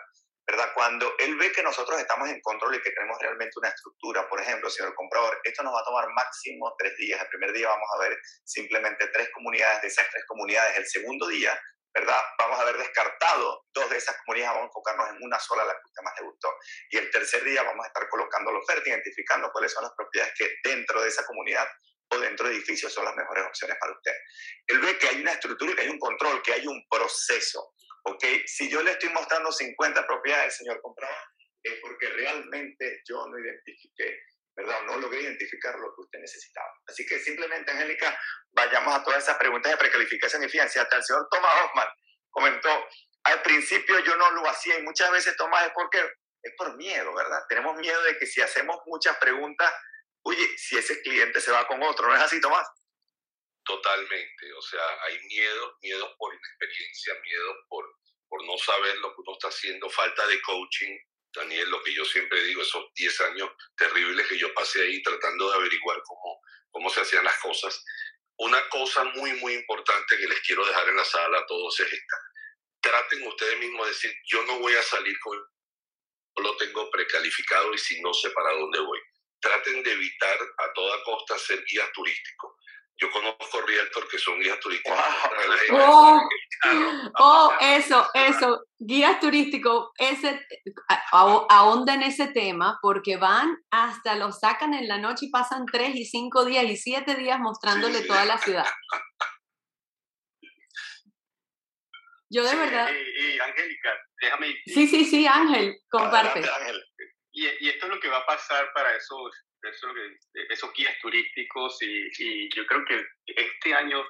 ¿verdad? 0.47 0.71
Cuando 0.75 1.13
él 1.19 1.37
ve 1.37 1.53
que 1.53 1.63
nosotros 1.63 2.01
estamos 2.01 2.29
en 2.29 2.41
control 2.41 2.75
y 2.75 2.83
que 2.83 2.91
tenemos 2.91 3.17
realmente 3.21 3.59
una 3.59 3.69
estructura, 3.69 4.29
por 4.29 4.41
ejemplo, 4.41 4.71
señor 4.71 4.95
comprador, 4.95 5.39
esto 5.45 5.63
nos 5.63 5.75
va 5.75 5.81
a 5.81 5.85
tomar 5.85 6.09
máximo 6.15 6.75
tres 6.79 6.97
días. 6.97 7.21
El 7.21 7.29
primer 7.29 7.53
día 7.53 7.69
vamos 7.69 7.89
a 7.95 7.99
ver 8.01 8.19
simplemente 8.45 9.07
tres 9.09 9.29
comunidades, 9.33 9.83
de 9.83 9.89
esas 9.89 10.09
tres 10.11 10.25
comunidades. 10.27 10.79
El 10.79 10.87
segundo 10.87 11.29
día 11.29 11.59
¿verdad? 11.95 12.21
Vamos 12.39 12.59
a 12.59 12.63
haber 12.63 12.77
descartado 12.77 13.67
dos 13.73 13.91
de 13.91 13.97
esas 13.97 14.17
comunidades, 14.25 14.55
vamos 14.55 14.65
a 14.65 14.71
enfocarnos 14.71 15.11
en 15.11 15.23
una 15.23 15.39
sola, 15.39 15.65
la 15.65 15.75
que 15.75 15.87
usted 15.87 16.03
más 16.03 16.15
le 16.21 16.27
gustó. 16.27 16.53
Y 16.91 16.97
el 16.99 17.11
tercer 17.11 17.45
día 17.45 17.63
vamos 17.63 17.85
a 17.85 17.89
estar 17.89 18.09
colocando 18.09 18.51
la 18.51 18.59
oferta, 18.59 18.89
identificando 18.89 19.51
cuáles 19.53 19.73
son 19.73 19.85
las 19.85 19.93
propiedades 19.97 20.35
que 20.37 20.57
dentro 20.65 21.01
de 21.01 21.09
esa 21.09 21.25
comunidad 21.25 21.69
o 22.09 22.19
dentro 22.19 22.49
de 22.49 22.55
edificios 22.55 22.93
son 22.93 23.05
las 23.05 23.15
mejores 23.15 23.45
opciones 23.47 23.77
para 23.81 23.93
usted. 23.93 24.13
Él 24.67 24.81
ve 24.81 24.99
que 24.99 25.09
hay 25.09 25.21
una 25.21 25.33
estructura, 25.33 25.75
que 25.75 25.83
hay 25.83 25.89
un 25.89 25.99
control, 25.99 26.43
que 26.43 26.53
hay 26.53 26.67
un 26.67 26.85
proceso. 26.91 27.75
¿ok? 28.03 28.25
Si 28.47 28.69
yo 28.69 28.83
le 28.83 28.91
estoy 28.91 29.11
mostrando 29.11 29.53
50 29.53 30.07
propiedades, 30.07 30.57
señor 30.57 30.81
comprador, 30.83 31.17
es 31.63 31.75
porque 31.81 32.09
realmente 32.09 33.03
yo 33.09 33.27
no 33.27 33.39
identifiqué 33.39 34.21
¿verdad? 34.57 34.83
No 34.87 34.99
logré 34.99 35.23
identificar 35.23 35.77
lo 35.79 35.95
que 35.95 36.03
usted 36.03 36.21
necesitaba. 36.21 36.71
Así 36.87 37.05
que 37.07 37.19
simplemente, 37.19 37.71
Angélica, 37.73 38.19
vayamos 38.55 38.95
a 38.95 39.03
todas 39.03 39.23
esas 39.23 39.37
preguntas 39.37 39.73
de 39.73 39.79
precalificación 39.79 40.43
y 40.43 40.49
fíjense, 40.49 40.81
hasta 40.81 40.97
el 40.97 41.05
señor 41.05 41.27
Thomas 41.31 41.53
Hoffman 41.63 41.89
comentó, 42.31 42.89
al 43.25 43.43
principio 43.43 43.99
yo 44.01 44.17
no 44.17 44.31
lo 44.33 44.49
hacía 44.49 44.79
y 44.79 44.83
muchas 44.83 45.11
veces 45.11 45.37
Tomás 45.37 45.67
es 45.67 45.73
porque 45.75 45.99
es 46.43 46.53
por 46.57 46.77
miedo, 46.77 47.15
¿verdad? 47.15 47.41
Tenemos 47.49 47.77
miedo 47.77 48.03
de 48.03 48.19
que 48.19 48.27
si 48.27 48.41
hacemos 48.43 48.79
muchas 48.87 49.17
preguntas, 49.19 49.73
oye, 50.23 50.47
si 50.59 50.77
ese 50.77 51.01
cliente 51.03 51.41
se 51.41 51.51
va 51.51 51.67
con 51.67 51.83
otro, 51.83 52.07
¿no 52.07 52.15
es 52.15 52.21
así, 52.21 52.41
Tomás? 52.41 52.69
Totalmente, 53.65 54.53
o 54.53 54.63
sea, 54.63 54.83
hay 55.05 55.19
miedo, 55.21 55.79
miedo 55.81 56.15
por 56.19 56.35
inexperiencia, 56.35 57.15
miedo 57.23 57.55
por, 57.69 57.85
por 58.29 58.45
no 58.45 58.59
saber 58.59 58.99
lo 58.99 59.15
que 59.15 59.23
uno 59.23 59.33
está 59.33 59.49
haciendo, 59.49 59.89
falta 59.89 60.27
de 60.27 60.41
coaching, 60.43 60.99
Daniel, 61.35 61.71
lo 61.71 61.83
que 61.83 61.95
yo 61.95 62.05
siempre 62.05 62.43
digo, 62.45 62.63
esos 62.63 62.93
10 62.95 63.21
años 63.23 63.51
terribles 63.77 64.27
que 64.29 64.39
yo 64.39 64.53
pasé 64.55 64.83
ahí 64.83 65.03
tratando 65.03 65.51
de 65.51 65.57
averiguar 65.57 66.01
cómo, 66.03 66.41
cómo 66.71 66.91
se 66.91 67.01
hacían 67.01 67.25
las 67.25 67.39
cosas. 67.39 67.83
Una 68.39 68.69
cosa 68.69 69.05
muy, 69.05 69.33
muy 69.35 69.55
importante 69.55 70.17
que 70.17 70.27
les 70.27 70.41
quiero 70.41 70.67
dejar 70.67 70.89
en 70.89 70.97
la 70.97 71.05
sala 71.05 71.39
a 71.39 71.47
todos 71.47 71.79
es 71.81 71.93
esta. 71.93 72.17
Traten 72.81 73.27
ustedes 73.27 73.59
mismos 73.59 73.87
de 73.87 73.93
decir, 73.93 74.13
yo 74.27 74.43
no 74.45 74.59
voy 74.59 74.75
a 74.75 74.83
salir 74.83 75.19
con 75.21 75.39
lo 76.43 76.57
tengo 76.57 76.91
precalificado 76.91 77.73
y 77.73 77.79
si 77.79 78.01
no 78.01 78.13
sé 78.13 78.31
para 78.31 78.53
dónde 78.53 78.81
voy. 78.81 79.01
traten 79.41 79.83
de 79.83 79.93
evitar 79.93 80.39
a 80.59 80.73
toda 80.73 81.05
costa 81.05 81.39
ser 81.39 81.63
guías 81.71 81.93
turísticos. 81.93 82.53
Yo 82.97 83.11
conozco 83.11 83.61
realtors 83.63 84.09
que 84.09 84.19
son 84.19 84.39
guías 84.39 84.59
turísticos. 84.61 84.99
Oh, 85.73 86.21
oh, 87.19 87.53
eso, 87.61 88.07
eso, 88.15 88.65
guías 88.79 89.19
turísticos, 89.19 89.91
ese, 89.99 90.41
ahonda 91.11 91.95
en 91.95 92.03
ese 92.03 92.29
tema 92.29 92.79
porque 92.81 93.17
van 93.17 93.57
hasta 93.71 94.15
lo 94.15 94.31
sacan 94.31 94.75
en 94.75 94.87
la 94.87 94.99
noche 94.99 95.27
y 95.27 95.31
pasan 95.31 95.67
tres 95.67 95.97
y 95.97 96.05
cinco 96.05 96.45
días 96.45 96.65
y 96.65 96.77
siete 96.77 97.17
días 97.17 97.41
mostrándole 97.41 98.03
toda 98.03 98.25
la 98.27 98.39
ciudad. 98.39 98.67
Yo 102.31 102.43
de 102.43 102.57
verdad. 102.57 102.91
Y, 102.93 103.39
Angélica, 103.41 103.91
déjame. 104.21 104.55
Sí, 104.67 104.87
sí, 104.87 105.05
sí, 105.05 105.27
Ángel, 105.27 105.77
comparte. 105.89 106.43
Y, 107.33 107.47
y, 107.47 107.69
esto 107.69 107.87
es 107.87 107.93
lo 107.93 108.01
que 108.01 108.09
va 108.09 108.19
a 108.19 108.27
pasar 108.27 108.73
para 108.73 108.97
esos 108.97 109.33
eso 109.65 109.89
esos 110.51 110.73
guías 110.75 110.97
turísticos 111.01 111.81
y, 111.83 112.09
y, 112.19 112.49
yo 112.55 112.67
creo 112.67 112.85
que 112.85 113.07
este 113.27 113.75
año 113.75 114.05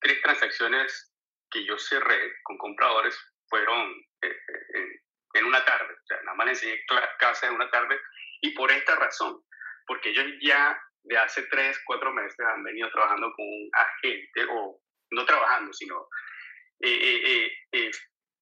tres 0.00 0.20
transacciones 0.22 1.12
que 1.50 1.64
yo 1.64 1.78
cerré 1.78 2.34
con 2.42 2.58
compradores 2.58 3.18
fueron 3.48 3.90
eh, 4.22 4.36
eh, 4.74 5.00
en, 5.34 5.44
una 5.44 5.64
tarde, 5.64 5.94
o 5.94 6.06
sea, 6.06 6.20
nada 6.22 6.36
más 6.36 6.46
les 6.48 6.62
enseñé 6.62 6.84
casa 7.18 7.46
en 7.46 7.54
una 7.54 7.70
tarde 7.70 7.98
y 8.42 8.50
por 8.50 8.70
esta 8.70 8.96
razón, 8.96 9.42
porque 9.86 10.10
ellos 10.10 10.26
ya 10.40 10.78
de 11.04 11.16
hace 11.16 11.42
tres, 11.44 11.80
cuatro 11.86 12.12
meses 12.12 12.38
han 12.40 12.62
venido 12.62 12.90
trabajando 12.90 13.32
con 13.34 13.46
un 13.46 13.70
agente, 13.72 14.46
o 14.50 14.80
no 15.10 15.24
trabajando, 15.24 15.72
sino 15.72 16.06
eh, 16.80 17.50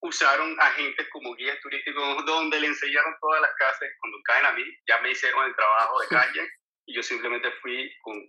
usaron 0.07 0.57
agentes 0.61 1.09
como 1.11 1.35
guías 1.35 1.59
turísticos 1.61 2.25
donde 2.25 2.61
le 2.61 2.69
enseñaron 2.69 3.15
todas 3.21 3.41
las 3.41 3.51
casas. 3.57 3.89
Cuando 4.01 4.19
caen 4.25 4.47
a 4.47 4.53
mí, 4.53 4.65
ya 4.89 5.01
me 5.01 5.11
hicieron 5.11 5.45
el 5.45 5.55
trabajo 5.55 6.01
de 6.01 6.09
calle 6.09 6.49
y 6.87 6.95
yo 6.95 7.03
simplemente 7.03 7.51
fui 7.63 7.93
con, 8.03 8.23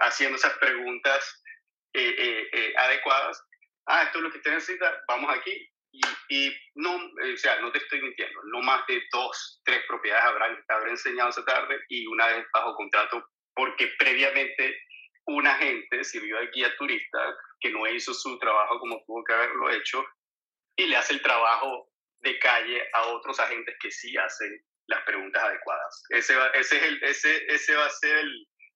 haciendo 0.00 0.36
esas 0.36 0.54
preguntas 0.54 1.42
eh, 1.94 2.14
eh, 2.18 2.48
eh, 2.52 2.74
adecuadas. 2.76 3.42
Ah, 3.86 4.02
esto 4.04 4.18
es 4.18 4.24
lo 4.24 4.30
que 4.30 4.38
usted 4.38 4.52
necesita, 4.52 5.02
vamos 5.08 5.34
aquí. 5.34 5.70
Y, 5.90 6.02
y 6.28 6.56
no, 6.74 6.96
o 6.96 7.36
sea, 7.36 7.60
no 7.60 7.72
te 7.72 7.78
estoy 7.78 8.02
mintiendo, 8.02 8.40
no 8.52 8.60
más 8.60 8.86
de 8.86 9.02
dos, 9.10 9.62
tres 9.64 9.82
propiedades 9.88 10.24
habrán, 10.24 10.62
habré 10.68 10.90
enseñado 10.90 11.30
esa 11.30 11.44
tarde 11.46 11.80
y 11.88 12.06
una 12.06 12.26
vez 12.26 12.46
bajo 12.52 12.74
contrato 12.74 13.26
porque 13.54 13.90
previamente 13.98 14.78
un 15.26 15.46
agente 15.46 16.04
sirvió 16.04 16.38
de 16.38 16.48
guía 16.48 16.76
turista 16.76 17.36
que 17.60 17.70
no 17.70 17.86
hizo 17.86 18.12
su 18.12 18.38
trabajo 18.38 18.78
como 18.78 19.02
tuvo 19.06 19.24
que 19.24 19.32
haberlo 19.32 19.70
hecho 19.70 20.06
y 20.78 20.86
le 20.86 20.96
hace 20.96 21.14
el 21.14 21.22
trabajo 21.22 21.90
de 22.20 22.38
calle 22.38 22.88
a 22.94 23.08
otros 23.08 23.38
agentes 23.40 23.74
que 23.80 23.90
sí 23.90 24.16
hacen 24.16 24.64
las 24.86 25.02
preguntas 25.02 25.42
adecuadas. 25.42 26.04
Ese 26.10 26.34
va, 26.36 26.46
ese 26.48 26.76
es 26.76 26.82
el, 26.84 27.02
ese, 27.02 27.46
ese 27.48 27.74
va 27.74 27.84
a 27.84 27.90
ser 27.90 28.24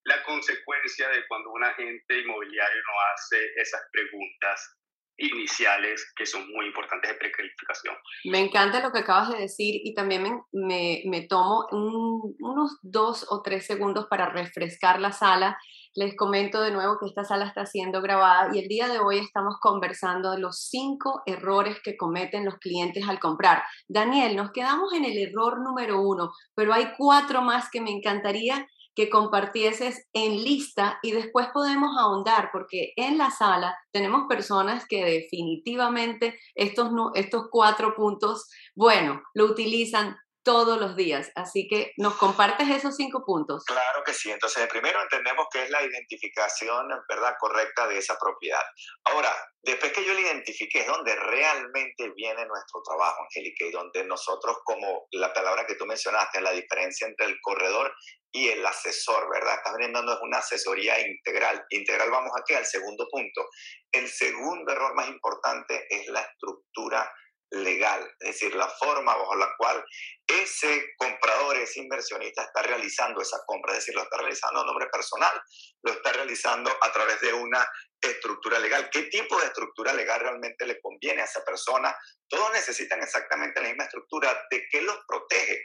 la 0.05 0.23
consecuencia 0.25 1.09
de 1.09 1.27
cuando 1.29 1.51
un 1.53 1.65
agente 1.65 2.19
inmobiliario 2.19 2.83
no 2.83 3.01
hace 3.15 3.53
esas 3.57 3.81
preguntas 3.93 4.79
iniciales 5.17 6.13
que 6.17 6.27
son 6.27 6.49
muy 6.53 6.67
importantes 6.67 7.11
de 7.11 7.19
precalificación. 7.19 7.95
Me 8.25 8.41
encanta 8.41 8.83
lo 8.83 8.93
que 8.93 9.01
acabas 9.01 9.31
de 9.31 9.39
decir 9.39 9.81
y 9.85 9.95
también 9.95 10.23
me, 10.23 10.41
me, 10.53 11.03
me 11.07 11.27
tomo 11.27 11.67
unos 11.71 12.79
dos 12.83 13.27
o 13.31 13.43
tres 13.43 13.67
segundos 13.67 14.07
para 14.09 14.31
refrescar 14.31 15.01
la 15.01 15.13
sala 15.13 15.59
les 15.95 16.17
comento 16.17 16.63
de 16.63 16.71
nuevo 16.71 16.97
que 16.99 17.07
esta 17.07 17.25
sala 17.25 17.45
está 17.45 17.67
siendo 17.67 18.01
grabada 18.01 18.51
y 18.55 18.59
el 18.59 18.69
día 18.69 18.89
de 18.89 18.99
hoy 18.99 19.19
estamos 19.19 19.57
conversando 19.61 20.31
de 20.31 20.39
los 20.39 20.69
cinco 20.69 21.23
errores 21.27 21.77
que 21.85 21.97
cometen 21.97 22.47
los 22.47 22.57
clientes 22.57 23.07
al 23.07 23.21
comprar. 23.21 23.63
Daniel, 23.89 24.35
nos 24.37 24.53
quedamos 24.53 24.93
en 24.95 25.05
el 25.05 25.19
error 25.19 25.61
número 25.61 26.01
uno, 26.01 26.33
pero 26.55 26.73
hay 26.73 26.93
cuatro 26.97 27.43
más 27.43 27.69
que 27.71 27.83
me 27.83 27.91
encantaría 27.91 28.67
que 28.95 29.09
compartieses 29.09 30.07
en 30.13 30.43
lista 30.45 30.99
y 31.03 31.13
después 31.13 31.49
podemos 31.53 31.97
ahondar 31.99 32.51
porque 32.53 32.93
en 32.97 33.19
la 33.19 33.31
sala 33.31 33.77
tenemos 33.91 34.27
personas 34.29 34.87
que 34.87 35.05
definitivamente 35.05 36.39
estos, 36.55 36.91
estos 37.15 37.47
cuatro 37.51 37.95
puntos, 37.95 38.51
bueno, 38.75 39.23
lo 39.35 39.47
utilizan 39.47 40.17
todos 40.45 40.81
los 40.81 40.97
días. 40.97 41.31
Así 41.35 41.69
que 41.69 41.93
nos 41.97 42.15
compartes 42.17 42.69
esos 42.69 42.97
cinco 42.97 43.25
puntos. 43.25 43.65
Claro 43.65 44.03
que 44.05 44.13
sí. 44.13 44.31
Entonces, 44.31 44.67
primero 44.69 45.01
entendemos 45.03 45.47
que 45.53 45.65
es 45.65 45.71
la 45.71 45.83
identificación, 45.83 46.89
¿verdad?, 47.09 47.35
correcta 47.39 47.87
de 47.87 47.99
esa 47.99 48.17
propiedad. 48.19 48.63
Ahora, 49.05 49.31
después 49.63 49.93
que 49.93 50.05
yo 50.05 50.15
la 50.15 50.21
identifique, 50.21 50.81
es 50.81 50.87
donde 50.87 51.15
realmente 51.15 52.11
viene 52.17 52.45
nuestro 52.47 52.83
trabajo, 52.83 53.23
Angélica, 53.23 53.65
y 53.67 53.71
donde 53.71 54.05
nosotros, 54.05 54.59
como 54.65 55.07
la 55.13 55.33
palabra 55.33 55.67
que 55.67 55.77
tú 55.77 55.87
mencionaste, 55.87 56.41
la 56.41 56.53
diferencia 56.53 57.07
entre 57.07 57.27
el 57.27 57.41
corredor 57.41 57.93
y 58.35 58.49
el 58.49 58.65
asesor, 58.65 59.29
¿verdad? 59.31 59.57
Estás 59.57 59.75
brindando 59.75 60.19
una 60.23 60.39
asesoría 60.39 60.99
integral. 61.07 61.65
Integral 61.69 62.11
vamos 62.11 62.33
aquí 62.41 62.55
al 62.55 62.65
segundo 62.65 63.07
punto. 63.11 63.47
El 63.93 64.09
segundo 64.09 64.73
error 64.73 64.95
más 64.95 65.09
importante 65.09 65.87
es 65.91 66.09
la 66.09 66.23
estructura 66.23 67.13
legal, 67.53 68.03
es 68.21 68.29
decir, 68.29 68.55
la 68.55 68.69
forma 68.69 69.15
bajo 69.15 69.35
la 69.37 69.55
cual 69.59 69.85
ese 70.27 70.95
comprador, 70.97 71.57
ese 71.59 71.81
inversionista 71.81 72.43
está 72.43 72.63
realizando 72.63 73.21
esa 73.21 73.39
compra, 73.47 73.73
es 73.73 73.81
decir, 73.81 73.95
lo 73.95 74.03
está 74.03 74.17
realizando 74.17 74.61
a 74.61 74.65
nombre 74.65 74.87
personal, 74.87 75.41
lo 75.83 75.93
está 75.93 76.13
realizando 76.13 76.71
a 76.81 76.93
través 76.93 77.21
de 77.21 77.33
una 77.33 77.67
estructura 78.01 78.59
legal. 78.59 78.89
¿Qué 78.91 79.03
tipo 79.05 79.39
de 79.39 79.47
estructura 79.47 79.93
legal 79.93 80.21
realmente 80.21 80.67
le 80.67 80.81
conviene 80.81 81.23
a 81.23 81.27
esa 81.27 81.45
persona? 81.45 81.95
Todos 82.27 82.51
necesitan 82.53 83.03
exactamente 83.03 83.61
la 83.61 83.69
misma 83.69 83.85
estructura. 83.85 84.47
¿De 84.51 84.67
qué 84.71 84.83
los 84.83 84.99
protege? 85.07 85.65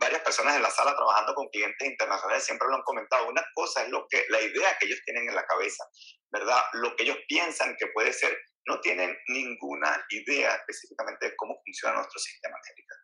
varias 0.00 0.22
personas 0.22 0.56
en 0.56 0.62
la 0.62 0.70
sala 0.70 0.96
trabajando 0.96 1.34
con 1.34 1.48
clientes 1.48 1.86
internacionales 1.86 2.44
siempre 2.44 2.68
lo 2.68 2.76
han 2.76 2.82
comentado. 2.82 3.28
Una 3.28 3.44
cosa 3.54 3.82
es 3.82 3.90
lo 3.90 4.06
que, 4.08 4.24
la 4.30 4.40
idea 4.40 4.76
que 4.78 4.86
ellos 4.86 5.00
tienen 5.04 5.28
en 5.28 5.34
la 5.34 5.44
cabeza, 5.44 5.84
¿verdad? 6.30 6.62
Lo 6.72 6.96
que 6.96 7.02
ellos 7.02 7.18
piensan 7.28 7.76
que 7.78 7.88
puede 7.88 8.12
ser 8.12 8.38
no 8.66 8.80
tienen 8.80 9.14
ninguna 9.28 10.04
idea 10.10 10.54
específicamente 10.54 11.26
de 11.26 11.36
cómo 11.36 11.54
funciona 11.64 11.96
nuestro 11.96 12.18
sistema 12.18 12.56
médico. 12.56 12.94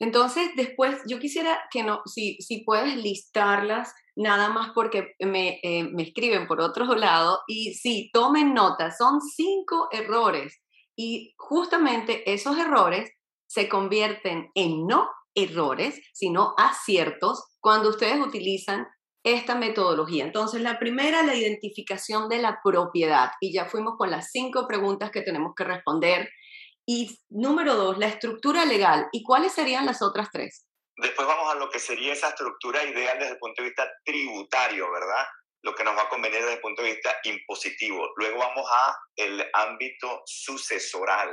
Entonces, 0.00 0.50
después, 0.56 0.98
yo 1.06 1.18
quisiera 1.18 1.62
que 1.70 1.82
no, 1.82 2.00
si, 2.06 2.36
si 2.40 2.64
puedes 2.64 2.96
listarlas, 2.96 3.92
nada 4.16 4.48
más 4.48 4.70
porque 4.74 5.14
me, 5.20 5.60
eh, 5.62 5.84
me 5.84 6.04
escriben 6.04 6.46
por 6.46 6.60
otro 6.60 6.86
lado, 6.94 7.40
y 7.46 7.74
sí, 7.74 8.10
tomen 8.12 8.54
nota, 8.54 8.90
son 8.90 9.20
cinco 9.20 9.88
errores, 9.92 10.58
y 10.96 11.34
justamente 11.36 12.30
esos 12.32 12.58
errores 12.58 13.10
se 13.46 13.68
convierten 13.68 14.50
en 14.54 14.86
no 14.86 15.08
errores, 15.34 16.00
sino 16.14 16.54
aciertos 16.56 17.56
cuando 17.60 17.90
ustedes 17.90 18.18
utilizan 18.20 18.86
esta 19.22 19.54
metodología. 19.54 20.24
Entonces, 20.24 20.62
la 20.62 20.78
primera, 20.78 21.22
la 21.22 21.34
identificación 21.34 22.28
de 22.28 22.38
la 22.38 22.60
propiedad. 22.62 23.30
Y 23.40 23.52
ya 23.52 23.66
fuimos 23.66 23.94
con 23.96 24.10
las 24.10 24.30
cinco 24.30 24.66
preguntas 24.66 25.10
que 25.10 25.22
tenemos 25.22 25.54
que 25.54 25.64
responder. 25.64 26.30
Y 26.86 27.18
número 27.28 27.74
dos, 27.74 27.98
la 27.98 28.06
estructura 28.06 28.64
legal. 28.64 29.06
¿Y 29.12 29.22
cuáles 29.22 29.52
serían 29.52 29.86
las 29.86 30.02
otras 30.02 30.28
tres? 30.32 30.66
Después 30.96 31.26
vamos 31.26 31.52
a 31.52 31.56
lo 31.56 31.70
que 31.70 31.78
sería 31.78 32.12
esa 32.12 32.28
estructura 32.28 32.82
ideal 32.84 33.18
desde 33.18 33.32
el 33.32 33.38
punto 33.38 33.62
de 33.62 33.68
vista 33.68 33.90
tributario, 34.04 34.90
¿verdad? 34.90 35.26
Lo 35.62 35.74
que 35.74 35.84
nos 35.84 35.96
va 35.96 36.02
a 36.02 36.08
convenir 36.08 36.40
desde 36.40 36.54
el 36.54 36.60
punto 36.60 36.82
de 36.82 36.92
vista 36.92 37.14
impositivo. 37.24 38.08
Luego 38.16 38.38
vamos 38.38 38.66
a 38.70 38.96
el 39.16 39.44
ámbito 39.52 40.22
sucesoral 40.26 41.30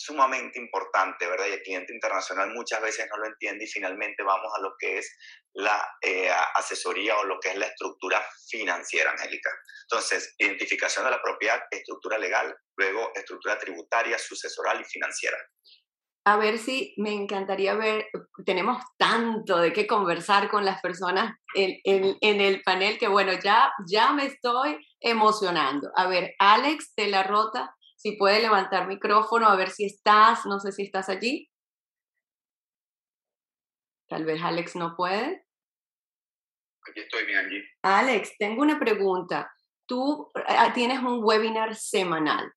sumamente 0.00 0.58
importante, 0.58 1.26
¿verdad? 1.26 1.46
Y 1.46 1.52
el 1.52 1.62
cliente 1.62 1.92
internacional 1.92 2.50
muchas 2.54 2.80
veces 2.80 3.06
no 3.10 3.18
lo 3.18 3.26
entiende 3.26 3.64
y 3.64 3.68
finalmente 3.68 4.22
vamos 4.22 4.50
a 4.56 4.60
lo 4.62 4.72
que 4.78 4.98
es 4.98 5.14
la 5.52 5.78
eh, 6.00 6.30
asesoría 6.54 7.18
o 7.18 7.24
lo 7.24 7.38
que 7.38 7.50
es 7.50 7.56
la 7.56 7.66
estructura 7.66 8.24
financiera, 8.48 9.10
Angélica. 9.10 9.50
Entonces, 9.90 10.34
identificación 10.38 11.04
de 11.04 11.10
la 11.10 11.20
propiedad, 11.20 11.60
estructura 11.70 12.16
legal, 12.16 12.56
luego 12.76 13.12
estructura 13.14 13.58
tributaria, 13.58 14.18
sucesoral 14.18 14.80
y 14.80 14.84
financiera. 14.84 15.36
A 16.24 16.36
ver 16.36 16.58
si 16.58 16.94
me 16.96 17.12
encantaría 17.12 17.74
ver, 17.74 18.06
tenemos 18.46 18.82
tanto 18.98 19.58
de 19.58 19.72
qué 19.72 19.86
conversar 19.86 20.48
con 20.48 20.64
las 20.64 20.80
personas 20.80 21.34
en, 21.54 21.78
en, 21.84 22.16
en 22.20 22.40
el 22.40 22.62
panel 22.62 22.98
que 22.98 23.08
bueno, 23.08 23.32
ya, 23.42 23.72
ya 23.86 24.12
me 24.12 24.26
estoy 24.26 24.78
emocionando. 25.00 25.90
A 25.94 26.06
ver, 26.06 26.34
Alex 26.38 26.94
de 26.96 27.08
la 27.08 27.22
Rota, 27.22 27.74
si 28.00 28.12
puede 28.12 28.40
levantar 28.40 28.88
micrófono, 28.88 29.46
a 29.46 29.56
ver 29.56 29.68
si 29.68 29.84
estás, 29.84 30.46
no 30.46 30.58
sé 30.58 30.72
si 30.72 30.84
estás 30.84 31.10
allí. 31.10 31.50
Tal 34.08 34.24
vez 34.24 34.42
Alex 34.42 34.74
no 34.74 34.96
puede. 34.96 35.44
Aquí 36.88 37.00
estoy, 37.00 37.26
mi 37.26 37.34
Angie. 37.34 37.62
Alex, 37.82 38.38
tengo 38.38 38.62
una 38.62 38.80
pregunta. 38.80 39.52
Tú 39.86 40.30
ah, 40.46 40.72
tienes 40.72 41.00
un 41.00 41.22
webinar 41.22 41.74
semanal, 41.74 42.50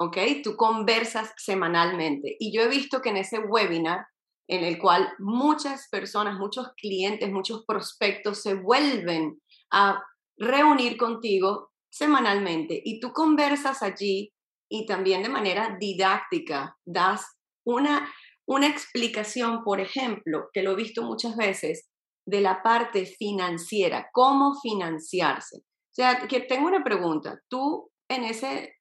¿ok? 0.00 0.16
Tú 0.42 0.56
conversas 0.56 1.34
semanalmente. 1.36 2.36
Y 2.38 2.56
yo 2.56 2.62
he 2.62 2.68
visto 2.68 3.02
que 3.02 3.10
en 3.10 3.18
ese 3.18 3.38
webinar, 3.40 4.06
en 4.48 4.64
el 4.64 4.78
cual 4.78 5.12
muchas 5.18 5.86
personas, 5.90 6.38
muchos 6.38 6.72
clientes, 6.78 7.30
muchos 7.30 7.66
prospectos 7.66 8.40
se 8.40 8.54
vuelven 8.54 9.38
a 9.70 10.02
reunir 10.38 10.96
contigo 10.96 11.72
semanalmente 11.90 12.80
y 12.82 13.00
tú 13.00 13.12
conversas 13.12 13.82
allí 13.82 14.32
y 14.68 14.86
también 14.86 15.22
de 15.22 15.28
manera 15.28 15.76
didáctica 15.78 16.76
das 16.84 17.26
una, 17.64 18.12
una 18.46 18.66
explicación, 18.66 19.62
por 19.64 19.80
ejemplo, 19.80 20.48
que 20.52 20.62
lo 20.62 20.72
he 20.72 20.76
visto 20.76 21.02
muchas 21.02 21.36
veces, 21.36 21.88
de 22.26 22.40
la 22.40 22.62
parte 22.62 23.06
financiera, 23.06 24.08
cómo 24.12 24.58
financiarse. 24.60 25.58
O 25.58 25.94
sea, 25.94 26.26
que 26.26 26.40
tengo 26.40 26.66
una 26.66 26.82
pregunta. 26.82 27.40
Tú 27.48 27.90
en 28.08 28.24
ese 28.24 28.74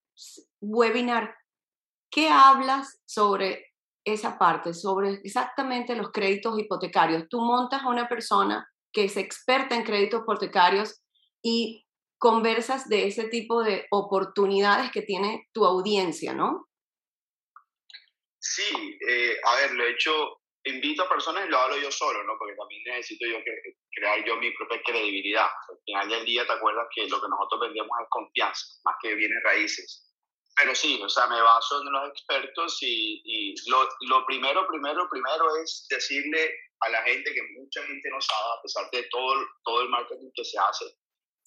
webinar, 0.61 1.35
¿qué 2.11 2.29
hablas 2.29 2.99
sobre 3.05 3.73
esa 4.03 4.37
parte, 4.37 4.73
sobre 4.73 5.21
exactamente 5.23 5.95
los 5.95 6.11
créditos 6.11 6.57
hipotecarios? 6.59 7.25
Tú 7.29 7.39
montas 7.39 7.83
a 7.83 7.89
una 7.89 8.07
persona 8.07 8.67
que 8.91 9.05
es 9.05 9.17
experta 9.17 9.75
en 9.75 9.83
créditos 9.83 10.21
hipotecarios 10.21 11.01
y 11.43 11.84
conversas 12.25 12.89
de 12.89 13.05
ese 13.05 13.29
tipo 13.29 13.61
de 13.61 13.85
oportunidades 13.91 14.89
que 14.91 15.03
tiene 15.03 15.47
tu 15.53 15.63
audiencia, 15.63 16.33
¿no? 16.33 16.67
Sí, 18.39 18.97
eh, 19.07 19.37
a 19.43 19.55
ver, 19.57 19.73
lo 19.73 19.85
he 19.85 19.91
hecho, 19.91 20.41
invito 20.63 21.03
a 21.03 21.09
personas 21.09 21.45
y 21.45 21.49
lo 21.49 21.59
hablo 21.59 21.77
yo 21.77 21.91
solo, 21.91 22.23
¿no? 22.23 22.33
Porque 22.39 22.55
también 22.55 22.81
necesito 22.83 23.27
yo 23.27 23.37
que, 23.43 23.77
crear 23.91 24.25
yo 24.25 24.37
mi 24.37 24.49
propia 24.57 24.81
credibilidad. 24.83 25.45
Al 25.69 25.77
final 25.85 26.09
del 26.09 26.25
día 26.25 26.47
te 26.47 26.53
acuerdas 26.53 26.87
que 26.95 27.07
lo 27.07 27.21
que 27.21 27.27
nosotros 27.29 27.61
vendemos 27.61 27.95
es 28.01 28.07
confianza, 28.09 28.65
más 28.85 28.95
que 29.03 29.13
bienes 29.13 29.43
raíces. 29.43 30.11
Pero 30.55 30.73
sí, 30.73 30.99
o 31.03 31.09
sea, 31.09 31.27
me 31.27 31.39
baso 31.39 31.79
en 31.79 31.91
los 31.91 32.09
expertos 32.09 32.79
y, 32.81 33.21
y 33.23 33.53
lo, 33.69 33.87
lo, 34.09 34.25
primero, 34.25 34.65
primero, 34.65 35.07
primero 35.11 35.45
es 35.63 35.85
decirle 35.91 36.49
a 36.79 36.89
la 36.89 37.03
gente 37.03 37.31
que 37.35 37.43
mucha 37.59 37.83
gente 37.83 38.09
no 38.09 38.19
sabe, 38.19 38.57
a 38.57 38.61
pesar 38.63 38.89
de 38.91 39.03
todo, 39.11 39.45
todo 39.63 39.83
el 39.83 39.89
marketing 39.89 40.31
que 40.33 40.43
se 40.43 40.57
hace, 40.57 40.85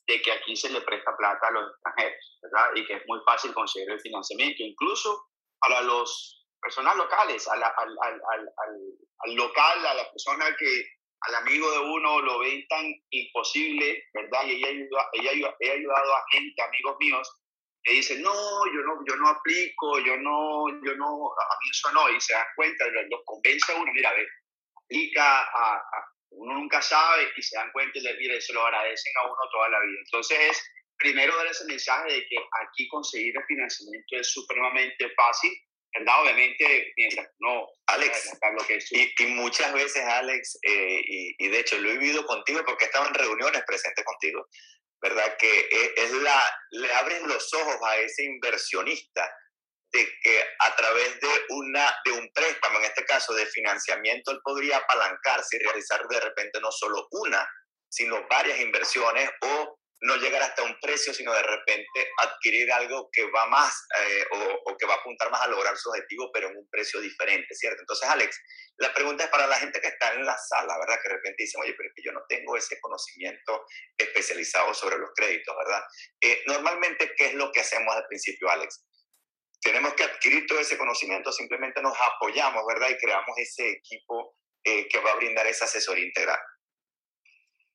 de 0.09 0.23
que 0.23 0.33
aquí 0.33 0.57
se 0.57 0.71
le 0.71 0.81
presta 0.81 1.15
plata 1.17 1.47
a 1.47 1.51
los 1.51 1.71
extranjeros, 1.71 2.39
¿verdad? 2.43 2.71
Y 2.75 2.87
que 2.87 2.95
es 2.95 3.03
muy 3.07 3.21
fácil 3.27 3.53
conseguir 3.53 3.91
el 3.91 4.01
financiamiento, 4.01 4.63
incluso 4.63 5.29
para 5.61 5.83
los 5.83 6.47
personas 6.61 6.97
locales, 6.97 7.47
al, 7.47 7.63
al, 7.63 7.73
al, 7.77 8.21
al, 9.19 9.35
local, 9.35 9.87
a 9.87 9.95
la 9.95 10.11
persona 10.11 10.57
que 10.59 10.87
al 11.21 11.35
amigo 11.35 11.71
de 11.71 11.79
uno 11.79 12.23
lo 12.23 12.39
ven 12.39 12.67
tan 12.69 12.87
imposible, 13.11 14.03
¿verdad? 14.15 14.47
Y 14.47 14.53
ella, 14.53 14.69
ayuda, 14.69 15.09
ella, 15.13 15.57
he 15.61 15.71
ayudado 15.73 16.17
a 16.17 16.25
gente, 16.31 16.63
amigos 16.63 16.97
míos, 17.01 17.43
que 17.83 17.93
dicen, 17.93 18.23
no, 18.23 18.33
yo 18.33 18.81
no, 18.87 19.05
yo 19.07 19.17
no 19.17 19.29
aplico, 19.29 19.99
yo 19.99 20.17
no, 20.17 20.69
yo 20.85 20.97
no, 20.97 21.07
a 21.07 21.55
mí 21.61 21.71
eso 21.71 21.93
no, 21.93 22.09
y 22.09 22.21
se 22.21 22.33
dan 22.33 22.47
cuenta, 22.57 22.87
los 23.11 23.21
convence 23.27 23.73
a 23.73 23.77
uno, 23.77 23.93
mira, 23.93 24.09
a 24.09 24.15
ver, 24.15 24.27
aplica, 24.85 25.43
a, 25.43 25.83
uno 26.31 26.55
nunca 26.55 26.81
sabe, 26.83 27.29
y 27.37 27.43
se 27.43 27.57
dan 27.57 27.71
cuenta 27.73 27.99
y 27.99 28.03
le, 28.03 28.15
mire, 28.17 28.41
se 28.41 28.53
lo 28.53 28.65
agradecen 28.65 29.13
a 29.17 29.27
uno 29.27 29.51
toda 29.51 29.69
la 29.69 29.81
vida. 29.81 29.99
Entonces, 30.05 30.63
primero 30.99 31.37
dar 31.37 31.47
ese 31.47 31.65
mensaje 31.65 32.13
de 32.13 32.27
que 32.27 32.37
aquí 32.63 32.89
conseguir 32.89 33.35
el 33.37 33.45
financiamiento 33.45 34.17
es 34.17 34.31
supremamente 34.31 35.11
fácil, 35.17 35.53
¿verdad? 35.95 36.23
Obviamente, 36.23 36.93
mientras 36.97 37.29
no. 37.39 37.67
Alex, 37.87 38.39
lo 38.59 38.67
que 38.67 38.79
y, 38.91 39.15
y, 39.19 39.27
muchas 39.27 39.73
veces, 39.73 40.05
Alex, 40.05 40.59
eh, 40.63 41.03
y, 41.07 41.35
y, 41.39 41.49
de 41.49 41.61
hecho 41.61 41.79
lo 41.79 41.91
he 41.91 41.99
vivido 41.99 42.27
contigo 42.27 42.63
porque 42.67 42.85
estaba 42.85 43.09
en 43.09 43.15
reuniones 43.15 43.63
presentes 43.67 44.05
contigo, 44.05 44.47
¿verdad? 45.01 45.37
Que 45.39 45.69
es, 45.97 46.13
la, 46.13 46.43
le 46.73 46.93
abres 46.93 47.23
los 47.23 47.55
ojos 47.55 47.77
a 47.83 47.97
ese 47.99 48.25
inversionista 48.25 49.31
de 49.93 50.09
que 50.23 50.45
a 50.59 50.77
través 50.77 51.21
de, 51.21 51.29
una, 51.51 51.95
de 52.05 52.13
un 52.13 52.31
préstamo, 52.33 52.79
en 52.79 52.85
este 52.85 53.05
caso 53.05 53.33
de 53.35 53.47
financiamiento, 53.47 54.31
él 54.31 54.41
podría 54.43 54.79
apalancarse 54.79 55.57
y 55.57 55.65
realizar 55.65 56.07
de 56.09 56.21
repente 56.21 56.61
no 56.61 56.71
solo 56.71 57.07
una, 57.11 57.49
sino 57.89 58.27
varias 58.29 58.61
inversiones 58.61 59.31
o 59.41 59.79
no 60.01 60.17
llegar 60.17 60.43
hasta 60.43 60.63
un 60.63 60.79
precio, 60.81 61.13
sino 61.13 61.33
de 61.33 61.43
repente 61.43 62.13
adquirir 62.19 62.71
algo 62.73 63.09
que 63.13 63.29
va 63.31 63.47
más 63.47 63.85
eh, 64.01 64.25
o, 64.65 64.77
que 64.77 64.87
va 64.87 64.95
a 64.95 64.97
apuntar 64.99 65.31
más 65.31 65.43
a 65.43 65.49
lograr 65.49 65.77
su 65.77 65.89
objetivo, 65.91 66.31
pero 66.33 66.49
en 66.49 66.57
un 66.57 66.69
precio 66.71 67.01
diferente, 67.01 67.53
¿cierto? 67.55 67.81
Entonces, 67.81 68.09
Alex, 68.09 68.41
la 68.77 68.95
pregunta 68.95 69.25
es 69.25 69.31
para 69.31 69.49
la 69.49 69.57
gente 69.57 69.81
que 69.81 69.89
está 69.89 70.13
en 70.13 70.25
la 70.25 70.37
sala, 70.39 70.79
¿verdad? 70.79 71.01
Que 71.03 71.09
de 71.09 71.15
repente 71.17 71.43
dicen, 71.43 71.61
oye, 71.63 71.75
pero 71.77 71.89
es 71.89 71.95
que 71.97 72.03
yo 72.03 72.13
no 72.13 72.25
tengo 72.29 72.57
ese 72.57 72.79
conocimiento 72.81 73.65
especializado 73.97 74.73
sobre 74.73 74.99
los 74.99 75.11
créditos, 75.17 75.57
¿verdad? 75.57 75.83
Eh, 76.21 76.43
normalmente, 76.47 77.13
¿qué 77.17 77.27
es 77.27 77.35
lo 77.35 77.51
que 77.51 77.61
hacemos 77.61 77.95
al 77.97 78.07
principio, 78.07 78.49
Alex? 78.51 78.85
Tenemos 79.61 79.93
que 79.95 80.05
adquirir 80.05 80.47
todo 80.47 80.61
ese 80.61 80.79
conocimiento, 80.79 81.33
simplemente 81.33 81.83
nos 81.83 81.97
apoyamos, 82.01 82.65
¿verdad? 82.67 82.91
Y 82.91 82.97
creamos 82.97 83.37
ese 83.39 83.71
equipo 83.71 84.37
eh, 84.65 84.87
que 84.89 85.01
va 85.01 85.13
a 85.13 85.17
brindar 85.17 85.47
esa 85.47 85.65
asesoría 85.65 86.05
integral. 86.05 86.39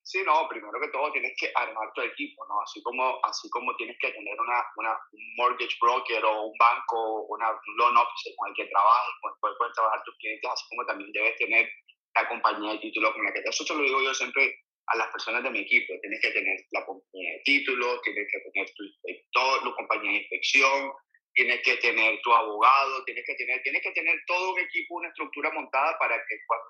Sí, 0.06 0.22
no, 0.22 0.46
primero 0.50 0.78
que 0.80 0.88
todo 0.88 1.10
tienes 1.12 1.32
que 1.38 1.50
armar 1.54 1.90
tu 1.94 2.02
equipo, 2.02 2.44
¿no? 2.46 2.60
Así 2.60 2.82
como, 2.82 3.18
así 3.24 3.48
como 3.48 3.74
tienes 3.76 3.96
que 3.98 4.12
tener 4.12 4.38
una, 4.38 4.62
una, 4.76 4.92
un 5.12 5.34
mortgage 5.36 5.76
broker 5.80 6.22
o 6.26 6.42
un 6.42 6.52
banco, 6.58 7.22
una, 7.28 7.50
un 7.50 7.76
loan 7.78 7.96
officer 7.96 8.34
con 8.36 8.50
el 8.50 8.54
que 8.54 8.66
trabajes, 8.66 9.14
con 9.22 9.32
el 9.32 9.38
cual 9.40 9.54
pueden 9.56 9.72
trabajar 9.72 10.02
tus 10.04 10.16
clientes, 10.18 10.50
así 10.50 10.64
como 10.68 10.84
también 10.84 11.10
debes 11.10 11.36
tener 11.36 11.70
la 12.14 12.28
compañía 12.28 12.72
de 12.72 12.78
títulos 12.78 13.12
con 13.14 13.24
la 13.24 13.32
que 13.32 13.40
Eso 13.48 13.64
te 13.64 13.74
lo 13.74 13.82
digo 13.82 14.02
yo 14.02 14.12
siempre 14.12 14.54
a 14.88 14.96
las 14.98 15.08
personas 15.08 15.42
de 15.42 15.50
mi 15.50 15.60
equipo. 15.60 15.94
Tienes 16.02 16.20
que 16.20 16.30
tener 16.30 16.56
la 16.72 16.84
compañía 16.84 17.32
de 17.32 17.42
títulos, 17.44 18.02
tienes 18.02 18.28
que 18.30 18.40
tener 18.50 18.74
tu 18.76 18.84
inspector, 18.84 19.64
la 19.64 19.74
compañía 19.74 20.10
de 20.12 20.18
inspección, 20.18 20.92
tienes 21.34 21.62
que 21.62 21.76
tener 21.76 22.20
tu 22.22 22.32
abogado, 22.32 23.04
tienes 23.04 23.24
que 23.26 23.34
tener, 23.34 23.62
tienes 23.62 23.82
que 23.82 23.90
tener 23.90 24.16
todo 24.26 24.54
un 24.54 24.60
equipo, 24.60 24.94
una 24.94 25.08
estructura 25.08 25.50
montada 25.50 25.98
para 25.98 26.16
que 26.16 26.36
cuando 26.46 26.66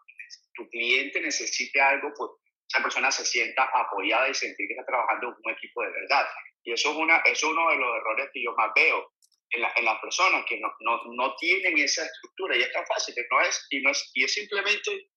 tu 0.55 0.69
cliente 0.71 1.21
necesite 1.21 1.81
algo, 1.81 2.13
pues 2.17 2.31
esa 2.69 2.83
persona 2.83 3.11
se 3.13 3.25
sienta 3.25 3.65
apoyada 3.65 4.29
y 4.29 4.35
sentir 4.35 4.67
que 4.67 4.75
está 4.75 4.87
trabajando 4.87 5.29
en 5.29 5.35
un 5.45 5.53
equipo 5.53 5.83
de 5.83 5.91
verdad. 5.91 6.27
Y 6.65 6.73
eso 6.73 6.91
es, 6.91 6.97
una, 6.97 7.19
es 7.19 7.45
uno 7.45 7.71
de 7.71 7.77
los 7.77 7.97
errores 7.97 8.31
que 8.33 8.43
yo 8.43 8.53
más 8.57 8.71
veo 8.75 9.13
en, 9.51 9.65
en 9.77 9.85
las 9.85 10.01
personas 10.01 10.45
que 10.49 10.59
no, 10.59 10.73
no, 10.81 11.01
no, 11.15 11.37
tienen 11.37 11.79
esa 11.79 12.05
estructura. 12.05 12.57
Y 12.57 12.63
es 12.63 12.73
tan 12.73 12.87
fácil, 12.87 13.15
no 13.31 13.41
es, 13.43 13.67
y, 13.71 13.81
no 13.83 13.91
es, 13.91 14.11
y 14.15 14.25
es 14.25 14.33
simplemente 14.33 15.11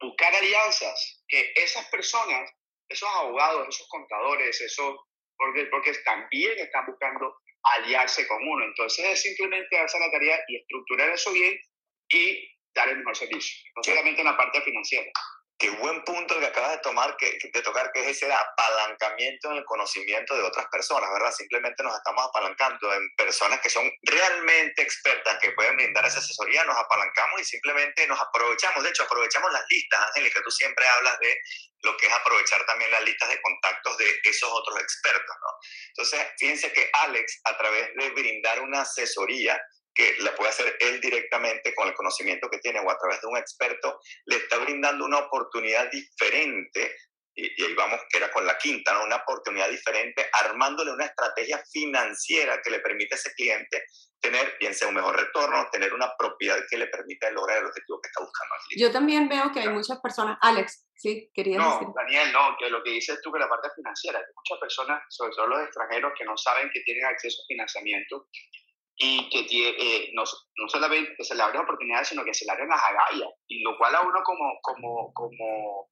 buscar 0.00 0.34
alianzas, 0.34 1.22
que 1.28 1.52
esas 1.56 1.86
personas, 1.90 2.50
esos 2.88 3.08
abogados, 3.16 3.68
esos 3.68 3.86
contadores, 3.88 4.60
esos, 4.60 4.96
porque, 5.36 5.66
porque 5.66 5.92
también 6.04 6.58
están 6.58 6.86
buscando 6.86 7.36
aliarse 7.64 8.26
con 8.26 8.46
uno. 8.46 8.64
Entonces 8.64 9.04
es 9.06 9.22
simplemente 9.22 9.78
hacer 9.78 10.00
la 10.00 10.10
tarea 10.10 10.38
y 10.48 10.56
estructurar 10.56 11.10
eso 11.10 11.32
bien 11.32 11.58
y 12.10 12.48
dar 12.74 12.88
el 12.88 12.98
mejor 12.98 13.16
servicio, 13.16 13.70
no 13.76 13.82
solamente 13.82 14.20
en 14.20 14.26
la 14.26 14.36
parte 14.36 14.60
financiera. 14.62 15.10
Qué 15.56 15.70
buen 15.70 16.02
punto 16.02 16.38
que 16.40 16.46
acabas 16.46 16.72
de 16.72 16.78
tomar, 16.78 17.16
que, 17.16 17.38
de 17.52 17.62
tocar, 17.62 17.92
que 17.92 18.00
es 18.00 18.16
ese 18.16 18.32
apalancamiento 18.32 19.52
en 19.52 19.58
el 19.58 19.64
conocimiento 19.64 20.34
de 20.34 20.42
otras 20.42 20.66
personas, 20.66 21.08
¿verdad? 21.12 21.30
Simplemente 21.30 21.82
nos 21.84 21.94
estamos 21.94 22.26
apalancando 22.26 22.92
en 22.92 23.08
personas 23.16 23.60
que 23.60 23.70
son 23.70 23.88
realmente 24.02 24.82
expertas, 24.82 25.38
que 25.38 25.52
pueden 25.52 25.76
brindar 25.76 26.04
esa 26.06 26.18
asesoría, 26.18 26.64
nos 26.64 26.76
apalancamos 26.76 27.40
y 27.40 27.44
simplemente 27.44 28.06
nos 28.08 28.20
aprovechamos. 28.20 28.82
De 28.82 28.90
hecho, 28.90 29.04
aprovechamos 29.04 29.52
las 29.52 29.64
listas, 29.68 30.00
Angélica, 30.08 30.42
tú 30.42 30.50
siempre 30.50 30.86
hablas 30.88 31.18
de 31.20 31.38
lo 31.82 31.96
que 31.96 32.06
es 32.06 32.12
aprovechar 32.12 32.66
también 32.66 32.90
las 32.90 33.04
listas 33.04 33.28
de 33.28 33.40
contactos 33.40 33.96
de 33.98 34.06
esos 34.24 34.50
otros 34.50 34.80
expertos, 34.80 35.36
¿no? 35.40 35.48
Entonces, 35.88 36.26
fíjense 36.36 36.72
que 36.72 36.90
Alex, 36.92 37.40
a 37.44 37.56
través 37.56 37.94
de 37.94 38.10
brindar 38.10 38.60
una 38.60 38.80
asesoría, 38.80 39.60
que 39.94 40.16
la 40.20 40.34
puede 40.34 40.50
hacer 40.50 40.76
él 40.80 41.00
directamente 41.00 41.74
con 41.74 41.88
el 41.88 41.94
conocimiento 41.94 42.48
que 42.50 42.58
tiene 42.58 42.80
o 42.80 42.90
a 42.90 42.98
través 42.98 43.20
de 43.20 43.28
un 43.28 43.36
experto, 43.36 44.00
le 44.26 44.36
está 44.36 44.58
brindando 44.58 45.04
una 45.04 45.18
oportunidad 45.18 45.90
diferente, 45.90 46.96
y, 47.36 47.62
ahí 47.62 47.74
vamos, 47.74 48.00
que 48.10 48.18
era 48.18 48.30
con 48.30 48.46
la 48.46 48.56
quinta, 48.58 48.92
¿no? 48.92 49.04
una 49.04 49.16
oportunidad 49.16 49.68
diferente, 49.68 50.28
armándole 50.32 50.92
una 50.92 51.06
estrategia 51.06 51.62
financiera 51.72 52.60
que 52.62 52.70
le 52.70 52.80
permite 52.80 53.14
a 53.14 53.18
ese 53.18 53.32
cliente 53.34 53.84
tener, 54.20 54.56
bien 54.58 54.74
sea 54.74 54.88
un 54.88 54.94
mejor 54.94 55.16
retorno, 55.16 55.68
tener 55.70 55.92
una 55.92 56.10
propiedad 56.16 56.56
que 56.70 56.78
le 56.78 56.86
permita 56.86 57.30
lograr 57.30 57.58
el 57.58 57.66
objetivo 57.66 58.00
que 58.00 58.08
está 58.08 58.22
buscando. 58.22 58.54
Yo 58.76 58.90
también 58.90 59.28
veo 59.28 59.52
que 59.52 59.60
hay 59.60 59.68
muchas 59.68 60.00
personas, 60.00 60.38
Alex, 60.40 60.86
sí, 60.94 61.30
quería 61.34 61.58
no, 61.58 61.72
decir. 61.72 61.88
Daniel, 61.94 62.32
no, 62.32 62.56
que 62.58 62.70
lo 62.70 62.82
que 62.82 62.90
dices 62.90 63.20
tú 63.22 63.30
que 63.30 63.38
la 63.38 63.48
parte 63.48 63.68
financiera, 63.76 64.18
hay 64.18 64.24
muchas 64.34 64.58
personas, 64.58 65.02
sobre 65.10 65.32
todo 65.36 65.48
los 65.48 65.60
extranjeros, 65.64 66.12
que 66.16 66.24
no 66.24 66.36
saben 66.38 66.70
que 66.72 66.80
tienen 66.80 67.04
acceso 67.04 67.42
a 67.42 67.46
financiamiento 67.46 68.28
y 68.96 69.28
que 69.28 69.68
eh, 69.70 70.10
no, 70.14 70.22
no, 70.56 70.68
solamente 70.68 71.24
se 71.24 71.34
le 71.34 71.42
abren 71.42 71.62
oportunidades, 71.62 72.08
sino 72.08 72.24
que 72.24 72.34
se 72.34 72.44
le 72.44 72.52
abren 72.52 72.68
las 72.68 72.82
agallas, 72.82 73.28
y 73.48 73.60
lo 73.62 73.76
cual 73.76 73.94
a 73.94 74.02
uno 74.02 74.22
como, 74.22 74.58
como, 74.62 75.12
como, 75.12 75.90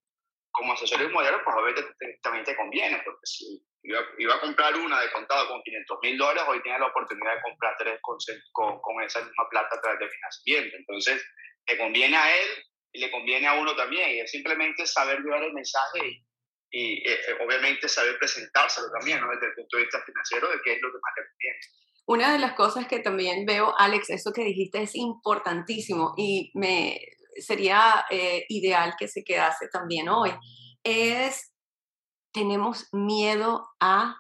como 0.53 0.73
asesor 0.73 1.03
inmobiliario, 1.03 1.43
pues 1.45 1.57
obviamente 1.57 1.95
también 2.23 2.45
te 2.45 2.57
conviene, 2.57 3.03
porque 3.05 3.21
si 3.25 3.61
iba, 3.83 4.01
iba, 4.19 4.37
a 4.37 4.41
comprar 4.41 4.77
una 4.77 5.01
de 5.01 5.11
contado 5.11 5.49
con 5.49 5.63
500 5.63 5.99
mil 6.03 6.19
dólares, 6.19 6.45
hoy 6.47 6.63
tiene 6.63 6.79
la 6.79 6.87
oportunidad 6.87 7.35
de 7.35 7.43
comprar 7.43 7.75
tres 7.79 7.99
con, 8.03 8.17
con, 8.53 8.81
con, 8.81 9.03
esa 9.03 9.21
misma 9.21 9.49
plata 9.51 9.77
a 9.77 9.81
través 9.81 9.99
de 9.99 10.09
financiamiento. 10.09 10.77
Entonces, 10.77 11.27
le 11.67 11.79
conviene 11.79 12.17
a 12.17 12.37
él 12.37 12.49
y 12.93 13.01
le 13.01 13.11
conviene 13.11 13.49
a 13.49 13.55
uno 13.55 13.75
también, 13.75 14.11
y 14.11 14.21
es 14.21 14.31
simplemente 14.31 14.87
saber 14.87 15.21
llevar 15.21 15.43
el 15.43 15.55
mensaje 15.55 16.07
y, 16.07 16.25
y 16.71 17.11
eh, 17.11 17.19
obviamente 17.45 17.89
saber 17.89 18.17
presentárselo 18.19 18.89
también, 18.93 19.21
¿no? 19.21 19.31
desde 19.33 19.47
el 19.47 19.55
punto 19.55 19.77
de 19.77 19.83
vista 19.83 20.03
financiero, 20.03 20.49
de 20.49 20.61
qué 20.63 20.75
es 20.75 20.83
lo 20.83 20.93
que 20.93 20.99
más 21.03 21.13
le 21.17 21.29
conviene. 21.29 21.59
Una 22.07 22.33
de 22.33 22.39
las 22.39 22.55
cosas 22.55 22.87
que 22.87 22.99
también 22.99 23.47
veo, 23.47 23.73
Alex, 23.79 24.11
eso 24.11 24.33
que 24.33 24.45
dijiste 24.45 24.83
es 24.83 24.95
importantísimo 24.95 26.15
y 26.17 26.51
me 26.55 26.99
sería 27.37 28.05
eh, 28.11 28.45
ideal 28.49 28.95
que 28.99 29.09
se 29.09 29.23
quedase 29.25 29.69
también 29.73 30.09
hoy, 30.09 30.31
es 30.85 31.53
tenemos 32.33 32.89
miedo 32.93 33.69
a 33.81 34.17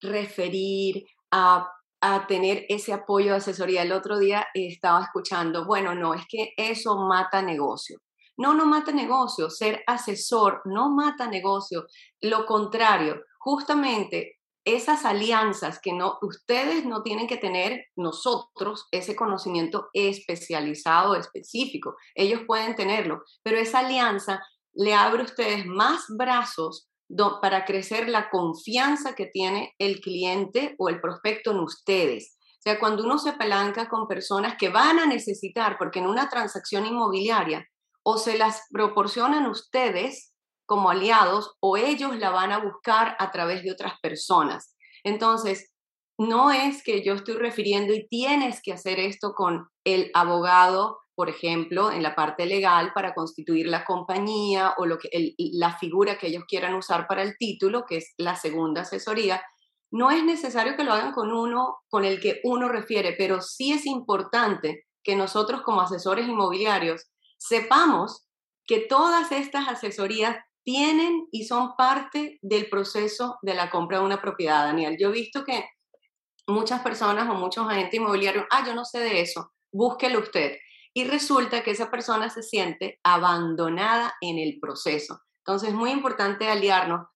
referir, 0.00 1.04
a, 1.30 1.70
a 2.00 2.26
tener 2.26 2.64
ese 2.68 2.92
apoyo 2.92 3.32
de 3.32 3.38
asesoría. 3.38 3.82
El 3.82 3.92
otro 3.92 4.18
día 4.18 4.46
estaba 4.54 5.02
escuchando, 5.02 5.66
bueno, 5.66 5.94
no, 5.94 6.14
es 6.14 6.24
que 6.28 6.52
eso 6.56 6.96
mata 6.96 7.42
negocio. 7.42 8.00
No, 8.38 8.54
no 8.54 8.66
mata 8.66 8.92
negocio. 8.92 9.48
Ser 9.48 9.82
asesor 9.86 10.60
no 10.66 10.90
mata 10.90 11.26
negocio. 11.26 11.86
Lo 12.20 12.44
contrario, 12.44 13.22
justamente 13.38 14.35
esas 14.66 15.04
alianzas 15.04 15.78
que 15.80 15.92
no, 15.92 16.18
ustedes 16.22 16.84
no 16.84 17.02
tienen 17.02 17.28
que 17.28 17.36
tener, 17.36 17.84
nosotros, 17.94 18.86
ese 18.90 19.14
conocimiento 19.14 19.88
especializado, 19.92 21.14
específico. 21.14 21.94
Ellos 22.16 22.42
pueden 22.46 22.74
tenerlo, 22.74 23.22
pero 23.44 23.58
esa 23.58 23.78
alianza 23.78 24.42
le 24.74 24.92
abre 24.92 25.22
a 25.22 25.26
ustedes 25.26 25.66
más 25.66 26.04
brazos 26.08 26.88
para 27.40 27.64
crecer 27.64 28.08
la 28.08 28.28
confianza 28.28 29.14
que 29.14 29.26
tiene 29.26 29.72
el 29.78 30.00
cliente 30.00 30.74
o 30.78 30.88
el 30.88 31.00
prospecto 31.00 31.52
en 31.52 31.60
ustedes. 31.60 32.36
O 32.42 32.62
sea, 32.62 32.80
cuando 32.80 33.04
uno 33.04 33.18
se 33.18 33.30
apalanca 33.30 33.88
con 33.88 34.08
personas 34.08 34.56
que 34.58 34.68
van 34.68 34.98
a 34.98 35.06
necesitar, 35.06 35.76
porque 35.78 36.00
en 36.00 36.06
una 36.06 36.28
transacción 36.28 36.84
inmobiliaria 36.84 37.64
o 38.02 38.18
se 38.18 38.36
las 38.36 38.62
proporcionan 38.72 39.46
ustedes 39.46 40.32
como 40.66 40.90
aliados 40.90 41.56
o 41.60 41.76
ellos 41.76 42.16
la 42.18 42.30
van 42.30 42.52
a 42.52 42.58
buscar 42.58 43.16
a 43.18 43.30
través 43.30 43.62
de 43.62 43.72
otras 43.72 43.94
personas. 44.00 44.76
Entonces, 45.04 45.72
no 46.18 46.50
es 46.50 46.82
que 46.82 47.04
yo 47.04 47.14
estoy 47.14 47.36
refiriendo 47.36 47.94
y 47.94 48.08
tienes 48.08 48.60
que 48.62 48.72
hacer 48.72 48.98
esto 48.98 49.32
con 49.34 49.68
el 49.84 50.10
abogado 50.14 50.98
por 51.16 51.30
ejemplo, 51.30 51.90
en 51.90 52.02
la 52.02 52.14
parte 52.14 52.44
legal 52.44 52.92
para 52.94 53.14
constituir 53.14 53.66
la 53.68 53.86
compañía 53.86 54.74
o 54.76 54.84
lo 54.84 54.98
que, 54.98 55.34
la 55.38 55.76
figura 55.78 56.18
que 56.18 56.26
ellos 56.26 56.44
quieran 56.46 56.74
usar 56.74 57.06
para 57.08 57.22
el 57.22 57.38
título, 57.38 57.86
que 57.86 57.96
es 57.96 58.12
la 58.18 58.36
segunda 58.36 58.82
asesoría, 58.82 59.42
no 59.90 60.10
es 60.10 60.22
necesario 60.22 60.76
que 60.76 60.84
lo 60.84 60.92
hagan 60.92 61.12
con 61.12 61.32
uno 61.32 61.78
con 61.88 62.04
el 62.04 62.20
que 62.20 62.40
uno 62.44 62.68
refiere, 62.68 63.14
pero 63.16 63.40
sí 63.40 63.72
es 63.72 63.86
importante 63.86 64.84
que 65.02 65.16
nosotros 65.16 65.62
como 65.62 65.80
asesores 65.80 66.28
inmobiliarios 66.28 67.06
sepamos 67.38 68.28
que 68.66 68.80
todas 68.80 69.32
estas 69.32 69.68
asesorías 69.68 70.36
tienen 70.66 71.28
y 71.30 71.44
son 71.44 71.76
parte 71.76 72.40
del 72.42 72.68
proceso 72.68 73.38
de 73.40 73.54
la 73.54 73.70
compra 73.70 74.00
de 74.00 74.04
una 74.04 74.20
propiedad, 74.20 74.64
Daniel. 74.64 74.96
Yo 74.98 75.10
he 75.10 75.12
visto 75.12 75.44
que 75.44 75.64
muchas 76.48 76.82
personas 76.82 77.30
o 77.30 77.34
muchos 77.34 77.68
agentes 77.68 77.94
inmobiliarios, 77.94 78.46
ah, 78.50 78.64
yo 78.66 78.74
no 78.74 78.84
sé 78.84 78.98
de 78.98 79.20
eso, 79.20 79.52
búsquelo 79.72 80.18
usted 80.18 80.56
y 80.92 81.04
resulta 81.04 81.62
que 81.62 81.70
esa 81.70 81.88
persona 81.88 82.30
se 82.30 82.42
siente 82.42 82.98
abandonada 83.04 84.14
en 84.20 84.38
el 84.38 84.58
proceso. 84.60 85.20
Entonces 85.44 85.68
es 85.68 85.74
muy 85.76 85.90
importante 85.90 86.48
aliarnos. 86.48 87.06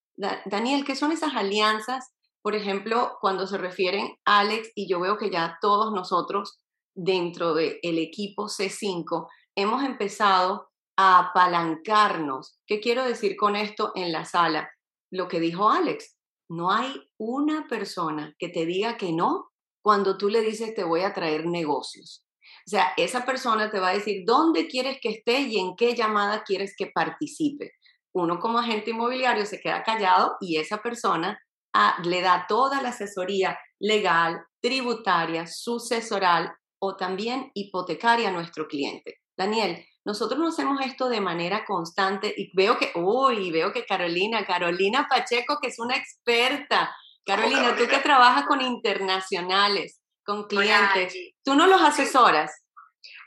Daniel, 0.44 0.84
¿qué 0.84 0.94
son 0.94 1.10
esas 1.10 1.34
alianzas? 1.34 2.12
Por 2.42 2.54
ejemplo, 2.54 3.16
cuando 3.20 3.48
se 3.48 3.58
refieren 3.58 4.14
a 4.24 4.40
Alex, 4.40 4.70
y 4.76 4.88
yo 4.88 5.00
veo 5.00 5.18
que 5.18 5.30
ya 5.30 5.58
todos 5.60 5.92
nosotros 5.92 6.60
dentro 6.94 7.54
del 7.54 7.80
equipo 7.82 8.44
C5 8.44 9.26
hemos 9.56 9.82
empezado 9.82 10.69
apalancarnos. 11.00 12.60
¿Qué 12.66 12.80
quiero 12.80 13.04
decir 13.04 13.36
con 13.36 13.56
esto 13.56 13.92
en 13.94 14.12
la 14.12 14.24
sala? 14.24 14.70
Lo 15.10 15.28
que 15.28 15.40
dijo 15.40 15.70
Alex, 15.70 16.16
no 16.48 16.70
hay 16.70 16.94
una 17.18 17.66
persona 17.68 18.34
que 18.38 18.48
te 18.48 18.66
diga 18.66 18.96
que 18.96 19.12
no 19.12 19.50
cuando 19.82 20.18
tú 20.18 20.28
le 20.28 20.42
dices 20.42 20.74
te 20.74 20.84
voy 20.84 21.02
a 21.02 21.14
traer 21.14 21.46
negocios. 21.46 22.26
O 22.66 22.70
sea, 22.70 22.92
esa 22.96 23.24
persona 23.24 23.70
te 23.70 23.80
va 23.80 23.88
a 23.88 23.94
decir 23.94 24.24
dónde 24.26 24.68
quieres 24.68 24.98
que 25.00 25.10
esté 25.10 25.40
y 25.40 25.58
en 25.58 25.76
qué 25.76 25.94
llamada 25.94 26.42
quieres 26.44 26.74
que 26.76 26.86
participe. 26.86 27.72
Uno 28.12 28.38
como 28.38 28.58
agente 28.58 28.90
inmobiliario 28.90 29.46
se 29.46 29.60
queda 29.60 29.82
callado 29.82 30.36
y 30.40 30.56
esa 30.56 30.82
persona 30.82 31.40
ah, 31.72 31.96
le 32.04 32.20
da 32.20 32.46
toda 32.48 32.82
la 32.82 32.90
asesoría 32.90 33.58
legal, 33.78 34.44
tributaria, 34.60 35.46
sucesoral 35.46 36.52
o 36.80 36.96
también 36.96 37.50
hipotecaria 37.54 38.28
a 38.28 38.32
nuestro 38.32 38.66
cliente. 38.66 39.20
Daniel, 39.36 39.84
nosotros 40.04 40.38
no 40.38 40.48
hacemos 40.48 40.80
esto 40.80 41.08
de 41.08 41.20
manera 41.20 41.64
constante 41.64 42.32
y 42.34 42.50
veo 42.54 42.78
que, 42.78 42.92
uy, 42.94 43.50
veo 43.50 43.72
que 43.72 43.84
Carolina, 43.84 44.46
Carolina 44.46 45.06
Pacheco, 45.08 45.58
que 45.60 45.68
es 45.68 45.78
una 45.78 45.96
experta. 45.96 46.94
Carolina, 47.24 47.76
tú 47.76 47.86
que 47.86 47.98
trabajas 47.98 48.46
con 48.46 48.62
internacionales, 48.62 50.00
con 50.24 50.46
clientes. 50.46 51.14
¿Tú 51.44 51.54
no 51.54 51.66
los 51.66 51.82
asesoras? 51.82 52.50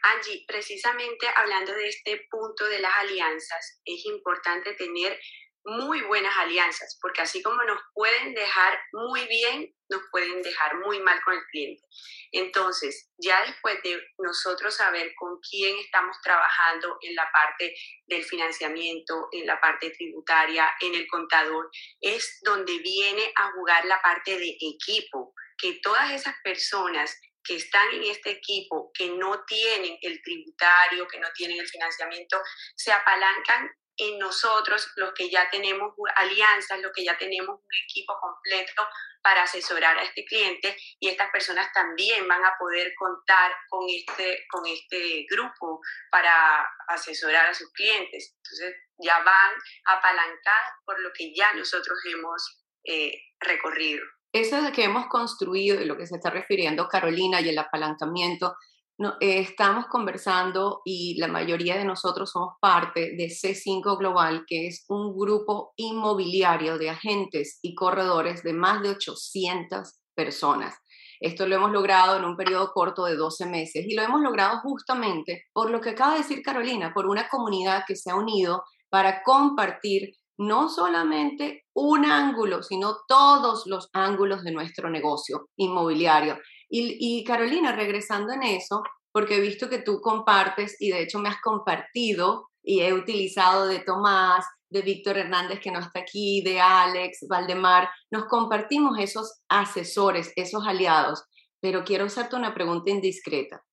Angie, 0.03 0.43
precisamente 0.47 1.27
hablando 1.35 1.73
de 1.73 1.87
este 1.87 2.25
punto 2.29 2.65
de 2.65 2.79
las 2.79 2.91
alianzas, 3.01 3.81
es 3.85 4.05
importante 4.05 4.73
tener 4.73 5.17
muy 5.65 6.01
buenas 6.01 6.35
alianzas, 6.37 6.97
porque 7.01 7.21
así 7.21 7.41
como 7.41 7.63
nos 7.63 7.79
pueden 7.93 8.33
dejar 8.33 8.79
muy 8.91 9.25
bien, 9.27 9.73
nos 9.89 10.01
pueden 10.11 10.41
dejar 10.41 10.79
muy 10.79 10.99
mal 10.99 11.21
con 11.23 11.35
el 11.35 11.43
cliente. 11.51 11.83
Entonces, 12.31 13.11
ya 13.17 13.45
después 13.45 13.81
de 13.83 14.01
nosotros 14.17 14.75
saber 14.75 15.13
con 15.15 15.39
quién 15.39 15.77
estamos 15.77 16.17
trabajando 16.21 16.97
en 17.01 17.15
la 17.15 17.29
parte 17.31 17.75
del 18.07 18.23
financiamiento, 18.23 19.29
en 19.31 19.45
la 19.45 19.59
parte 19.61 19.91
tributaria, 19.91 20.69
en 20.81 20.95
el 20.95 21.07
contador, 21.07 21.69
es 22.01 22.39
donde 22.43 22.79
viene 22.79 23.31
a 23.35 23.51
jugar 23.51 23.85
la 23.85 24.01
parte 24.01 24.37
de 24.37 24.57
equipo 24.59 25.33
que 25.57 25.79
todas 25.81 26.11
esas 26.11 26.35
personas 26.43 27.15
que 27.43 27.55
están 27.55 27.93
en 27.93 28.03
este 28.03 28.31
equipo, 28.31 28.91
que 28.93 29.09
no 29.09 29.43
tienen 29.45 29.97
el 30.01 30.21
tributario, 30.21 31.07
que 31.07 31.19
no 31.19 31.27
tienen 31.33 31.59
el 31.59 31.67
financiamiento, 31.67 32.41
se 32.75 32.91
apalancan 32.91 33.69
en 33.97 34.17
nosotros, 34.19 34.91
los 34.95 35.13
que 35.13 35.29
ya 35.29 35.49
tenemos 35.49 35.93
alianzas, 36.15 36.81
los 36.81 36.91
que 36.93 37.03
ya 37.03 37.17
tenemos 37.17 37.59
un 37.59 37.75
equipo 37.83 38.13
completo 38.19 38.87
para 39.21 39.43
asesorar 39.43 39.97
a 39.97 40.03
este 40.03 40.25
cliente 40.25 40.75
y 40.99 41.09
estas 41.09 41.29
personas 41.31 41.71
también 41.73 42.27
van 42.27 42.43
a 42.43 42.55
poder 42.59 42.93
contar 42.95 43.53
con 43.69 43.87
este, 43.89 44.45
con 44.49 44.65
este 44.65 45.25
grupo 45.29 45.79
para 46.11 46.67
asesorar 46.87 47.47
a 47.47 47.53
sus 47.53 47.71
clientes. 47.71 48.35
Entonces 48.37 48.75
ya 48.97 49.19
van 49.23 49.51
apalancadas 49.85 50.73
por 50.85 50.99
lo 50.99 51.11
que 51.13 51.33
ya 51.33 51.53
nosotros 51.53 51.99
hemos 52.05 52.63
eh, 52.85 53.13
recorrido 53.39 54.03
eso 54.33 54.63
de 54.63 54.71
que 54.71 54.83
hemos 54.83 55.05
construido 55.07 55.79
y 55.79 55.85
lo 55.85 55.95
que 55.95 56.07
se 56.07 56.15
está 56.15 56.31
refiriendo 56.31 56.87
Carolina 56.87 57.39
y 57.39 57.49
el 57.49 57.57
apalancamiento, 57.59 58.55
no, 58.97 59.15
eh, 59.19 59.39
estamos 59.39 59.87
conversando 59.87 60.81
y 60.85 61.17
la 61.19 61.27
mayoría 61.27 61.77
de 61.77 61.85
nosotros 61.85 62.31
somos 62.31 62.55
parte 62.61 63.15
de 63.17 63.27
C5 63.27 63.97
Global, 63.97 64.45
que 64.47 64.67
es 64.67 64.85
un 64.87 65.17
grupo 65.17 65.73
inmobiliario 65.77 66.77
de 66.77 66.91
agentes 66.91 67.59
y 67.61 67.73
corredores 67.73 68.43
de 68.43 68.53
más 68.53 68.81
de 68.83 68.89
800 68.89 69.99
personas. 70.15 70.75
Esto 71.19 71.47
lo 71.47 71.55
hemos 71.55 71.71
logrado 71.71 72.17
en 72.17 72.25
un 72.25 72.35
periodo 72.35 72.71
corto 72.73 73.05
de 73.05 73.15
12 73.15 73.45
meses 73.45 73.85
y 73.87 73.95
lo 73.95 74.03
hemos 74.03 74.21
logrado 74.21 74.59
justamente 74.59 75.45
por 75.53 75.71
lo 75.71 75.81
que 75.81 75.91
acaba 75.91 76.13
de 76.13 76.19
decir 76.19 76.43
Carolina, 76.43 76.93
por 76.93 77.07
una 77.07 77.29
comunidad 77.29 77.85
que 77.87 77.95
se 77.95 78.11
ha 78.11 78.15
unido 78.15 78.63
para 78.89 79.23
compartir 79.23 80.11
no 80.37 80.69
solamente 80.69 81.63
un 81.73 82.05
ángulo, 82.05 82.61
sino 82.61 82.97
todos 83.07 83.65
los 83.67 83.89
ángulos 83.93 84.43
de 84.43 84.51
nuestro 84.51 84.89
negocio 84.89 85.47
inmobiliario. 85.57 86.37
Y, 86.75 87.23
Carolina, 87.23 87.71
regresando 87.71 88.33
en 88.33 88.41
eso, 88.41 88.81
porque 89.11 89.35
he 89.35 89.41
visto 89.41 89.69
que 89.69 89.77
tú 89.77 90.01
compartes 90.01 90.75
y 90.79 90.89
de 90.89 91.03
hecho 91.03 91.19
me 91.19 91.29
has 91.29 91.39
compartido 91.39 92.49
y 92.63 92.79
he 92.79 92.93
utilizado 92.93 93.67
de 93.67 93.77
Tomás, 93.77 94.43
de 94.71 94.81
Víctor 94.81 95.19
Hernández 95.19 95.59
que 95.59 95.69
no 95.69 95.79
está 95.79 95.99
aquí, 95.99 96.41
de 96.41 96.59
Alex, 96.59 97.27
Valdemar, 97.29 97.91
nos 98.09 98.25
compartimos 98.25 98.97
esos 98.97 99.41
asesores, 99.49 100.33
esos 100.35 100.65
aliados, 100.65 101.23
pero 101.61 101.83
quiero 101.83 102.05
hacerte 102.05 102.37
una 102.37 102.55
pregunta 102.55 102.89
indiscreta. 102.89 103.63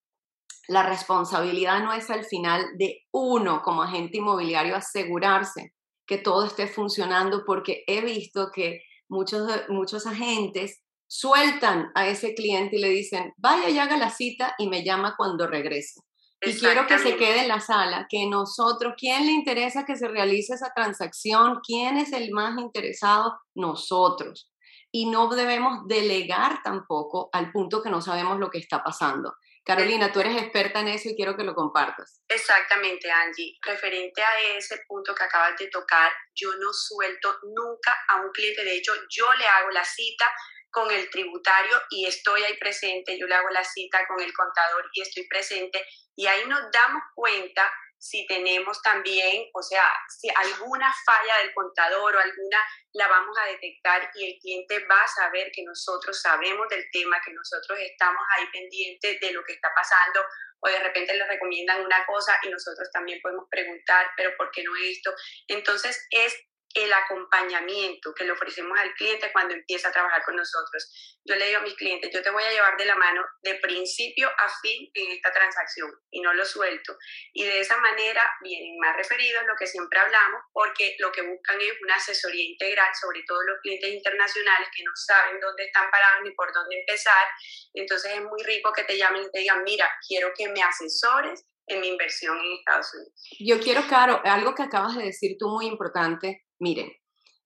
La 0.68 0.82
responsabilidad 0.82 1.82
no 1.82 1.94
es 1.94 2.10
al 2.10 2.26
final 2.26 2.76
de 2.76 3.06
uno 3.12 3.62
como 3.62 3.82
agente 3.82 4.18
inmobiliario 4.18 4.76
asegurarse 4.76 5.72
que 6.06 6.18
todo 6.18 6.44
esté 6.44 6.66
funcionando 6.66 7.44
porque 7.46 7.82
he 7.86 8.02
visto 8.02 8.50
que 8.54 8.82
muchos, 9.08 9.48
muchos 9.70 10.06
agentes 10.06 10.82
sueltan 11.10 11.90
a 11.96 12.06
ese 12.06 12.34
cliente 12.34 12.76
y 12.76 12.80
le 12.80 12.88
dicen, 12.88 13.34
vaya 13.36 13.68
y 13.68 13.78
haga 13.80 13.96
la 13.96 14.10
cita 14.10 14.54
y 14.58 14.68
me 14.68 14.84
llama 14.84 15.14
cuando 15.16 15.48
regrese. 15.48 16.00
Y 16.40 16.56
quiero 16.56 16.86
que 16.86 16.98
se 16.98 17.16
quede 17.16 17.40
en 17.40 17.48
la 17.48 17.60
sala, 17.60 18.06
que 18.08 18.26
nosotros, 18.26 18.94
¿quién 18.96 19.26
le 19.26 19.32
interesa 19.32 19.84
que 19.84 19.96
se 19.96 20.06
realice 20.06 20.54
esa 20.54 20.72
transacción? 20.74 21.60
¿Quién 21.66 21.96
es 21.96 22.12
el 22.12 22.30
más 22.30 22.56
interesado? 22.58 23.38
Nosotros. 23.54 24.50
Y 24.92 25.10
no 25.10 25.28
debemos 25.28 25.86
delegar 25.88 26.62
tampoco 26.62 27.28
al 27.32 27.50
punto 27.50 27.82
que 27.82 27.90
no 27.90 28.00
sabemos 28.00 28.38
lo 28.38 28.48
que 28.48 28.58
está 28.58 28.82
pasando. 28.82 29.34
Carolina, 29.64 30.12
tú 30.12 30.20
eres 30.20 30.40
experta 30.40 30.80
en 30.80 30.88
eso 30.88 31.10
y 31.10 31.16
quiero 31.16 31.36
que 31.36 31.44
lo 31.44 31.54
compartas. 31.54 32.22
Exactamente, 32.28 33.10
Angie. 33.10 33.58
Referente 33.62 34.22
a 34.22 34.56
ese 34.56 34.80
punto 34.86 35.14
que 35.14 35.24
acabas 35.24 35.58
de 35.58 35.68
tocar, 35.68 36.10
yo 36.34 36.50
no 36.54 36.72
suelto 36.72 37.36
nunca 37.42 37.96
a 38.08 38.20
un 38.20 38.30
cliente. 38.30 38.64
De 38.64 38.76
hecho, 38.76 38.92
yo 39.10 39.26
le 39.38 39.46
hago 39.46 39.70
la 39.70 39.84
cita 39.84 40.24
con 40.70 40.90
el 40.90 41.10
tributario 41.10 41.80
y 41.90 42.06
estoy 42.06 42.42
ahí 42.44 42.56
presente. 42.58 43.18
Yo 43.18 43.26
le 43.26 43.34
hago 43.34 43.50
la 43.50 43.64
cita 43.64 44.06
con 44.06 44.20
el 44.20 44.32
contador 44.32 44.88
y 44.92 45.02
estoy 45.02 45.26
presente. 45.26 45.84
Y 46.16 46.26
ahí 46.26 46.46
nos 46.46 46.70
damos 46.70 47.02
cuenta 47.14 47.70
si 48.00 48.26
tenemos 48.26 48.80
también, 48.80 49.44
o 49.52 49.62
sea, 49.62 49.84
si 50.08 50.28
alguna 50.34 50.90
falla 51.04 51.36
del 51.42 51.52
contador 51.52 52.16
o 52.16 52.18
alguna 52.18 52.58
la 52.94 53.06
vamos 53.08 53.36
a 53.36 53.44
detectar 53.44 54.10
y 54.14 54.32
el 54.32 54.38
cliente 54.40 54.86
va 54.86 55.02
a 55.02 55.08
saber 55.08 55.50
que 55.52 55.62
nosotros 55.62 56.18
sabemos 56.20 56.66
del 56.70 56.84
tema, 56.92 57.20
que 57.22 57.32
nosotros 57.32 57.78
estamos 57.78 58.22
ahí 58.36 58.46
pendientes 58.50 59.20
de 59.20 59.32
lo 59.32 59.44
que 59.44 59.52
está 59.52 59.68
pasando 59.74 60.24
o 60.60 60.68
de 60.68 60.78
repente 60.78 61.14
le 61.14 61.26
recomiendan 61.26 61.84
una 61.84 62.04
cosa 62.06 62.38
y 62.42 62.48
nosotros 62.48 62.88
también 62.90 63.20
podemos 63.22 63.46
preguntar, 63.50 64.06
pero 64.16 64.34
¿por 64.36 64.50
qué 64.50 64.62
no 64.64 64.74
esto? 64.76 65.14
Entonces 65.48 66.06
es 66.10 66.34
el 66.74 66.92
acompañamiento 66.92 68.14
que 68.14 68.24
le 68.24 68.32
ofrecemos 68.32 68.78
al 68.78 68.94
cliente 68.94 69.32
cuando 69.32 69.54
empieza 69.54 69.88
a 69.88 69.92
trabajar 69.92 70.22
con 70.24 70.36
nosotros. 70.36 71.18
Yo 71.24 71.34
le 71.34 71.46
digo 71.46 71.58
a 71.58 71.62
mis 71.62 71.74
clientes, 71.74 72.10
yo 72.12 72.22
te 72.22 72.30
voy 72.30 72.42
a 72.44 72.52
llevar 72.52 72.76
de 72.76 72.84
la 72.84 72.94
mano 72.94 73.24
de 73.42 73.56
principio 73.56 74.28
a 74.28 74.48
fin 74.62 74.90
en 74.94 75.10
esta 75.10 75.32
transacción 75.32 75.90
y 76.10 76.20
no 76.20 76.32
lo 76.32 76.44
suelto. 76.44 76.96
Y 77.32 77.44
de 77.44 77.60
esa 77.60 77.76
manera 77.78 78.22
vienen 78.42 78.78
más 78.78 78.96
referidos, 78.96 79.44
lo 79.46 79.56
que 79.58 79.66
siempre 79.66 79.98
hablamos, 79.98 80.42
porque 80.52 80.96
lo 81.00 81.10
que 81.10 81.22
buscan 81.22 81.60
es 81.60 81.72
una 81.82 81.96
asesoría 81.96 82.44
integral, 82.44 82.88
sobre 83.00 83.22
todo 83.26 83.42
los 83.42 83.60
clientes 83.62 83.90
internacionales 83.90 84.68
que 84.74 84.84
no 84.84 84.92
saben 84.94 85.40
dónde 85.40 85.64
están 85.64 85.90
parados 85.90 86.22
ni 86.22 86.30
por 86.32 86.52
dónde 86.52 86.78
empezar. 86.78 87.26
Entonces 87.74 88.12
es 88.14 88.22
muy 88.22 88.42
rico 88.44 88.72
que 88.72 88.84
te 88.84 88.96
llamen 88.96 89.24
y 89.24 89.30
te 89.30 89.40
digan, 89.40 89.64
mira, 89.64 89.90
quiero 90.06 90.32
que 90.36 90.48
me 90.48 90.62
asesores 90.62 91.44
en 91.66 91.80
mi 91.80 91.88
inversión 91.88 92.38
en 92.38 92.52
Estados 92.58 92.94
Unidos. 92.94 93.12
Yo 93.38 93.60
quiero, 93.60 93.82
Caro, 93.88 94.20
algo 94.24 94.54
que 94.54 94.62
acabas 94.62 94.96
de 94.96 95.04
decir 95.04 95.36
tú 95.38 95.48
muy 95.48 95.66
importante, 95.66 96.44
Miren, 96.60 96.92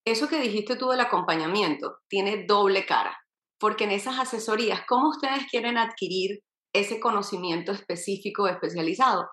eso 0.04 0.28
que 0.28 0.40
dijiste 0.40 0.76
tú 0.76 0.88
del 0.90 1.00
acompañamiento 1.00 1.98
tiene 2.08 2.44
doble 2.46 2.84
cara, 2.84 3.16
porque 3.58 3.84
en 3.84 3.92
esas 3.92 4.18
asesorías, 4.18 4.82
¿cómo 4.86 5.10
ustedes 5.10 5.46
quieren 5.50 5.78
adquirir 5.78 6.40
ese 6.74 7.00
conocimiento 7.00 7.72
específico 7.72 8.46
especializado? 8.48 9.28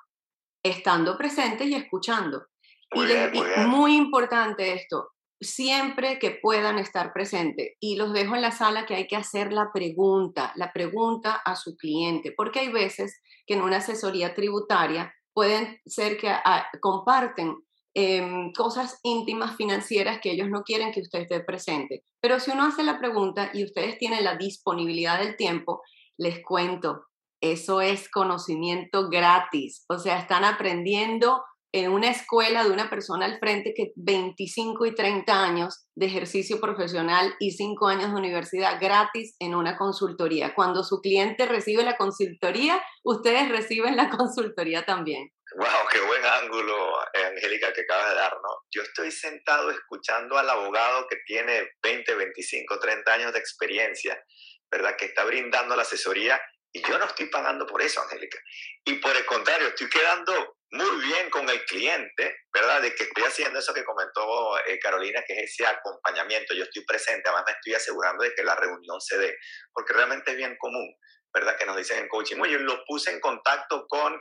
Estando 0.63 1.17
presente 1.17 1.65
y 1.65 1.73
escuchando. 1.73 2.45
Muy, 2.93 3.07
y, 3.11 3.67
muy 3.67 3.95
importante 3.95 4.73
esto, 4.73 5.09
siempre 5.41 6.19
que 6.19 6.37
puedan 6.41 6.77
estar 6.77 7.11
presentes. 7.11 7.73
Y 7.79 7.95
los 7.95 8.13
dejo 8.13 8.35
en 8.35 8.41
la 8.41 8.51
sala 8.51 8.85
que 8.85 8.95
hay 8.95 9.07
que 9.07 9.15
hacer 9.15 9.51
la 9.51 9.71
pregunta, 9.73 10.53
la 10.55 10.71
pregunta 10.71 11.41
a 11.43 11.55
su 11.55 11.75
cliente, 11.75 12.33
porque 12.37 12.59
hay 12.59 12.71
veces 12.71 13.19
que 13.47 13.55
en 13.55 13.61
una 13.61 13.77
asesoría 13.77 14.35
tributaria 14.35 15.13
pueden 15.33 15.79
ser 15.85 16.17
que 16.17 16.29
ah, 16.29 16.67
comparten 16.79 17.55
Em, 17.93 18.53
cosas 18.53 18.99
íntimas 19.03 19.57
financieras 19.57 20.19
que 20.21 20.31
ellos 20.31 20.49
no 20.49 20.63
quieren 20.63 20.93
que 20.93 21.01
usted 21.01 21.21
esté 21.21 21.41
presente. 21.41 22.03
Pero 22.21 22.39
si 22.39 22.51
uno 22.51 22.63
hace 22.63 22.83
la 22.83 22.97
pregunta 22.97 23.51
y 23.53 23.65
ustedes 23.65 23.97
tienen 23.97 24.23
la 24.23 24.37
disponibilidad 24.37 25.19
del 25.19 25.35
tiempo, 25.35 25.81
les 26.17 26.41
cuento, 26.41 27.03
eso 27.41 27.81
es 27.81 28.09
conocimiento 28.09 29.09
gratis. 29.09 29.83
O 29.89 29.97
sea, 29.97 30.19
están 30.19 30.45
aprendiendo 30.45 31.43
en 31.73 31.91
una 31.91 32.09
escuela 32.09 32.63
de 32.63 32.71
una 32.71 32.89
persona 32.89 33.25
al 33.25 33.39
frente 33.39 33.73
que 33.75 33.91
25 33.95 34.85
y 34.85 34.95
30 34.95 35.43
años 35.43 35.85
de 35.95 36.05
ejercicio 36.05 36.59
profesional 36.59 37.33
y 37.39 37.51
5 37.51 37.87
años 37.87 38.11
de 38.11 38.17
universidad 38.17 38.79
gratis 38.79 39.35
en 39.39 39.55
una 39.55 39.77
consultoría. 39.77 40.53
Cuando 40.53 40.83
su 40.83 40.99
cliente 40.99 41.45
recibe 41.45 41.83
la 41.83 41.97
consultoría, 41.97 42.81
ustedes 43.03 43.49
reciben 43.49 43.95
la 43.95 44.09
consultoría 44.17 44.85
también. 44.85 45.29
Wow, 45.53 45.87
qué 45.91 45.99
buen 45.99 46.23
ángulo, 46.23 46.97
Angélica, 47.13 47.73
que 47.73 47.81
acabas 47.81 48.11
de 48.11 48.15
dar, 48.15 48.33
¿no? 48.35 48.63
Yo 48.71 48.83
estoy 48.83 49.11
sentado 49.11 49.69
escuchando 49.69 50.37
al 50.37 50.49
abogado 50.49 51.07
que 51.09 51.17
tiene 51.25 51.73
20, 51.83 52.15
25, 52.15 52.79
30 52.79 53.13
años 53.13 53.33
de 53.33 53.39
experiencia, 53.39 54.23
¿verdad? 54.71 54.95
Que 54.95 55.07
está 55.07 55.25
brindando 55.25 55.75
la 55.75 55.81
asesoría 55.81 56.41
y 56.71 56.81
yo 56.87 56.97
no 56.97 57.03
estoy 57.03 57.25
pagando 57.25 57.65
por 57.67 57.81
eso, 57.81 58.01
Angélica. 58.01 58.39
Y 58.85 58.93
por 58.95 59.13
el 59.13 59.25
contrario, 59.25 59.67
estoy 59.67 59.89
quedando 59.89 60.55
muy 60.71 61.05
bien 61.05 61.29
con 61.29 61.49
el 61.49 61.65
cliente, 61.65 62.33
¿verdad? 62.53 62.81
De 62.81 62.95
que 62.95 63.03
estoy 63.03 63.25
haciendo 63.25 63.59
eso 63.59 63.73
que 63.73 63.83
comentó 63.83 64.57
eh, 64.59 64.79
Carolina, 64.79 65.21
que 65.27 65.33
es 65.33 65.51
ese 65.51 65.65
acompañamiento. 65.65 66.53
Yo 66.53 66.63
estoy 66.63 66.85
presente, 66.85 67.23
además 67.25 67.43
me 67.47 67.53
estoy 67.53 67.73
asegurando 67.73 68.23
de 68.23 68.33
que 68.33 68.43
la 68.43 68.55
reunión 68.55 69.01
se 69.01 69.17
dé, 69.17 69.35
porque 69.73 69.91
realmente 69.91 70.31
es 70.31 70.37
bien 70.37 70.55
común, 70.57 70.95
¿verdad? 71.33 71.57
Que 71.57 71.65
nos 71.65 71.75
dicen 71.75 71.99
en 71.99 72.07
coaching, 72.07 72.39
oye, 72.39 72.57
lo 72.57 72.85
puse 72.85 73.11
en 73.11 73.19
contacto 73.19 73.85
con 73.89 74.17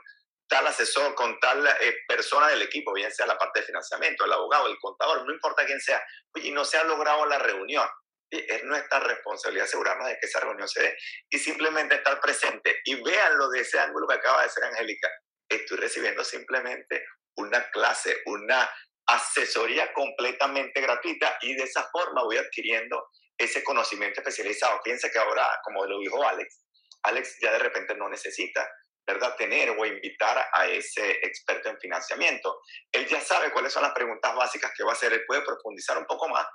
tal 0.51 0.67
asesor, 0.67 1.15
con 1.15 1.39
tal 1.39 1.65
eh, 1.67 1.95
persona 2.09 2.49
del 2.49 2.63
equipo, 2.63 2.93
bien 2.93 3.11
sea 3.13 3.25
la 3.25 3.39
parte 3.39 3.61
de 3.61 3.67
financiamiento, 3.67 4.25
el 4.25 4.33
abogado, 4.33 4.67
el 4.67 4.79
contador, 4.79 5.25
no 5.25 5.33
importa 5.33 5.65
quién 5.65 5.81
sea, 5.81 6.03
y 6.35 6.51
no 6.51 6.65
se 6.65 6.77
ha 6.77 6.85
logrado 6.85 7.25
la 7.27 7.39
reunión. 7.39 7.89
Es 8.29 8.63
nuestra 8.65 9.01
responsabilidad 9.01 9.65
asegurarnos 9.65 10.07
de 10.09 10.19
que 10.19 10.27
esa 10.27 10.41
reunión 10.41 10.69
se 10.69 10.83
dé 10.83 10.97
y 11.31 11.39
simplemente 11.39 11.97
estar 11.97 12.21
presente. 12.21 12.81
Y 12.85 13.03
véanlo 13.03 13.49
de 13.49 13.61
ese 13.61 13.79
ángulo 13.79 14.07
que 14.07 14.15
acaba 14.15 14.39
de 14.41 14.47
decir 14.47 14.63
Angélica. 14.65 15.09
Estoy 15.49 15.79
recibiendo 15.79 16.23
simplemente 16.23 17.05
una 17.37 17.69
clase, 17.71 18.19
una 18.27 18.71
asesoría 19.07 19.93
completamente 19.93 20.81
gratuita 20.81 21.39
y 21.43 21.55
de 21.55 21.65
esa 21.65 21.89
forma 21.91 22.23
voy 22.23 22.37
adquiriendo 22.37 23.09
ese 23.37 23.65
conocimiento 23.65 24.21
especializado. 24.21 24.81
Fíjense 24.85 25.11
que 25.11 25.19
ahora, 25.19 25.49
como 25.65 25.85
lo 25.87 25.99
dijo 25.99 26.23
Alex, 26.23 26.61
Alex 27.03 27.37
ya 27.41 27.53
de 27.53 27.59
repente 27.59 27.97
no 27.97 28.09
necesita 28.09 28.69
¿verdad? 29.13 29.37
Tener 29.37 29.71
o 29.71 29.87
invitar 29.87 30.47
a 30.53 30.67
ese 30.67 31.11
experto 31.23 31.69
en 31.69 31.79
financiamiento. 31.79 32.61
Él 32.93 33.07
ya 33.07 33.21
sabe 33.21 33.53
cuáles 33.53 33.73
son 33.73 33.83
las 33.83 33.93
preguntas 33.93 34.35
básicas 34.35 34.73
que 34.77 34.85
va 34.85 34.91
a 34.91 34.95
hacer, 34.95 35.13
él 35.13 35.25
puede 35.27 35.43
profundizar 35.43 35.99
un 35.99 36.07
poco 36.07 36.29
más 36.29 36.47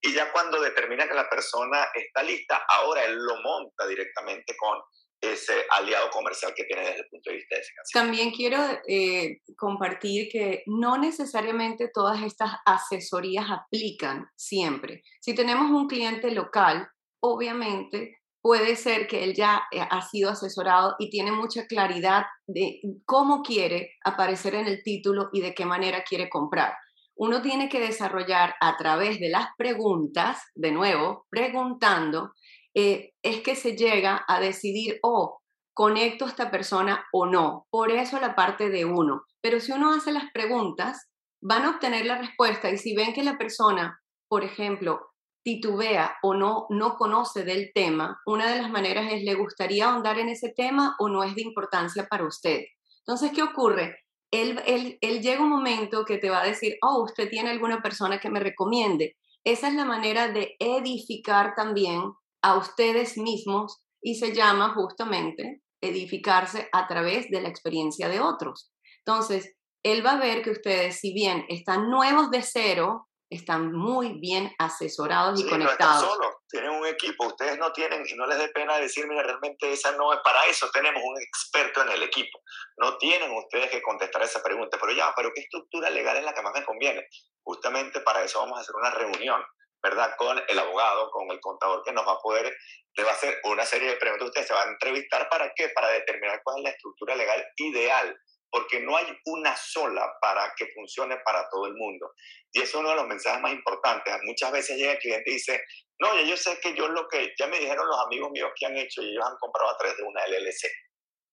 y 0.00 0.12
ya 0.12 0.30
cuando 0.32 0.60
determina 0.60 1.08
que 1.08 1.14
la 1.14 1.28
persona 1.28 1.88
está 1.94 2.22
lista, 2.22 2.64
ahora 2.68 3.04
él 3.04 3.16
lo 3.16 3.36
monta 3.42 3.86
directamente 3.86 4.54
con 4.56 4.78
ese 5.20 5.54
aliado 5.70 6.10
comercial 6.10 6.52
que 6.54 6.64
tiene 6.64 6.82
desde 6.82 7.00
el 7.00 7.08
punto 7.08 7.30
de 7.30 7.36
vista 7.36 7.56
de. 7.56 7.62
También 7.92 8.30
quiero 8.30 8.58
eh, 8.86 9.38
compartir 9.56 10.28
que 10.30 10.62
no 10.66 10.98
necesariamente 10.98 11.88
todas 11.92 12.22
estas 12.22 12.50
asesorías 12.66 13.46
aplican 13.50 14.26
siempre. 14.36 15.02
Si 15.20 15.34
tenemos 15.34 15.70
un 15.70 15.88
cliente 15.88 16.30
local, 16.30 16.88
obviamente 17.20 18.18
puede 18.44 18.76
ser 18.76 19.06
que 19.06 19.24
él 19.24 19.32
ya 19.32 19.62
eh, 19.72 19.80
ha 19.80 20.02
sido 20.02 20.28
asesorado 20.28 20.96
y 20.98 21.08
tiene 21.08 21.32
mucha 21.32 21.66
claridad 21.66 22.26
de 22.46 22.78
cómo 23.06 23.42
quiere 23.42 23.92
aparecer 24.04 24.54
en 24.54 24.66
el 24.66 24.82
título 24.82 25.30
y 25.32 25.40
de 25.40 25.54
qué 25.54 25.64
manera 25.64 26.04
quiere 26.04 26.28
comprar. 26.28 26.74
Uno 27.16 27.40
tiene 27.40 27.70
que 27.70 27.80
desarrollar 27.80 28.54
a 28.60 28.76
través 28.76 29.18
de 29.18 29.30
las 29.30 29.46
preguntas, 29.56 30.42
de 30.54 30.72
nuevo, 30.72 31.24
preguntando, 31.30 32.34
eh, 32.74 33.12
es 33.22 33.40
que 33.40 33.56
se 33.56 33.78
llega 33.78 34.22
a 34.28 34.40
decidir, 34.40 34.98
oh, 35.02 35.38
conecto 35.72 36.26
a 36.26 36.28
esta 36.28 36.50
persona 36.50 37.02
o 37.14 37.24
no. 37.24 37.66
Por 37.70 37.92
eso 37.92 38.20
la 38.20 38.34
parte 38.34 38.68
de 38.68 38.84
uno. 38.84 39.22
Pero 39.40 39.58
si 39.58 39.72
uno 39.72 39.94
hace 39.94 40.12
las 40.12 40.30
preguntas, 40.34 41.08
van 41.40 41.64
a 41.64 41.70
obtener 41.70 42.04
la 42.04 42.18
respuesta 42.18 42.68
y 42.70 42.76
si 42.76 42.94
ven 42.94 43.14
que 43.14 43.24
la 43.24 43.38
persona, 43.38 44.02
por 44.28 44.44
ejemplo, 44.44 45.13
titubea 45.44 46.16
o 46.22 46.34
no, 46.34 46.66
no 46.70 46.96
conoce 46.96 47.44
del 47.44 47.70
tema, 47.74 48.18
una 48.26 48.50
de 48.50 48.62
las 48.62 48.70
maneras 48.70 49.12
es, 49.12 49.22
¿le 49.22 49.34
gustaría 49.34 49.86
ahondar 49.86 50.18
en 50.18 50.30
ese 50.30 50.52
tema 50.56 50.96
o 50.98 51.08
no 51.08 51.22
es 51.22 51.34
de 51.34 51.42
importancia 51.42 52.06
para 52.10 52.26
usted? 52.26 52.62
Entonces, 53.06 53.30
¿qué 53.32 53.42
ocurre? 53.42 53.98
Él, 54.30 54.60
él, 54.66 54.98
él 55.00 55.20
llega 55.20 55.42
un 55.42 55.50
momento 55.50 56.04
que 56.04 56.18
te 56.18 56.30
va 56.30 56.40
a 56.40 56.46
decir, 56.46 56.76
oh, 56.82 57.04
usted 57.04 57.28
tiene 57.28 57.50
alguna 57.50 57.82
persona 57.82 58.18
que 58.18 58.30
me 58.30 58.40
recomiende. 58.40 59.16
Esa 59.44 59.68
es 59.68 59.74
la 59.74 59.84
manera 59.84 60.28
de 60.28 60.56
edificar 60.58 61.54
también 61.54 62.02
a 62.42 62.56
ustedes 62.56 63.18
mismos 63.18 63.84
y 64.00 64.16
se 64.16 64.34
llama 64.34 64.74
justamente 64.74 65.62
edificarse 65.82 66.68
a 66.72 66.88
través 66.88 67.28
de 67.28 67.42
la 67.42 67.50
experiencia 67.50 68.08
de 68.08 68.20
otros. 68.20 68.72
Entonces, 69.06 69.54
él 69.82 70.04
va 70.04 70.12
a 70.12 70.18
ver 70.18 70.42
que 70.42 70.50
ustedes, 70.50 70.98
si 70.98 71.12
bien 71.12 71.44
están 71.48 71.90
nuevos 71.90 72.30
de 72.30 72.40
cero, 72.40 73.06
están 73.36 73.72
muy 73.72 74.18
bien 74.20 74.54
asesorados 74.58 75.40
y 75.40 75.48
conectados. 75.48 76.02
No 76.02 76.08
están 76.08 76.18
solos, 76.18 76.34
tienen 76.48 76.70
un 76.70 76.86
equipo, 76.86 77.26
ustedes 77.26 77.58
no 77.58 77.72
tienen, 77.72 78.04
y 78.06 78.14
no 78.14 78.26
les 78.26 78.38
dé 78.38 78.48
pena 78.48 78.76
decir, 78.78 79.06
mira, 79.06 79.22
realmente 79.22 79.72
esa 79.72 79.92
no 79.92 80.12
es 80.12 80.20
para 80.20 80.46
eso, 80.46 80.70
tenemos 80.72 81.02
un 81.04 81.20
experto 81.20 81.82
en 81.82 81.90
el 81.90 82.02
equipo. 82.02 82.40
No 82.76 82.96
tienen 82.98 83.30
ustedes 83.32 83.70
que 83.70 83.82
contestar 83.82 84.22
esa 84.22 84.42
pregunta, 84.42 84.78
pero 84.80 84.92
ya, 84.92 85.12
pero 85.16 85.32
¿qué 85.34 85.42
estructura 85.42 85.90
legal 85.90 86.16
es 86.16 86.24
la 86.24 86.34
que 86.34 86.42
más 86.42 86.54
me 86.54 86.64
conviene? 86.64 87.06
Justamente 87.42 88.00
para 88.00 88.22
eso 88.22 88.40
vamos 88.40 88.58
a 88.58 88.62
hacer 88.62 88.74
una 88.76 88.90
reunión, 88.90 89.42
¿verdad? 89.82 90.14
Con 90.16 90.40
el 90.46 90.58
abogado, 90.58 91.10
con 91.10 91.30
el 91.30 91.40
contador 91.40 91.82
que 91.84 91.92
nos 91.92 92.06
va 92.06 92.12
a 92.12 92.20
poder, 92.20 92.56
le 92.96 93.04
va 93.04 93.10
a 93.10 93.14
hacer 93.14 93.40
una 93.44 93.66
serie 93.66 93.90
de 93.90 93.96
preguntas, 93.96 94.28
ustedes 94.28 94.46
se 94.46 94.54
van 94.54 94.68
a 94.68 94.72
entrevistar 94.72 95.28
para 95.28 95.52
qué? 95.54 95.68
Para 95.70 95.88
determinar 95.88 96.40
cuál 96.44 96.58
es 96.58 96.64
la 96.64 96.70
estructura 96.70 97.16
legal 97.16 97.44
ideal 97.56 98.16
porque 98.54 98.78
no 98.78 98.96
hay 98.96 99.06
una 99.24 99.56
sola 99.56 100.14
para 100.20 100.54
que 100.56 100.68
funcione 100.68 101.16
para 101.24 101.48
todo 101.50 101.66
el 101.66 101.74
mundo. 101.74 102.12
Y 102.52 102.60
eso 102.60 102.78
es 102.78 102.80
uno 102.82 102.90
de 102.90 102.94
los 102.94 103.08
mensajes 103.08 103.42
más 103.42 103.52
importantes. 103.52 104.14
Muchas 104.22 104.52
veces 104.52 104.76
llega 104.76 104.92
el 104.92 104.98
cliente 104.98 105.28
y 105.28 105.34
dice, 105.34 105.60
no, 105.98 106.14
ya 106.14 106.22
yo 106.22 106.36
sé 106.36 106.60
que 106.60 106.72
yo 106.72 106.86
lo 106.86 107.08
que, 107.08 107.34
ya 107.36 107.48
me 107.48 107.58
dijeron 107.58 107.84
los 107.84 107.98
amigos 108.06 108.30
míos 108.30 108.52
que 108.54 108.66
han 108.66 108.76
hecho 108.76 109.02
y 109.02 109.10
ellos 109.10 109.24
han 109.26 109.36
comprado 109.40 109.72
a 109.72 109.76
través 109.76 109.96
de 109.96 110.04
una 110.04 110.24
LLC. 110.28 110.70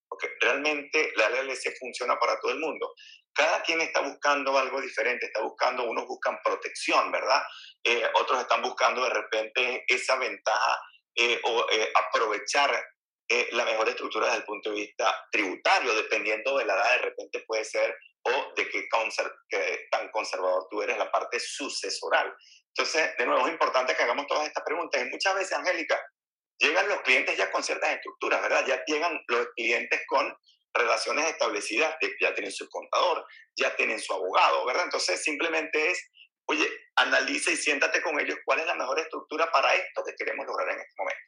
Porque 0.09 0.29
realmente 0.41 1.11
la 1.15 1.29
LLC 1.29 1.77
funciona 1.77 2.17
para 2.17 2.39
todo 2.39 2.53
el 2.53 2.59
mundo. 2.59 2.91
Cada 3.31 3.61
quien 3.61 3.81
está 3.81 4.01
buscando 4.01 4.57
algo 4.57 4.81
diferente, 4.81 5.27
está 5.27 5.43
buscando, 5.43 5.83
unos 5.83 6.07
buscan 6.07 6.39
protección, 6.43 7.11
¿verdad? 7.11 7.43
Eh, 7.83 8.03
otros 8.15 8.41
están 8.41 8.63
buscando 8.63 9.03
de 9.03 9.11
repente 9.11 9.85
esa 9.87 10.15
ventaja 10.15 10.81
eh, 11.15 11.39
o 11.43 11.67
eh, 11.69 11.93
aprovechar 11.93 12.83
la 13.51 13.65
mejor 13.65 13.87
estructura 13.89 14.27
desde 14.27 14.39
el 14.39 14.45
punto 14.45 14.69
de 14.69 14.75
vista 14.75 15.27
tributario, 15.31 15.93
dependiendo 15.93 16.57
de 16.57 16.65
la 16.65 16.73
edad, 16.73 16.91
de 16.91 17.01
repente 17.03 17.43
puede 17.47 17.63
ser, 17.65 17.95
o 18.23 18.53
de 18.55 18.69
qué, 18.69 18.87
tan 19.91 20.09
conservador 20.11 20.67
tú 20.69 20.81
eres, 20.81 20.97
la 20.97 21.11
parte 21.11 21.39
sucesoral. 21.39 22.33
Entonces, 22.67 23.11
de 23.17 23.25
nuevo, 23.25 23.45
es 23.45 23.53
importante 23.53 23.95
que 23.95 24.03
hagamos 24.03 24.27
todas 24.27 24.47
estas 24.47 24.63
preguntas. 24.63 25.01
Y 25.01 25.09
muchas 25.09 25.35
veces, 25.35 25.53
Angélica, 25.53 26.01
llegan 26.57 26.87
los 26.87 27.01
clientes 27.01 27.37
ya 27.37 27.51
con 27.51 27.63
ciertas 27.63 27.95
estructuras, 27.95 28.41
¿verdad? 28.41 28.65
Ya 28.65 28.83
llegan 28.85 29.19
los 29.27 29.47
clientes 29.55 30.01
con 30.07 30.33
relaciones 30.73 31.27
establecidas, 31.27 31.95
ya 32.21 32.33
tienen 32.33 32.51
su 32.51 32.69
contador, 32.69 33.25
ya 33.57 33.75
tienen 33.75 33.99
su 33.99 34.13
abogado, 34.13 34.65
¿verdad? 34.65 34.85
Entonces, 34.85 35.21
simplemente 35.21 35.91
es, 35.91 36.11
oye, 36.45 36.67
analiza 36.95 37.51
y 37.51 37.57
siéntate 37.57 38.01
con 38.01 38.19
ellos 38.19 38.37
cuál 38.45 38.59
es 38.59 38.65
la 38.65 38.75
mejor 38.75 38.99
estructura 38.99 39.51
para 39.51 39.73
esto 39.75 40.03
que 40.05 40.15
queremos 40.15 40.45
lograr 40.45 40.69
en 40.69 40.79
este 40.79 40.93
momento. 40.97 41.20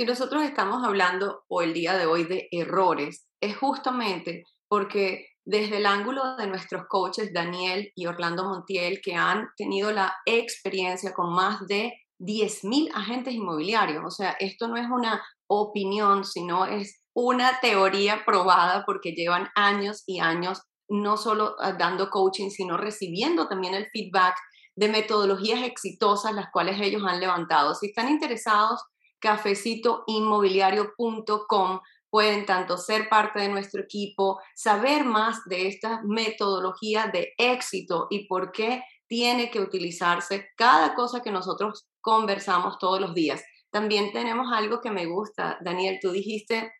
Si 0.00 0.06
nosotros 0.06 0.44
estamos 0.44 0.82
hablando 0.82 1.44
o 1.46 1.60
el 1.60 1.74
día 1.74 1.94
de 1.98 2.06
hoy 2.06 2.24
de 2.24 2.48
errores, 2.52 3.28
es 3.38 3.54
justamente 3.58 4.44
porque 4.66 5.26
desde 5.44 5.76
el 5.76 5.84
ángulo 5.84 6.36
de 6.36 6.46
nuestros 6.46 6.84
coaches 6.88 7.34
Daniel 7.34 7.92
y 7.94 8.06
Orlando 8.06 8.44
Montiel, 8.44 9.02
que 9.02 9.14
han 9.14 9.48
tenido 9.58 9.92
la 9.92 10.16
experiencia 10.24 11.12
con 11.12 11.34
más 11.34 11.66
de 11.66 11.92
10.000 12.18 12.92
agentes 12.94 13.34
inmobiliarios, 13.34 14.02
o 14.02 14.10
sea, 14.10 14.34
esto 14.40 14.68
no 14.68 14.78
es 14.78 14.86
una 14.90 15.22
opinión, 15.46 16.24
sino 16.24 16.64
es 16.64 17.02
una 17.14 17.60
teoría 17.60 18.24
probada 18.24 18.84
porque 18.86 19.12
llevan 19.12 19.48
años 19.54 20.02
y 20.06 20.20
años 20.20 20.62
no 20.88 21.18
solo 21.18 21.56
ah, 21.58 21.74
dando 21.74 22.08
coaching, 22.08 22.48
sino 22.48 22.78
recibiendo 22.78 23.48
también 23.48 23.74
el 23.74 23.90
feedback 23.92 24.34
de 24.76 24.88
metodologías 24.88 25.62
exitosas 25.62 26.32
las 26.32 26.46
cuales 26.50 26.80
ellos 26.80 27.02
han 27.06 27.20
levantado. 27.20 27.74
Si 27.74 27.88
están 27.88 28.08
interesados, 28.08 28.80
cafecitoinmobiliario.com 29.20 31.80
pueden 32.10 32.44
tanto 32.44 32.76
ser 32.76 33.08
parte 33.08 33.40
de 33.40 33.48
nuestro 33.48 33.82
equipo, 33.82 34.40
saber 34.54 35.04
más 35.04 35.44
de 35.46 35.68
esta 35.68 36.02
metodología 36.04 37.08
de 37.12 37.32
éxito 37.38 38.08
y 38.10 38.26
por 38.26 38.50
qué 38.50 38.82
tiene 39.06 39.50
que 39.50 39.60
utilizarse 39.60 40.48
cada 40.56 40.94
cosa 40.94 41.22
que 41.22 41.30
nosotros 41.30 41.86
conversamos 42.00 42.78
todos 42.78 43.00
los 43.00 43.14
días. 43.14 43.42
También 43.70 44.12
tenemos 44.12 44.52
algo 44.52 44.80
que 44.80 44.90
me 44.90 45.06
gusta, 45.06 45.58
Daniel, 45.60 45.98
tú 46.00 46.10
dijiste 46.10 46.72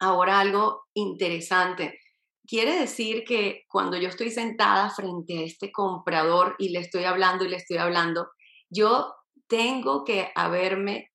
ahora 0.00 0.40
algo 0.40 0.86
interesante. 0.94 1.98
Quiere 2.46 2.80
decir 2.80 3.24
que 3.24 3.64
cuando 3.68 3.96
yo 3.96 4.08
estoy 4.08 4.30
sentada 4.30 4.90
frente 4.90 5.38
a 5.38 5.42
este 5.42 5.70
comprador 5.70 6.56
y 6.58 6.70
le 6.70 6.80
estoy 6.80 7.04
hablando 7.04 7.44
y 7.44 7.48
le 7.48 7.56
estoy 7.56 7.76
hablando, 7.76 8.28
yo 8.68 9.14
tengo 9.46 10.04
que 10.04 10.32
haberme, 10.34 11.12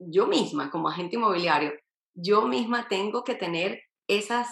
yo 0.00 0.26
misma 0.26 0.70
como 0.70 0.88
agente 0.88 1.16
inmobiliario, 1.16 1.72
yo 2.14 2.42
misma 2.42 2.88
tengo 2.88 3.22
que 3.22 3.34
tener 3.34 3.80
esas 4.08 4.48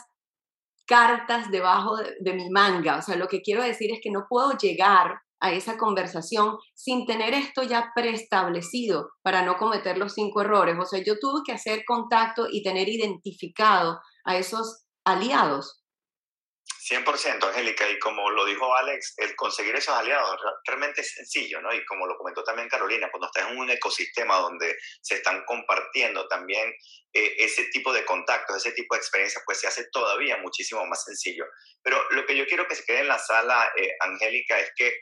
cartas 0.86 1.50
debajo 1.50 1.96
de, 1.96 2.32
mi 2.32 2.48
manga. 2.50 2.96
O 2.96 3.02
sea, 3.02 3.16
lo 3.16 3.28
que 3.28 3.42
quiero 3.42 3.62
decir 3.62 3.90
es 3.92 4.00
que 4.02 4.10
no 4.10 4.26
puedo 4.28 4.52
llegar 4.52 5.20
a 5.40 5.52
esa 5.52 5.76
conversación 5.76 6.56
sin 6.74 7.06
tener 7.06 7.32
esto 7.34 7.62
ya 7.62 7.92
preestablecido 7.94 9.10
para 9.22 9.42
no 9.42 9.56
cometer 9.56 9.98
los 9.98 10.14
cinco 10.14 10.40
errores. 10.40 10.76
O 10.80 10.84
sea, 10.84 11.02
yo 11.04 11.18
tuve 11.18 11.42
que 11.46 11.52
hacer 11.52 11.82
contacto 11.86 12.46
y 12.50 12.62
tener 12.62 12.88
identificado 12.88 14.00
a 14.24 14.36
esos 14.36 14.84
aliados 15.04 15.77
100%, 16.88 17.44
Angélica, 17.48 17.88
y 17.88 17.98
como 17.98 18.30
lo 18.30 18.44
dijo 18.46 18.74
Alex, 18.76 19.14
el 19.18 19.36
conseguir 19.36 19.74
esos 19.76 19.94
aliados 19.94 20.40
realmente 20.66 21.02
es 21.02 21.12
sencillo, 21.12 21.60
¿no? 21.60 21.74
Y 21.74 21.84
como 21.84 22.06
lo 22.06 22.16
comentó 22.16 22.42
también 22.42 22.68
Carolina, 22.68 23.10
cuando 23.10 23.26
estás 23.26 23.50
en 23.50 23.58
un 23.58 23.70
ecosistema 23.70 24.36
donde 24.36 24.76
se 25.02 25.16
están 25.16 25.44
compartiendo 25.44 26.26
también 26.28 26.72
eh, 27.12 27.34
ese 27.38 27.64
tipo 27.66 27.92
de 27.92 28.04
contactos, 28.04 28.56
ese 28.56 28.72
tipo 28.72 28.94
de 28.94 29.00
experiencias, 29.00 29.42
pues 29.44 29.60
se 29.60 29.66
hace 29.66 29.88
todavía 29.90 30.38
muchísimo 30.38 30.86
más 30.86 31.04
sencillo. 31.04 31.44
Pero 31.82 32.02
lo 32.10 32.24
que 32.24 32.36
yo 32.36 32.46
quiero 32.46 32.66
que 32.66 32.74
se 32.74 32.84
quede 32.84 33.00
en 33.00 33.08
la 33.08 33.18
sala, 33.18 33.70
eh, 33.76 33.90
Angélica, 34.00 34.58
es 34.58 34.70
que 34.76 35.00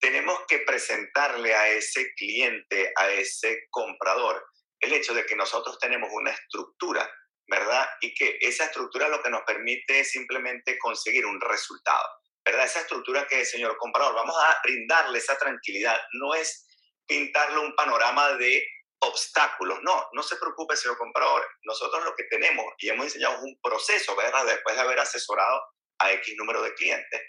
tenemos 0.00 0.40
que 0.48 0.58
presentarle 0.58 1.54
a 1.54 1.68
ese 1.68 2.12
cliente, 2.16 2.92
a 2.96 3.10
ese 3.10 3.66
comprador, 3.70 4.44
el 4.80 4.92
hecho 4.92 5.14
de 5.14 5.24
que 5.24 5.36
nosotros 5.36 5.78
tenemos 5.78 6.10
una 6.12 6.32
estructura. 6.32 7.08
Y 8.02 8.14
que 8.14 8.36
esa 8.40 8.64
estructura 8.64 9.08
lo 9.08 9.22
que 9.22 9.30
nos 9.30 9.42
permite 9.42 10.00
es 10.00 10.10
simplemente 10.10 10.76
conseguir 10.78 11.24
un 11.24 11.40
resultado, 11.40 12.04
¿verdad? 12.44 12.66
Esa 12.66 12.80
estructura 12.80 13.26
que, 13.26 13.44
señor 13.44 13.76
comprador, 13.78 14.14
vamos 14.14 14.36
a 14.36 14.60
brindarle 14.62 15.18
esa 15.18 15.38
tranquilidad, 15.38 15.98
no 16.14 16.34
es 16.34 16.66
pintarle 17.06 17.58
un 17.58 17.74
panorama 17.76 18.34
de 18.34 18.66
obstáculos, 18.98 19.78
no, 19.82 20.08
no 20.12 20.22
se 20.22 20.36
preocupe, 20.36 20.76
señor 20.76 20.98
comprador, 20.98 21.46
nosotros 21.62 22.04
lo 22.04 22.14
que 22.14 22.24
tenemos 22.24 22.66
y 22.78 22.88
hemos 22.88 23.06
diseñado 23.06 23.40
un 23.40 23.58
proceso, 23.62 24.14
¿verdad? 24.16 24.46
Después 24.46 24.76
de 24.76 24.82
haber 24.82 24.98
asesorado 24.98 25.62
a 25.98 26.12
X 26.12 26.34
número 26.36 26.62
de 26.62 26.74
clientes, 26.74 27.22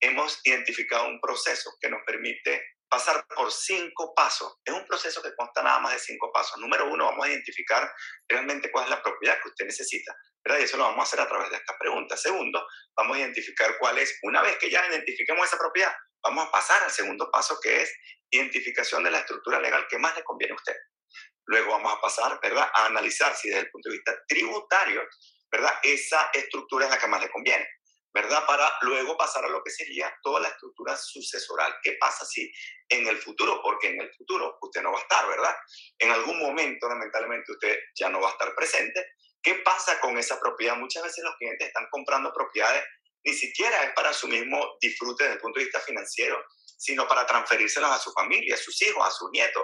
hemos 0.00 0.40
identificado 0.44 1.08
un 1.08 1.20
proceso 1.20 1.70
que 1.80 1.90
nos 1.90 2.02
permite 2.06 2.64
pasar 2.90 3.24
por 3.34 3.50
cinco 3.52 4.12
pasos. 4.14 4.58
Es 4.64 4.74
un 4.74 4.84
proceso 4.86 5.22
que 5.22 5.34
consta 5.36 5.62
nada 5.62 5.78
más 5.78 5.92
de 5.92 6.00
cinco 6.00 6.30
pasos. 6.32 6.58
Número 6.58 6.90
uno, 6.90 7.04
vamos 7.06 7.24
a 7.24 7.28
identificar 7.28 7.90
realmente 8.28 8.70
cuál 8.70 8.84
es 8.84 8.90
la 8.90 9.02
propiedad 9.02 9.40
que 9.40 9.48
usted 9.48 9.64
necesita, 9.64 10.14
¿verdad? 10.44 10.60
Y 10.60 10.64
eso 10.64 10.76
lo 10.76 10.84
vamos 10.84 10.98
a 10.98 11.02
hacer 11.02 11.20
a 11.20 11.28
través 11.28 11.50
de 11.50 11.56
esta 11.56 11.78
pregunta. 11.78 12.16
Segundo, 12.16 12.66
vamos 12.96 13.16
a 13.16 13.20
identificar 13.20 13.78
cuál 13.78 13.98
es, 13.98 14.18
una 14.22 14.42
vez 14.42 14.58
que 14.58 14.68
ya 14.68 14.84
identifiquemos 14.86 15.46
esa 15.46 15.56
propiedad, 15.56 15.94
vamos 16.22 16.48
a 16.48 16.50
pasar 16.50 16.82
al 16.82 16.90
segundo 16.90 17.30
paso 17.30 17.58
que 17.62 17.82
es 17.82 17.94
identificación 18.30 19.04
de 19.04 19.12
la 19.12 19.20
estructura 19.20 19.60
legal 19.60 19.86
que 19.88 19.98
más 19.98 20.14
le 20.16 20.24
conviene 20.24 20.52
a 20.52 20.56
usted. 20.56 20.76
Luego 21.46 21.70
vamos 21.70 21.94
a 21.94 22.00
pasar, 22.00 22.38
¿verdad?, 22.42 22.70
a 22.74 22.86
analizar 22.86 23.34
si 23.34 23.48
desde 23.48 23.62
el 23.62 23.70
punto 23.70 23.88
de 23.88 23.96
vista 23.96 24.14
tributario, 24.26 25.02
¿verdad?, 25.50 25.74
esa 25.82 26.30
estructura 26.32 26.86
es 26.86 26.90
la 26.90 26.98
que 26.98 27.06
más 27.06 27.22
le 27.22 27.30
conviene. 27.30 27.66
¿Verdad? 28.12 28.44
Para 28.46 28.72
luego 28.82 29.16
pasar 29.16 29.44
a 29.44 29.48
lo 29.48 29.62
que 29.62 29.70
sería 29.70 30.12
toda 30.22 30.40
la 30.40 30.48
estructura 30.48 30.96
sucesoral. 30.96 31.74
¿Qué 31.82 31.92
pasa 32.00 32.24
si 32.24 32.50
en 32.88 33.06
el 33.06 33.18
futuro, 33.18 33.60
porque 33.62 33.88
en 33.88 34.00
el 34.00 34.12
futuro 34.14 34.58
usted 34.60 34.82
no 34.82 34.92
va 34.92 34.98
a 34.98 35.02
estar, 35.02 35.28
¿verdad? 35.28 35.54
En 35.98 36.10
algún 36.10 36.38
momento, 36.40 36.88
lamentablemente, 36.88 37.52
usted 37.52 37.78
ya 37.94 38.08
no 38.08 38.20
va 38.20 38.28
a 38.28 38.32
estar 38.32 38.54
presente. 38.54 39.06
¿Qué 39.42 39.54
pasa 39.56 40.00
con 40.00 40.18
esa 40.18 40.38
propiedad? 40.40 40.76
Muchas 40.76 41.02
veces 41.02 41.24
los 41.24 41.36
clientes 41.36 41.68
están 41.68 41.86
comprando 41.90 42.32
propiedades, 42.32 42.84
ni 43.24 43.32
siquiera 43.32 43.84
es 43.84 43.92
para 43.92 44.12
su 44.12 44.28
mismo 44.28 44.76
disfrute 44.80 45.24
desde 45.24 45.36
el 45.36 45.40
punto 45.40 45.58
de 45.58 45.66
vista 45.66 45.80
financiero, 45.80 46.42
sino 46.76 47.06
para 47.06 47.26
transferírselas 47.26 47.92
a 47.92 47.98
su 47.98 48.12
familia, 48.12 48.54
a 48.54 48.58
sus 48.58 48.80
hijos, 48.82 49.06
a 49.06 49.10
sus 49.10 49.30
nietos, 49.30 49.62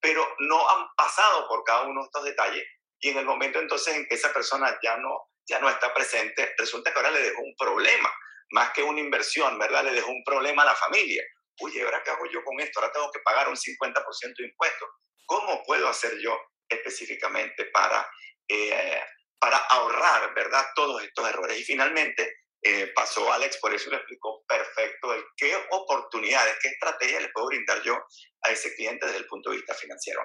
pero 0.00 0.26
no 0.40 0.68
han 0.68 0.86
pasado 0.96 1.48
por 1.48 1.64
cada 1.64 1.82
uno 1.82 2.00
de 2.00 2.06
estos 2.06 2.24
detalles 2.24 2.64
y 3.00 3.10
en 3.10 3.18
el 3.18 3.24
momento 3.24 3.58
entonces 3.58 3.96
en 3.96 4.06
que 4.06 4.14
esa 4.14 4.32
persona 4.32 4.78
ya 4.82 4.96
no 4.98 5.30
ya 5.48 5.58
no 5.60 5.68
está 5.68 5.92
presente, 5.94 6.54
resulta 6.58 6.92
que 6.92 6.98
ahora 6.98 7.10
le 7.10 7.22
dejó 7.22 7.42
un 7.42 7.54
problema, 7.56 8.12
más 8.50 8.70
que 8.70 8.82
una 8.82 9.00
inversión, 9.00 9.58
¿verdad? 9.58 9.84
Le 9.84 9.92
dejó 9.92 10.10
un 10.10 10.22
problema 10.24 10.62
a 10.62 10.66
la 10.66 10.74
familia. 10.74 11.22
Oye, 11.60 11.82
¿ahora 11.82 12.02
qué 12.04 12.10
hago 12.10 12.26
yo 12.30 12.42
con 12.44 12.60
esto? 12.60 12.80
Ahora 12.80 12.92
tengo 12.92 13.10
que 13.10 13.20
pagar 13.20 13.48
un 13.48 13.56
50% 13.56 14.36
de 14.36 14.44
impuestos. 14.44 14.88
¿Cómo 15.26 15.62
puedo 15.64 15.88
hacer 15.88 16.18
yo 16.18 16.38
específicamente 16.68 17.66
para, 17.66 18.08
eh, 18.46 19.02
para 19.38 19.56
ahorrar, 19.56 20.32
¿verdad? 20.34 20.66
Todos 20.74 21.02
estos 21.02 21.28
errores. 21.28 21.58
Y 21.58 21.64
finalmente 21.64 22.38
eh, 22.62 22.88
pasó 22.94 23.32
Alex, 23.32 23.58
por 23.58 23.72
eso 23.72 23.90
le 23.90 23.96
explicó 23.96 24.44
perfecto 24.46 25.14
el 25.14 25.24
qué 25.36 25.56
oportunidades, 25.70 26.56
qué 26.60 26.68
estrategia 26.68 27.20
le 27.20 27.28
puedo 27.28 27.46
brindar 27.48 27.82
yo 27.82 27.96
a 28.42 28.50
ese 28.50 28.74
cliente 28.74 29.06
desde 29.06 29.18
el 29.18 29.26
punto 29.26 29.50
de 29.50 29.56
vista 29.56 29.74
financiero. 29.74 30.22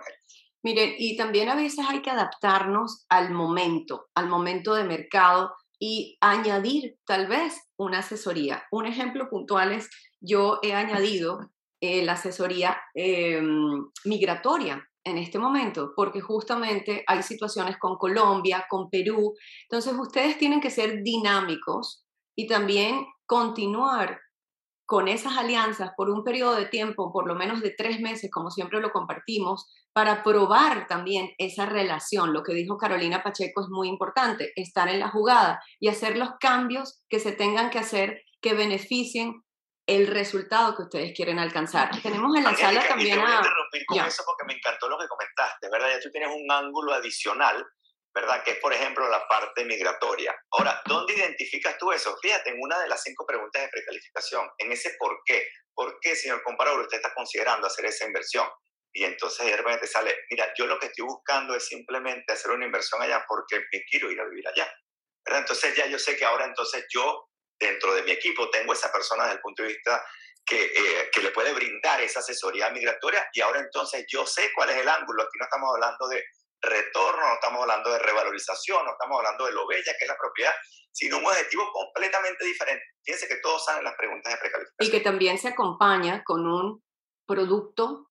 Miren, 0.64 0.96
y 0.98 1.18
también 1.18 1.50
a 1.50 1.56
veces 1.56 1.86
hay 1.88 2.02
que 2.02 2.10
adaptarnos 2.10 3.06
al 3.10 3.32
momento, 3.32 4.08
al 4.16 4.30
momento 4.30 4.74
de 4.74 4.86
mercado 4.86 5.54
y 5.78 6.18
añadir 6.22 6.98
tal 7.06 7.28
vez 7.28 7.62
una 7.78 8.00
asesoría. 8.00 8.64
Un 8.72 8.86
ejemplo 8.86 9.30
puntual 9.30 9.74
es, 9.74 9.90
yo 10.22 10.60
he 10.64 10.74
añadido 10.74 11.52
eh, 11.82 12.06
la 12.06 12.14
asesoría 12.14 12.78
em, 12.94 13.90
migratoria 14.06 14.88
en 15.04 15.18
este 15.18 15.38
momento, 15.38 15.92
porque 15.98 16.22
justamente 16.22 17.04
hay 17.08 17.22
situaciones 17.24 17.78
con 17.78 17.98
Colombia, 17.98 18.66
con 18.70 18.90
Perú. 18.90 19.34
Entonces, 19.64 19.94
ustedes 20.00 20.38
tienen 20.38 20.62
que 20.62 20.70
ser 20.70 21.04
dinámicos 21.04 22.06
y 22.38 22.48
también 22.48 23.06
continuar 23.26 24.22
con 24.94 25.08
esas 25.08 25.36
alianzas 25.40 25.90
por 25.98 26.12
un 26.12 26.24
periodo 26.24 26.54
de 26.54 26.68
tiempo, 26.68 27.12
por 27.12 27.28
lo 27.28 27.34
menos 27.34 27.62
de 27.62 27.72
tres 27.76 28.00
meses, 28.00 28.30
como 28.30 28.52
siempre 28.52 28.80
lo 28.80 28.92
compartimos, 28.92 29.66
para 29.92 30.22
probar 30.22 30.86
también 30.86 31.32
esa 31.40 31.66
relación. 31.66 32.32
Lo 32.32 32.44
que 32.44 32.54
dijo 32.54 32.78
Carolina 32.78 33.24
Pacheco 33.24 33.62
es 33.62 33.70
muy 33.70 33.88
importante, 33.88 34.54
estar 34.56 34.88
en 34.90 35.00
la 35.00 35.10
jugada 35.10 35.60
y 35.80 35.88
hacer 35.88 36.16
los 36.16 36.34
cambios 36.40 37.02
que 37.10 37.20
se 37.20 37.32
tengan 37.32 37.72
que 37.72 37.80
hacer 37.80 38.22
que 38.40 38.54
beneficien 38.54 39.42
el 39.88 40.06
resultado 40.06 40.76
que 40.76 40.84
ustedes 40.84 41.14
quieren 41.16 41.40
alcanzar. 41.40 41.90
Tenemos 42.00 42.38
en 42.38 42.44
la 42.44 42.54
sala 42.54 42.88
también 42.88 43.18
a... 43.18 43.38
interrumpir 43.38 43.86
con 43.88 43.98
eso 43.98 44.22
porque 44.28 44.46
me 44.46 44.54
encantó 44.54 44.88
lo 44.90 45.00
que 45.00 45.08
comentaste, 45.08 45.70
¿verdad? 45.72 45.88
Ya 45.90 46.02
tú 46.02 46.12
tienes 46.12 46.30
un 46.30 46.52
ángulo 46.52 46.94
adicional 46.94 47.66
¿verdad? 48.14 48.44
Que 48.44 48.52
es, 48.52 48.60
por 48.60 48.74
ejemplo, 48.74 49.08
la 49.10 49.28
parte 49.28 49.66
migratoria. 49.66 50.36
Ahora, 50.52 50.82
¿dónde 50.86 51.14
identificas 51.14 51.78
tú 51.78 51.92
eso? 51.92 52.16
Fíjate, 52.22 52.52
en 52.52 52.58
una 52.60 52.80
de 52.80 52.88
las 52.88 53.02
cinco 53.02 53.26
preguntas 53.26 53.62
de 53.62 53.70
precalificación, 53.70 54.50
en 54.58 54.72
ese 54.72 54.96
por 55.00 55.20
qué. 55.26 55.48
¿Por 55.74 56.00
qué, 56.00 56.16
señor 56.16 56.44
comparador, 56.44 56.82
usted 56.82 56.98
está 56.98 57.14
considerando 57.14 57.66
hacer 57.66 57.86
esa 57.86 58.06
inversión? 58.06 58.48
Y 58.96 59.04
entonces 59.06 59.48
de 59.48 59.58
repente 59.58 59.88
sale, 59.88 60.16
mira, 60.30 60.54
yo 60.56 60.68
lo 60.68 60.78
que 60.78 60.86
estoy 60.86 61.06
buscando 61.06 61.56
es 61.56 61.66
simplemente 61.66 62.34
hacer 62.34 62.52
una 62.52 62.66
inversión 62.66 63.02
allá 63.02 63.26
porque 63.28 63.60
me 63.72 63.84
quiero 63.90 64.12
ir 64.12 64.22
a 64.22 64.26
vivir 64.26 64.48
allá. 64.48 64.72
¿verdad? 65.26 65.42
Entonces 65.42 65.76
ya 65.76 65.88
yo 65.88 65.98
sé 65.98 66.16
que 66.16 66.26
ahora 66.26 66.46
entonces 66.46 66.86
yo 66.94 67.30
dentro 67.60 67.96
de 67.96 68.04
mi 68.04 68.12
equipo 68.12 68.52
tengo 68.52 68.74
esa 68.74 68.92
persona 68.92 69.24
desde 69.24 69.38
el 69.38 69.42
punto 69.42 69.64
de 69.64 69.70
vista 69.70 70.06
que, 70.46 70.66
eh, 70.66 71.10
que, 71.12 71.22
le 71.22 71.32
puede 71.32 71.54
brindar 71.54 72.02
esa 72.02 72.20
asesoría 72.20 72.70
migratoria 72.70 73.28
y 73.34 73.42
ahora 73.42 73.62
entonces 73.62 74.06
yo 74.08 74.28
sé 74.28 74.52
cuál 74.54 74.70
es 74.70 74.78
el 74.78 74.90
ángulo. 74.90 75.24
Aquí 75.24 75.40
no 75.40 75.46
estamos 75.46 75.70
hablando 75.74 76.08
de 76.10 76.24
retorno, 76.64 77.28
no 77.28 77.34
estamos 77.34 77.62
hablando 77.62 77.92
de 77.92 78.00
revalorización, 78.00 78.86
no 78.86 78.92
estamos 78.92 79.18
hablando 79.18 79.46
de 79.46 79.52
lo 79.52 79.68
bella 79.68 79.94
que 79.98 80.06
es 80.06 80.08
la 80.08 80.18
propiedad, 80.18 80.54
sino 80.92 81.18
un 81.18 81.26
objetivo 81.26 81.64
completamente 81.72 82.46
diferente. 82.46 82.84
Fíjense 83.04 83.28
que 83.28 83.42
todos 83.42 83.66
saben 83.66 83.84
las 83.84 83.96
preguntas 83.96 84.34
de 84.34 84.40
precalificación. 84.40 84.88
Y 84.88 84.92
que 84.92 85.04
también 85.04 85.38
se 85.38 85.50
acompaña 85.50 86.24
con 86.24 86.48
un 86.48 86.84
producto 87.28 88.10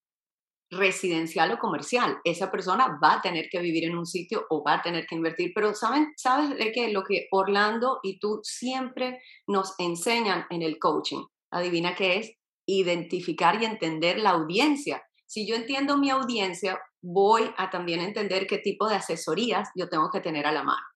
residencial 0.70 1.52
o 1.52 1.58
comercial. 1.58 2.18
Esa 2.24 2.50
persona 2.50 2.98
va 3.02 3.14
a 3.14 3.22
tener 3.22 3.48
que 3.50 3.60
vivir 3.60 3.84
en 3.84 3.96
un 3.96 4.06
sitio 4.06 4.46
o 4.48 4.64
va 4.64 4.74
a 4.74 4.82
tener 4.82 5.06
que 5.06 5.14
invertir. 5.14 5.52
Pero 5.54 5.74
¿saben, 5.74 6.12
¿sabes 6.16 6.56
de 6.56 6.72
qué? 6.72 6.88
Lo 6.88 7.04
que 7.04 7.28
Orlando 7.30 8.00
y 8.02 8.18
tú 8.18 8.40
siempre 8.42 9.20
nos 9.46 9.74
enseñan 9.78 10.46
en 10.50 10.62
el 10.62 10.78
coaching, 10.78 11.24
adivina 11.50 11.94
qué 11.94 12.18
es, 12.18 12.32
identificar 12.66 13.60
y 13.60 13.66
entender 13.66 14.18
la 14.18 14.30
audiencia. 14.30 15.02
Si 15.26 15.46
yo 15.46 15.56
entiendo 15.56 15.98
mi 15.98 16.10
audiencia, 16.10 16.80
voy 17.02 17.52
a 17.58 17.68
también 17.68 18.00
entender 18.00 18.46
qué 18.46 18.58
tipo 18.58 18.88
de 18.88 18.96
asesorías 18.96 19.68
yo 19.74 19.88
tengo 19.88 20.10
que 20.10 20.20
tener 20.20 20.46
a 20.46 20.52
la 20.52 20.62
mano. 20.62 20.86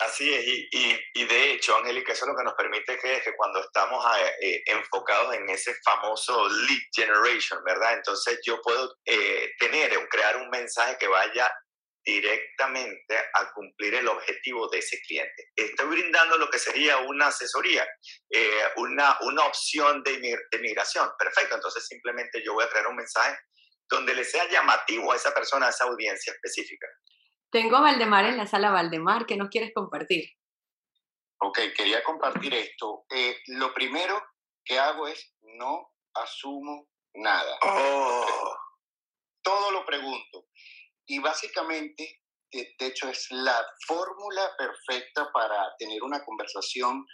Así 0.00 0.32
es, 0.32 0.44
y, 0.70 1.24
de 1.24 1.50
hecho, 1.50 1.76
Angélica, 1.76 2.12
eso 2.12 2.24
es 2.24 2.30
lo 2.30 2.36
que 2.36 2.44
nos 2.44 2.54
permite 2.54 2.96
que, 2.98 3.20
que 3.20 3.34
cuando 3.36 3.60
estamos 3.60 4.04
eh, 4.40 4.62
enfocados 4.66 5.34
en 5.34 5.50
ese 5.50 5.74
famoso 5.84 6.48
lead 6.48 6.82
generation, 6.94 7.64
¿verdad? 7.64 7.94
Entonces 7.94 8.38
yo 8.46 8.62
puedo 8.62 8.94
eh, 9.04 9.50
tener 9.58 9.96
o 9.98 10.08
crear 10.08 10.36
un 10.36 10.48
mensaje 10.50 10.96
que 11.00 11.08
vaya 11.08 11.52
directamente 12.04 13.18
a 13.34 13.52
cumplir 13.52 13.96
el 13.96 14.06
objetivo 14.06 14.68
de 14.68 14.78
ese 14.78 15.00
cliente. 15.00 15.50
Estoy 15.56 15.88
brindando 15.88 16.38
lo 16.38 16.48
que 16.48 16.60
sería 16.60 16.98
una 16.98 17.26
asesoría, 17.26 17.84
eh, 18.30 18.62
una, 18.76 19.18
una 19.22 19.46
opción 19.46 20.04
de, 20.04 20.16
de 20.20 20.58
migración. 20.60 21.10
Perfecto, 21.18 21.56
entonces 21.56 21.84
simplemente 21.84 22.40
yo 22.44 22.54
voy 22.54 22.64
a 22.64 22.70
crear 22.70 22.86
un 22.86 22.96
mensaje 22.96 23.36
donde 23.90 24.14
le 24.14 24.24
sea 24.24 24.48
llamativo 24.48 25.12
a 25.12 25.16
esa 25.16 25.32
persona, 25.32 25.66
a 25.66 25.70
esa 25.70 25.84
audiencia 25.84 26.32
específica. 26.32 26.86
Tengo 27.50 27.76
a 27.76 27.80
Valdemar 27.80 28.26
en 28.26 28.36
la 28.36 28.46
sala. 28.46 28.70
Valdemar, 28.70 29.26
¿qué 29.26 29.36
nos 29.36 29.48
quieres 29.48 29.72
compartir? 29.74 30.24
Ok, 31.40 31.58
quería 31.76 32.02
compartir 32.02 32.52
esto. 32.52 33.04
Eh, 33.10 33.36
lo 33.46 33.72
primero 33.72 34.20
que 34.64 34.78
hago 34.78 35.06
es 35.08 35.34
no 35.42 35.94
asumo 36.14 36.88
nada. 37.14 37.58
Oh. 37.62 38.56
Todo 39.42 39.70
lo 39.70 39.86
pregunto. 39.86 40.46
Y 41.06 41.20
básicamente, 41.20 42.20
de, 42.52 42.74
hecho, 42.80 43.08
es 43.08 43.28
la 43.30 43.64
fórmula 43.86 44.50
perfecta 44.58 45.30
para 45.32 45.74
tener 45.78 46.02
una 46.02 46.22
conversación 46.24 47.06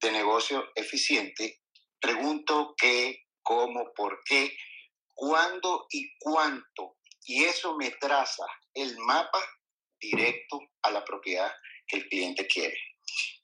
de 0.00 0.12
negocio 0.12 0.70
eficiente. 0.74 1.60
Pregunto 2.00 2.74
qué, 2.78 3.24
cómo, 3.42 3.92
por 3.94 4.20
qué, 4.24 4.56
cuándo 5.16 5.86
y 5.90 6.16
cuánto. 6.18 6.98
Y 7.24 7.42
eso 7.44 7.76
me 7.76 7.90
traza 7.92 8.46
el 8.74 8.96
mapa 8.98 9.42
directo 9.98 10.60
a 10.82 10.90
la 10.92 11.04
propiedad 11.04 11.52
que 11.88 11.96
el 11.96 12.08
cliente 12.08 12.46
quiere. 12.46 12.78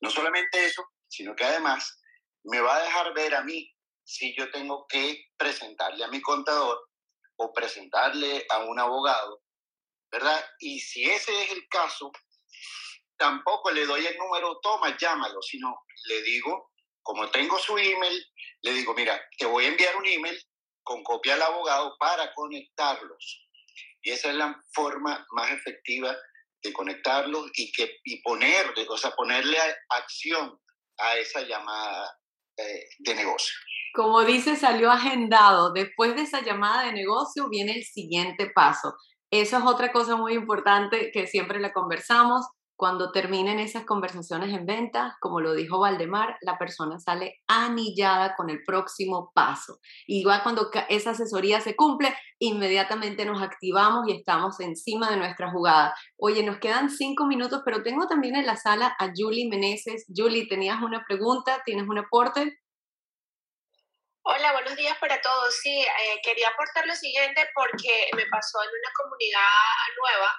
No 0.00 0.10
solamente 0.10 0.64
eso, 0.64 0.84
sino 1.08 1.34
que 1.34 1.44
además 1.44 1.98
me 2.44 2.60
va 2.60 2.76
a 2.76 2.82
dejar 2.82 3.12
ver 3.14 3.34
a 3.34 3.42
mí 3.42 3.68
si 4.04 4.34
yo 4.36 4.50
tengo 4.50 4.86
que 4.88 5.24
presentarle 5.36 6.04
a 6.04 6.08
mi 6.08 6.20
contador 6.20 6.78
o 7.36 7.52
presentarle 7.52 8.44
a 8.50 8.58
un 8.64 8.78
abogado, 8.78 9.42
¿verdad? 10.10 10.44
Y 10.58 10.78
si 10.80 11.04
ese 11.04 11.42
es 11.42 11.52
el 11.52 11.66
caso, 11.68 12.12
tampoco 13.16 13.70
le 13.70 13.86
doy 13.86 14.06
el 14.06 14.18
número, 14.18 14.58
toma, 14.60 14.96
llámalo, 14.96 15.40
sino 15.40 15.84
le 16.04 16.22
digo, 16.22 16.72
como 17.02 17.30
tengo 17.30 17.58
su 17.58 17.78
email, 17.78 18.24
le 18.62 18.72
digo, 18.72 18.94
mira, 18.94 19.20
te 19.38 19.46
voy 19.46 19.64
a 19.64 19.68
enviar 19.68 19.96
un 19.96 20.06
email 20.06 20.38
con 20.82 21.02
copia 21.02 21.34
al 21.34 21.42
abogado 21.42 21.96
para 21.98 22.32
conectarlos. 22.34 23.48
Y 24.02 24.10
esa 24.10 24.30
es 24.30 24.36
la 24.36 24.60
forma 24.74 25.24
más 25.32 25.50
efectiva 25.52 26.16
de 26.62 26.72
conectarlos 26.72 27.50
y, 27.54 27.72
que, 27.72 27.98
y 28.04 28.22
ponerle, 28.22 28.86
o 28.88 28.96
sea, 28.96 29.10
ponerle 29.12 29.58
acción 29.88 30.58
a 30.98 31.16
esa 31.16 31.42
llamada 31.42 32.10
eh, 32.56 32.84
de 32.98 33.14
negocio. 33.14 33.54
Como 33.94 34.24
dice, 34.24 34.56
salió 34.56 34.90
agendado. 34.90 35.72
Después 35.72 36.14
de 36.14 36.22
esa 36.22 36.40
llamada 36.42 36.84
de 36.84 36.92
negocio 36.92 37.48
viene 37.48 37.72
el 37.72 37.84
siguiente 37.84 38.50
paso. 38.54 38.94
Eso 39.30 39.58
es 39.58 39.64
otra 39.64 39.92
cosa 39.92 40.16
muy 40.16 40.34
importante 40.34 41.10
que 41.12 41.26
siempre 41.26 41.58
le 41.58 41.72
conversamos. 41.72 42.46
Cuando 42.76 43.12
terminen 43.12 43.60
esas 43.60 43.84
conversaciones 43.84 44.52
en 44.52 44.66
venta, 44.66 45.16
como 45.20 45.40
lo 45.40 45.54
dijo 45.54 45.78
Valdemar, 45.78 46.36
la 46.40 46.58
persona 46.58 46.98
sale 46.98 47.40
anillada 47.46 48.34
con 48.34 48.50
el 48.50 48.64
próximo 48.64 49.30
paso. 49.34 49.78
Igual 50.06 50.42
cuando 50.42 50.70
esa 50.88 51.10
asesoría 51.10 51.60
se 51.60 51.76
cumple, 51.76 52.14
inmediatamente 52.38 53.24
nos 53.24 53.42
activamos 53.42 54.08
y 54.08 54.16
estamos 54.16 54.58
encima 54.60 55.10
de 55.10 55.16
nuestra 55.16 55.50
jugada. 55.50 55.94
Oye, 56.16 56.42
nos 56.42 56.58
quedan 56.58 56.90
cinco 56.90 57.26
minutos, 57.26 57.62
pero 57.64 57.82
tengo 57.82 58.08
también 58.08 58.36
en 58.36 58.46
la 58.46 58.56
sala 58.56 58.96
a 58.98 59.10
Julie 59.14 59.48
Meneses. 59.48 60.06
Julie, 60.14 60.48
¿tenías 60.48 60.82
una 60.82 61.04
pregunta? 61.06 61.62
¿Tienes 61.64 61.88
un 61.88 61.98
aporte? 61.98 62.58
Hola, 64.24 64.52
buenos 64.52 64.76
días 64.76 64.96
para 64.98 65.20
todos. 65.20 65.54
Sí, 65.62 65.80
eh, 65.82 66.20
quería 66.22 66.48
aportar 66.48 66.86
lo 66.86 66.94
siguiente 66.94 67.44
porque 67.54 68.08
me 68.16 68.24
pasó 68.26 68.62
en 68.62 68.68
una 68.68 68.92
comunidad 68.96 69.50
nueva 70.00 70.32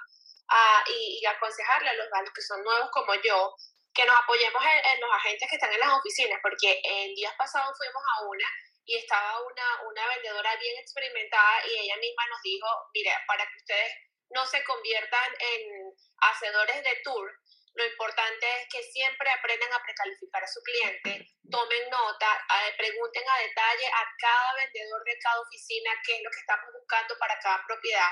y, 0.88 1.24
aconsejarle 1.26 1.90
a 1.90 1.94
los, 1.94 2.08
que 2.34 2.42
son 2.42 2.62
nuevos 2.62 2.90
como 2.92 3.14
yo 3.14 3.54
que 3.94 4.04
nos 4.04 4.16
apoyemos 4.18 4.62
en, 4.62 5.00
los 5.00 5.10
agentes 5.12 5.48
que 5.48 5.54
están 5.54 5.72
en 5.72 5.78
las 5.78 5.94
oficinas, 5.94 6.40
porque 6.42 6.80
el 6.82 7.14
días 7.14 7.34
pasados 7.38 7.76
fuimos 7.78 8.02
a 8.02 8.26
una 8.26 8.46
y 8.84 8.96
estaba 8.96 9.40
una, 9.40 9.82
una 9.88 10.08
vendedora 10.08 10.56
bien 10.56 10.76
experimentada 10.78 11.66
y 11.66 11.78
ella 11.78 11.96
misma 11.96 12.26
nos 12.26 12.42
dijo, 12.42 12.66
mire, 12.92 13.12
para 13.26 13.46
que 13.46 13.56
ustedes 13.56 13.92
no 14.30 14.44
se 14.46 14.64
conviertan 14.64 15.32
en 15.38 15.94
hacedores 16.18 16.82
de 16.82 17.00
tour, 17.04 17.30
lo 17.74 17.84
importante 17.86 18.46
es 18.60 18.68
que 18.70 18.82
siempre 18.82 19.30
aprendan 19.30 19.72
a 19.72 19.82
precalificar 19.82 20.42
a 20.42 20.46
su 20.46 20.60
cliente, 20.62 21.26
tomen 21.50 21.90
nota, 21.90 22.46
pregunten 22.76 23.24
a 23.28 23.38
detalle 23.38 23.86
a 23.86 24.02
cada 24.18 24.54
vendedor 24.54 25.02
de 25.04 25.18
cada 25.18 25.40
oficina 25.40 25.90
qué 26.04 26.16
es 26.16 26.22
lo 26.22 26.30
que 26.30 26.38
estamos 26.38 26.70
buscando 26.72 27.18
para 27.18 27.38
cada 27.40 27.62
propiedad 27.66 28.10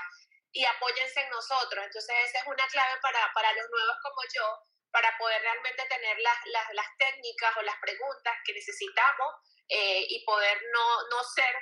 y 0.53 0.64
apóyense 0.64 1.20
en 1.20 1.30
nosotros. 1.30 1.84
Entonces 1.84 2.14
esa 2.28 2.38
es 2.40 2.46
una 2.46 2.66
clave 2.68 3.00
para, 3.00 3.32
para 3.34 3.53
los 3.53 3.66
nuevos 3.70 3.96
como 4.03 4.22
yo, 4.32 4.46
para 4.92 5.16
poder 5.18 5.40
realmente 5.40 5.84
tener 5.88 6.18
las, 6.20 6.38
las, 6.46 6.74
las 6.74 6.86
técnicas 6.98 7.57
o 7.57 7.62
las 7.62 7.76
preguntas 7.80 8.34
que 8.44 8.53
necesitamos 8.53 9.34
eh, 9.68 10.05
y 10.09 10.24
poder 10.24 10.61
no, 10.70 11.09
no 11.09 11.24
ser, 11.24 11.55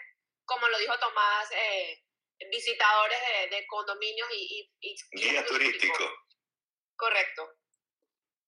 como 0.45 0.69
lo 0.69 0.79
dijo 0.79 0.99
Tomás, 0.99 1.49
eh, 1.53 2.03
visitadores 2.51 3.19
de, 3.21 3.57
de, 3.57 3.67
condominios 3.67 4.29
y... 4.35 4.71
y, 4.81 4.97
Guía 5.13 5.47
turístico. 5.47 6.05
Correcto. 6.97 7.49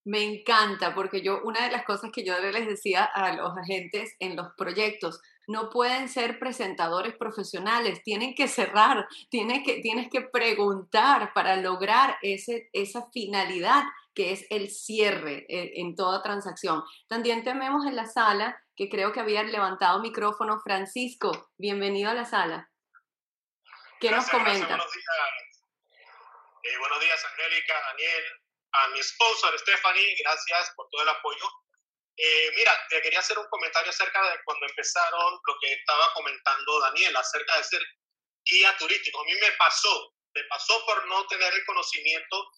Me 0.05 0.25
encanta 0.25 0.95
porque 0.95 1.23
yo, 1.23 1.41
una 1.45 1.65
de 1.65 1.71
las 1.71 1.85
cosas 1.85 2.11
que 2.13 2.25
yo 2.25 2.37
les 2.39 2.67
decía 2.67 3.05
a 3.05 3.33
los 3.35 3.57
agentes 3.57 4.17
en 4.19 4.35
los 4.35 4.49
proyectos, 4.57 5.21
no 5.47 5.71
pueden 5.71 6.09
ser 6.09 6.39
presentadores 6.39 7.17
profesionales, 7.17 8.03
tienen 8.03 8.35
que 8.35 8.49
cerrar, 8.49 9.07
tienes 9.31 9.65
que, 9.65 9.81
tienes 9.81 10.09
que 10.11 10.23
preguntar 10.23 11.33
para 11.35 11.57
lograr 11.57 12.19
ese, 12.23 12.69
esa 12.73 13.11
finalidad 13.13 13.85
que 14.15 14.33
es 14.33 14.47
el 14.51 14.71
cierre 14.71 15.47
eh, 15.49 15.73
en 15.77 15.97
toda 15.97 16.23
transacción. 16.23 16.85
También 17.09 17.45
tenemos 17.45 17.87
en 17.87 17.97
la 17.97 18.07
sala, 18.07 18.63
que 18.77 18.89
creo 18.89 19.13
que 19.13 19.21
había 19.21 19.43
levantado 19.43 20.01
micrófono, 20.01 20.61
Francisco, 20.61 21.51
bienvenido 21.57 22.11
a 22.11 22.15
la 22.15 22.25
sala. 22.25 22.71
¿Qué 24.01 24.11
nos 24.11 24.29
comenta? 24.29 24.67
buenos, 24.67 24.93
días. 24.93 25.07
Eh, 26.63 26.79
buenos 26.79 27.01
días, 27.01 27.25
Angélica, 27.25 27.75
Daniel, 27.91 28.25
a 28.73 28.89
mi 28.89 28.99
esposa, 28.99 29.49
Stephanie, 29.59 30.17
gracias 30.23 30.73
por 30.77 30.89
todo 30.91 31.03
el 31.03 31.09
apoyo. 31.09 31.45
Eh, 32.17 32.53
mira, 32.55 32.73
te 32.89 33.01
quería 33.01 33.21
hacer 33.21 33.39
un 33.39 33.49
comentario 33.49 33.91
acerca 33.91 34.23
de 34.31 34.39
cuando 34.45 34.67
empezaron 34.67 35.41
lo 35.47 35.55
que 35.61 35.73
estaba 35.73 36.13
comentando 36.15 36.81
Daniel, 36.81 37.17
acerca 37.17 37.57
de 37.57 37.65
ser 37.65 37.83
guía 38.45 38.77
turístico. 38.79 39.21
A 39.21 39.25
mí 39.25 39.35
me 39.35 39.53
pasó, 39.53 40.15
me 40.35 40.45
pasó 40.45 40.85
por 40.85 41.07
no 41.07 41.27
tener 41.27 41.53
el 41.53 41.65
conocimiento 41.65 42.51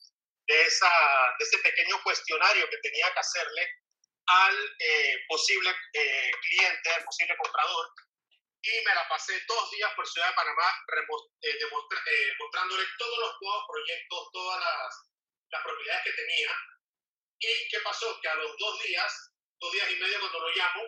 de, 0.46 0.62
esa, 0.62 0.90
de 1.38 1.44
ese 1.44 1.58
pequeño 1.58 2.02
cuestionario 2.02 2.68
que 2.68 2.78
tenía 2.78 3.12
que 3.12 3.20
hacerle 3.20 3.68
al 4.26 4.76
eh, 4.78 5.24
posible 5.28 5.70
eh, 5.92 6.30
cliente, 6.48 6.90
al 6.90 7.04
posible 7.04 7.36
comprador, 7.36 7.90
y 8.62 8.84
me 8.84 8.94
la 8.94 9.06
pasé 9.08 9.38
dos 9.46 9.70
días 9.72 9.92
por 9.94 10.08
Ciudad 10.08 10.28
de 10.28 10.34
Panamá 10.34 10.74
mostrándole 12.38 12.84
todos 12.98 13.18
los 13.18 13.34
nuevos 13.42 13.64
proyectos, 13.68 14.28
todas 14.32 14.60
las, 14.60 14.94
las 15.50 15.62
propiedades 15.62 16.04
que 16.04 16.12
tenía. 16.12 16.50
¿Y 17.40 17.68
qué 17.68 17.80
pasó? 17.80 18.18
Que 18.22 18.28
a 18.28 18.34
los 18.36 18.56
dos 18.56 18.82
días 18.84 19.33
dos 19.64 19.72
días 19.72 19.90
y 19.90 19.96
medio 19.96 20.20
cuando 20.20 20.40
lo 20.40 20.48
llamo, 20.50 20.82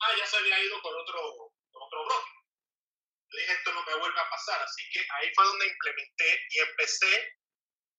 ah, 0.00 0.16
ya 0.16 0.26
se 0.26 0.36
había 0.38 0.58
ido 0.64 0.80
con 0.80 0.94
otro, 0.96 1.20
con 1.70 1.82
otro 1.82 2.04
broker. 2.06 2.32
Le 3.28 3.42
dije, 3.42 3.52
esto 3.52 3.72
no 3.72 3.84
me 3.84 3.94
vuelve 3.94 4.20
a 4.20 4.30
pasar. 4.30 4.62
Así 4.62 4.82
que 4.90 5.06
ahí 5.16 5.30
fue 5.34 5.44
donde 5.44 5.66
implementé 5.66 6.46
y 6.50 6.58
empecé 6.60 7.36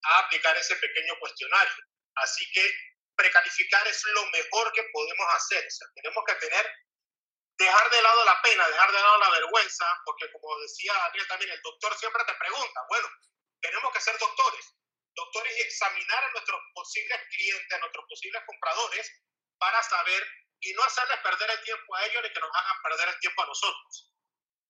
a 0.03 0.19
aplicar 0.19 0.57
ese 0.57 0.75
pequeño 0.75 1.13
cuestionario. 1.19 1.83
Así 2.15 2.51
que 2.51 2.73
precalificar 3.15 3.87
es 3.87 4.03
lo 4.07 4.25
mejor 4.31 4.73
que 4.73 4.83
podemos 4.91 5.27
hacer. 5.35 5.65
O 5.65 5.69
sea, 5.69 5.87
tenemos 5.93 6.23
que 6.25 6.35
tener, 6.35 6.65
dejar 7.57 7.89
de 7.91 8.01
lado 8.01 8.25
la 8.25 8.41
pena, 8.41 8.67
dejar 8.67 8.91
de 8.91 9.01
lado 9.01 9.17
la 9.19 9.29
vergüenza, 9.29 9.85
porque 10.03 10.31
como 10.31 10.59
decía 10.61 10.93
Daniel 10.93 11.27
también, 11.27 11.51
el 11.51 11.61
doctor 11.61 11.95
siempre 11.95 12.23
te 12.25 12.33
pregunta, 12.33 12.81
bueno, 12.89 13.07
tenemos 13.61 13.93
que 13.93 14.01
ser 14.01 14.17
doctores, 14.17 14.65
doctores 15.13 15.57
y 15.57 15.61
examinar 15.61 16.23
a 16.23 16.31
nuestros 16.31 16.59
posibles 16.73 17.21
clientes, 17.29 17.71
a 17.71 17.79
nuestros 17.79 18.05
posibles 18.09 18.41
compradores, 18.47 19.21
para 19.61 19.81
saber 19.83 20.27
y 20.59 20.73
no 20.73 20.83
hacerles 20.83 21.19
perder 21.19 21.51
el 21.51 21.61
tiempo 21.63 21.95
a 21.95 22.05
ellos 22.05 22.23
ni 22.23 22.33
que 22.33 22.39
nos 22.39 22.49
hagan 22.51 22.81
perder 22.81 23.09
el 23.09 23.19
tiempo 23.19 23.43
a 23.43 23.45
nosotros. 23.45 24.11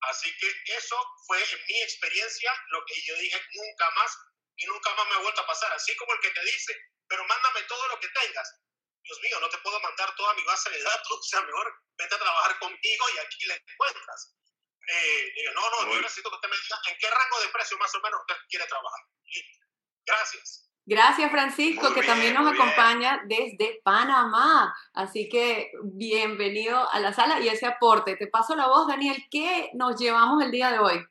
Así 0.02 0.36
que 0.38 0.76
eso 0.76 0.98
fue 1.26 1.38
en 1.42 1.60
mi 1.68 1.82
experiencia 1.82 2.52
lo 2.68 2.84
que 2.86 3.02
yo 3.02 3.16
dije 3.16 3.42
nunca 3.54 3.90
más 3.92 4.18
y 4.58 4.66
nunca 4.66 4.94
más 4.96 5.08
me 5.08 5.16
ha 5.16 5.20
vuelto 5.20 5.42
a 5.42 5.48
pasar. 5.48 5.72
Así 5.74 5.96
como 5.96 6.14
el 6.14 6.20
que 6.20 6.32
te 6.32 6.44
dice, 6.44 6.76
pero 7.08 7.24
mándame 7.26 7.64
todo 7.64 7.88
lo 7.88 8.00
que 8.00 8.10
tengas. 8.10 8.60
Dios 9.04 9.20
mío, 9.22 9.40
no 9.40 9.50
te 9.50 9.58
puedo 9.60 9.80
mandar 9.80 10.14
toda 10.16 10.34
mi 10.34 10.44
base 10.44 10.70
de 10.72 10.84
datos. 10.84 11.20
O 11.20 11.24
sea, 11.24 11.42
mejor 11.42 11.74
vete 11.98 12.16
a 12.16 12.20
trabajar 12.20 12.60
conmigo 12.60 13.06
y 13.16 13.18
aquí 13.20 13.46
le 13.46 13.56
encuentras. 13.56 14.36
Eh, 14.88 15.34
digo, 15.36 15.54
no, 15.54 15.70
no, 15.70 15.94
yo 15.94 16.02
necesito 16.02 16.30
que 16.30 16.36
usted 16.36 16.50
me 16.50 16.58
diga 16.58 16.80
en 16.90 16.98
qué 16.98 17.10
rango 17.10 17.40
de 17.40 17.50
precio 17.50 17.78
más 17.78 17.94
o 17.96 18.02
menos 18.02 18.20
usted 18.22 18.36
quiere 18.50 18.66
trabajar. 18.68 19.02
Gracias. 20.06 20.71
Gracias, 20.92 21.32
Francisco, 21.32 21.94
que 21.94 22.04
también 22.04 22.34
nos 22.34 22.52
acompaña 22.52 23.22
desde 23.26 23.80
Panamá. 23.82 24.76
Así 24.94 25.30
que 25.30 25.72
bienvenido 25.84 26.86
a 26.92 27.00
la 27.00 27.14
sala 27.14 27.40
y 27.40 27.48
ese 27.48 27.66
aporte. 27.66 28.18
Te 28.18 28.28
paso 28.28 28.58
la 28.58 28.68
voz, 28.68 28.90
Daniel. 28.90 29.16
¿Qué 29.32 29.70
nos 29.74 29.98
llevamos 29.98 30.44
el 30.44 30.52
día 30.52 30.70
de 30.70 30.80
hoy? 30.80 31.02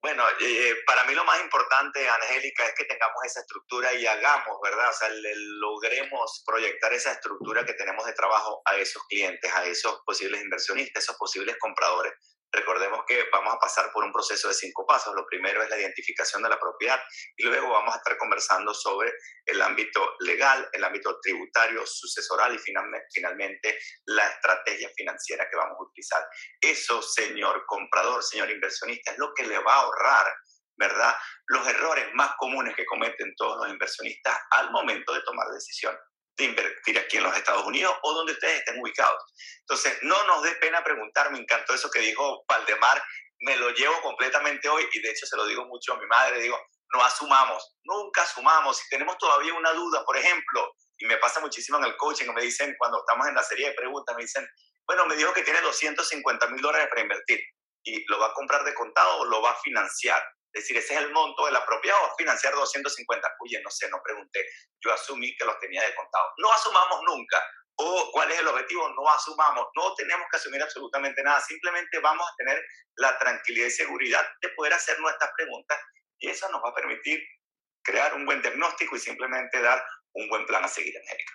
Bueno, 0.00 0.22
eh, 0.40 0.76
para 0.86 1.02
mí 1.06 1.14
lo 1.16 1.24
más 1.24 1.42
importante, 1.42 2.08
Angélica, 2.08 2.66
es 2.66 2.74
que 2.76 2.84
tengamos 2.84 3.16
esa 3.24 3.40
estructura 3.40 3.92
y 3.94 4.06
hagamos, 4.06 4.58
¿verdad? 4.62 4.90
O 4.90 4.92
sea, 4.92 5.08
logremos 5.10 6.44
proyectar 6.46 6.92
esa 6.92 7.10
estructura 7.10 7.66
que 7.66 7.72
tenemos 7.72 8.06
de 8.06 8.12
trabajo 8.12 8.62
a 8.64 8.76
esos 8.76 9.02
clientes, 9.08 9.52
a 9.52 9.64
esos 9.64 10.02
posibles 10.06 10.40
inversionistas, 10.40 11.02
esos 11.02 11.16
posibles 11.16 11.56
compradores. 11.58 12.12
Recordemos 12.52 13.00
que 13.06 13.24
vamos 13.32 13.54
a 13.54 13.58
pasar 13.58 13.90
por 13.92 14.04
un 14.04 14.12
proceso 14.12 14.48
de 14.48 14.54
cinco 14.54 14.86
pasos. 14.86 15.14
Lo 15.14 15.26
primero 15.26 15.62
es 15.62 15.68
la 15.68 15.78
identificación 15.78 16.42
de 16.42 16.48
la 16.48 16.58
propiedad 16.58 17.00
y 17.36 17.44
luego 17.44 17.70
vamos 17.70 17.94
a 17.94 17.98
estar 17.98 18.16
conversando 18.16 18.72
sobre 18.72 19.12
el 19.44 19.60
ámbito 19.60 20.14
legal, 20.20 20.68
el 20.72 20.84
ámbito 20.84 21.18
tributario, 21.20 21.86
sucesoral 21.86 22.54
y 22.54 22.58
finalmente 22.58 23.78
la 24.06 24.28
estrategia 24.28 24.90
financiera 24.96 25.48
que 25.50 25.56
vamos 25.56 25.76
a 25.78 25.82
utilizar. 25.82 26.26
Eso, 26.60 27.02
señor 27.02 27.64
comprador, 27.66 28.22
señor 28.22 28.50
inversionista, 28.50 29.12
es 29.12 29.18
lo 29.18 29.32
que 29.34 29.46
le 29.46 29.58
va 29.58 29.74
a 29.74 29.80
ahorrar 29.82 30.34
¿verdad? 30.78 31.14
Los 31.46 31.66
errores 31.66 32.06
más 32.12 32.32
comunes 32.36 32.76
que 32.76 32.84
cometen 32.84 33.34
todos 33.36 33.56
los 33.58 33.68
inversionistas 33.70 34.38
al 34.50 34.70
momento 34.70 35.14
de 35.14 35.22
tomar 35.22 35.48
decisión 35.48 35.96
de 36.36 36.44
invertir 36.44 36.98
aquí 36.98 37.16
en 37.16 37.24
los 37.24 37.36
Estados 37.36 37.64
Unidos 37.64 37.96
o 38.02 38.12
donde 38.12 38.32
ustedes 38.32 38.58
estén 38.58 38.80
ubicados. 38.80 39.22
Entonces, 39.60 39.98
no 40.02 40.22
nos 40.24 40.42
dé 40.42 40.52
pena 40.56 40.82
preguntar, 40.84 41.30
me 41.30 41.38
encantó 41.38 41.74
eso 41.74 41.90
que 41.90 42.00
dijo 42.00 42.44
Valdemar, 42.48 43.02
me 43.40 43.56
lo 43.56 43.70
llevo 43.70 44.00
completamente 44.02 44.68
hoy 44.68 44.86
y 44.92 45.00
de 45.00 45.10
hecho 45.10 45.26
se 45.26 45.36
lo 45.36 45.46
digo 45.46 45.64
mucho 45.66 45.94
a 45.94 45.98
mi 45.98 46.06
madre, 46.06 46.40
digo, 46.40 46.58
no 46.94 47.04
asumamos, 47.04 47.76
nunca 47.84 48.22
asumamos, 48.22 48.78
si 48.78 48.88
tenemos 48.88 49.18
todavía 49.18 49.54
una 49.54 49.72
duda, 49.72 50.04
por 50.04 50.16
ejemplo, 50.16 50.72
y 50.98 51.06
me 51.06 51.16
pasa 51.18 51.40
muchísimo 51.40 51.78
en 51.78 51.84
el 51.84 51.96
coaching, 51.96 52.32
me 52.32 52.42
dicen 52.42 52.74
cuando 52.78 52.98
estamos 52.98 53.26
en 53.28 53.34
la 53.34 53.42
serie 53.42 53.68
de 53.68 53.74
preguntas, 53.74 54.16
me 54.16 54.22
dicen, 54.22 54.46
bueno, 54.86 55.04
me 55.06 55.16
dijo 55.16 55.32
que 55.32 55.42
tiene 55.42 55.60
250 55.60 56.46
mil 56.48 56.62
dólares 56.62 56.88
para 56.88 57.02
invertir 57.02 57.40
y 57.82 58.04
lo 58.08 58.18
va 58.18 58.28
a 58.28 58.34
comprar 58.34 58.64
de 58.64 58.74
contado 58.74 59.18
o 59.18 59.24
lo 59.26 59.42
va 59.42 59.50
a 59.50 59.60
financiar. 59.60 60.22
Es 60.52 60.62
decir, 60.62 60.76
ese 60.78 60.94
es 60.94 61.00
el 61.00 61.12
monto 61.12 61.46
de 61.46 61.52
la 61.52 61.64
propiedad 61.66 61.98
o 62.04 62.16
financiar 62.16 62.54
250. 62.54 63.28
Oye, 63.40 63.60
no 63.62 63.70
sé, 63.70 63.88
no 63.90 64.00
pregunté. 64.02 64.46
Yo 64.80 64.92
asumí 64.92 65.36
que 65.36 65.44
los 65.44 65.58
tenía 65.60 65.82
de 65.82 65.94
contado. 65.94 66.32
No 66.38 66.52
asumamos 66.52 67.00
nunca. 67.06 67.42
O 67.78 68.10
cuál 68.10 68.32
es 68.32 68.38
el 68.38 68.48
objetivo, 68.48 68.88
no 68.88 69.08
asumamos. 69.08 69.66
No 69.76 69.94
tenemos 69.94 70.26
que 70.30 70.38
asumir 70.38 70.62
absolutamente 70.62 71.22
nada. 71.22 71.40
Simplemente 71.40 71.98
vamos 71.98 72.26
a 72.26 72.34
tener 72.36 72.62
la 72.96 73.18
tranquilidad 73.18 73.66
y 73.66 73.70
seguridad 73.70 74.26
de 74.40 74.48
poder 74.50 74.72
hacer 74.72 74.98
nuestras 75.00 75.30
preguntas 75.36 75.78
y 76.18 76.30
eso 76.30 76.48
nos 76.50 76.62
va 76.62 76.70
a 76.70 76.74
permitir 76.74 77.20
crear 77.82 78.14
un 78.14 78.24
buen 78.24 78.42
diagnóstico 78.42 78.96
y 78.96 78.98
simplemente 78.98 79.60
dar 79.60 79.82
un 80.14 80.28
buen 80.28 80.46
plan 80.46 80.64
a 80.64 80.68
seguir, 80.68 80.94
América. 80.96 81.32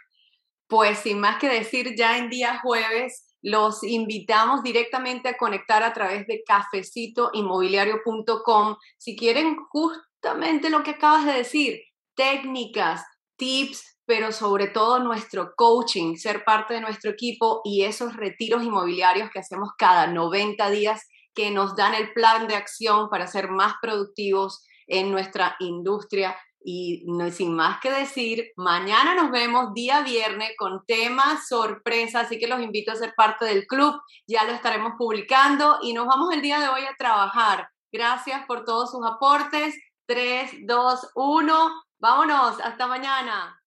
Pues 0.67 0.99
sin 0.99 1.19
más 1.19 1.39
que 1.39 1.49
decir, 1.49 1.95
ya 1.95 2.17
en 2.17 2.29
día 2.29 2.59
jueves 2.59 3.30
los 3.41 3.83
invitamos 3.83 4.63
directamente 4.63 5.29
a 5.29 5.37
conectar 5.37 5.83
a 5.83 5.93
través 5.93 6.27
de 6.27 6.43
cafecitoinmobiliario.com 6.45 8.75
si 8.97 9.15
quieren 9.15 9.55
justamente 9.69 10.69
lo 10.69 10.83
que 10.83 10.91
acabas 10.91 11.25
de 11.25 11.33
decir, 11.33 11.81
técnicas, 12.15 13.03
tips, 13.37 13.97
pero 14.05 14.31
sobre 14.31 14.67
todo 14.67 14.99
nuestro 14.99 15.53
coaching, 15.55 16.15
ser 16.15 16.43
parte 16.43 16.75
de 16.75 16.81
nuestro 16.81 17.11
equipo 17.11 17.61
y 17.63 17.83
esos 17.83 18.15
retiros 18.15 18.63
inmobiliarios 18.63 19.29
que 19.31 19.39
hacemos 19.39 19.69
cada 19.77 20.07
90 20.07 20.69
días 20.69 21.01
que 21.33 21.49
nos 21.49 21.75
dan 21.75 21.93
el 21.93 22.11
plan 22.13 22.47
de 22.47 22.55
acción 22.55 23.09
para 23.09 23.27
ser 23.27 23.49
más 23.49 23.75
productivos 23.81 24.65
en 24.87 25.11
nuestra 25.11 25.55
industria 25.59 26.37
y 26.63 27.03
no, 27.07 27.29
sin 27.31 27.55
más 27.55 27.79
que 27.79 27.91
decir, 27.91 28.51
mañana 28.55 29.15
nos 29.15 29.31
vemos 29.31 29.73
día 29.73 30.01
viernes 30.01 30.51
con 30.57 30.85
temas 30.85 31.47
sorpresa, 31.47 32.21
así 32.21 32.39
que 32.39 32.47
los 32.47 32.61
invito 32.61 32.91
a 32.91 32.95
ser 32.95 33.13
parte 33.15 33.45
del 33.45 33.65
club, 33.65 33.99
ya 34.27 34.43
lo 34.43 34.51
estaremos 34.51 34.93
publicando 34.97 35.79
y 35.81 35.93
nos 35.93 36.07
vamos 36.07 36.33
el 36.33 36.41
día 36.41 36.59
de 36.59 36.67
hoy 36.69 36.81
a 36.85 36.95
trabajar. 36.97 37.69
Gracias 37.91 38.45
por 38.45 38.63
todos 38.63 38.91
sus 38.91 39.05
aportes. 39.05 39.75
3, 40.07 40.67
2, 40.67 41.11
1, 41.15 41.71
vámonos, 41.99 42.59
hasta 42.59 42.87
mañana. 42.87 43.57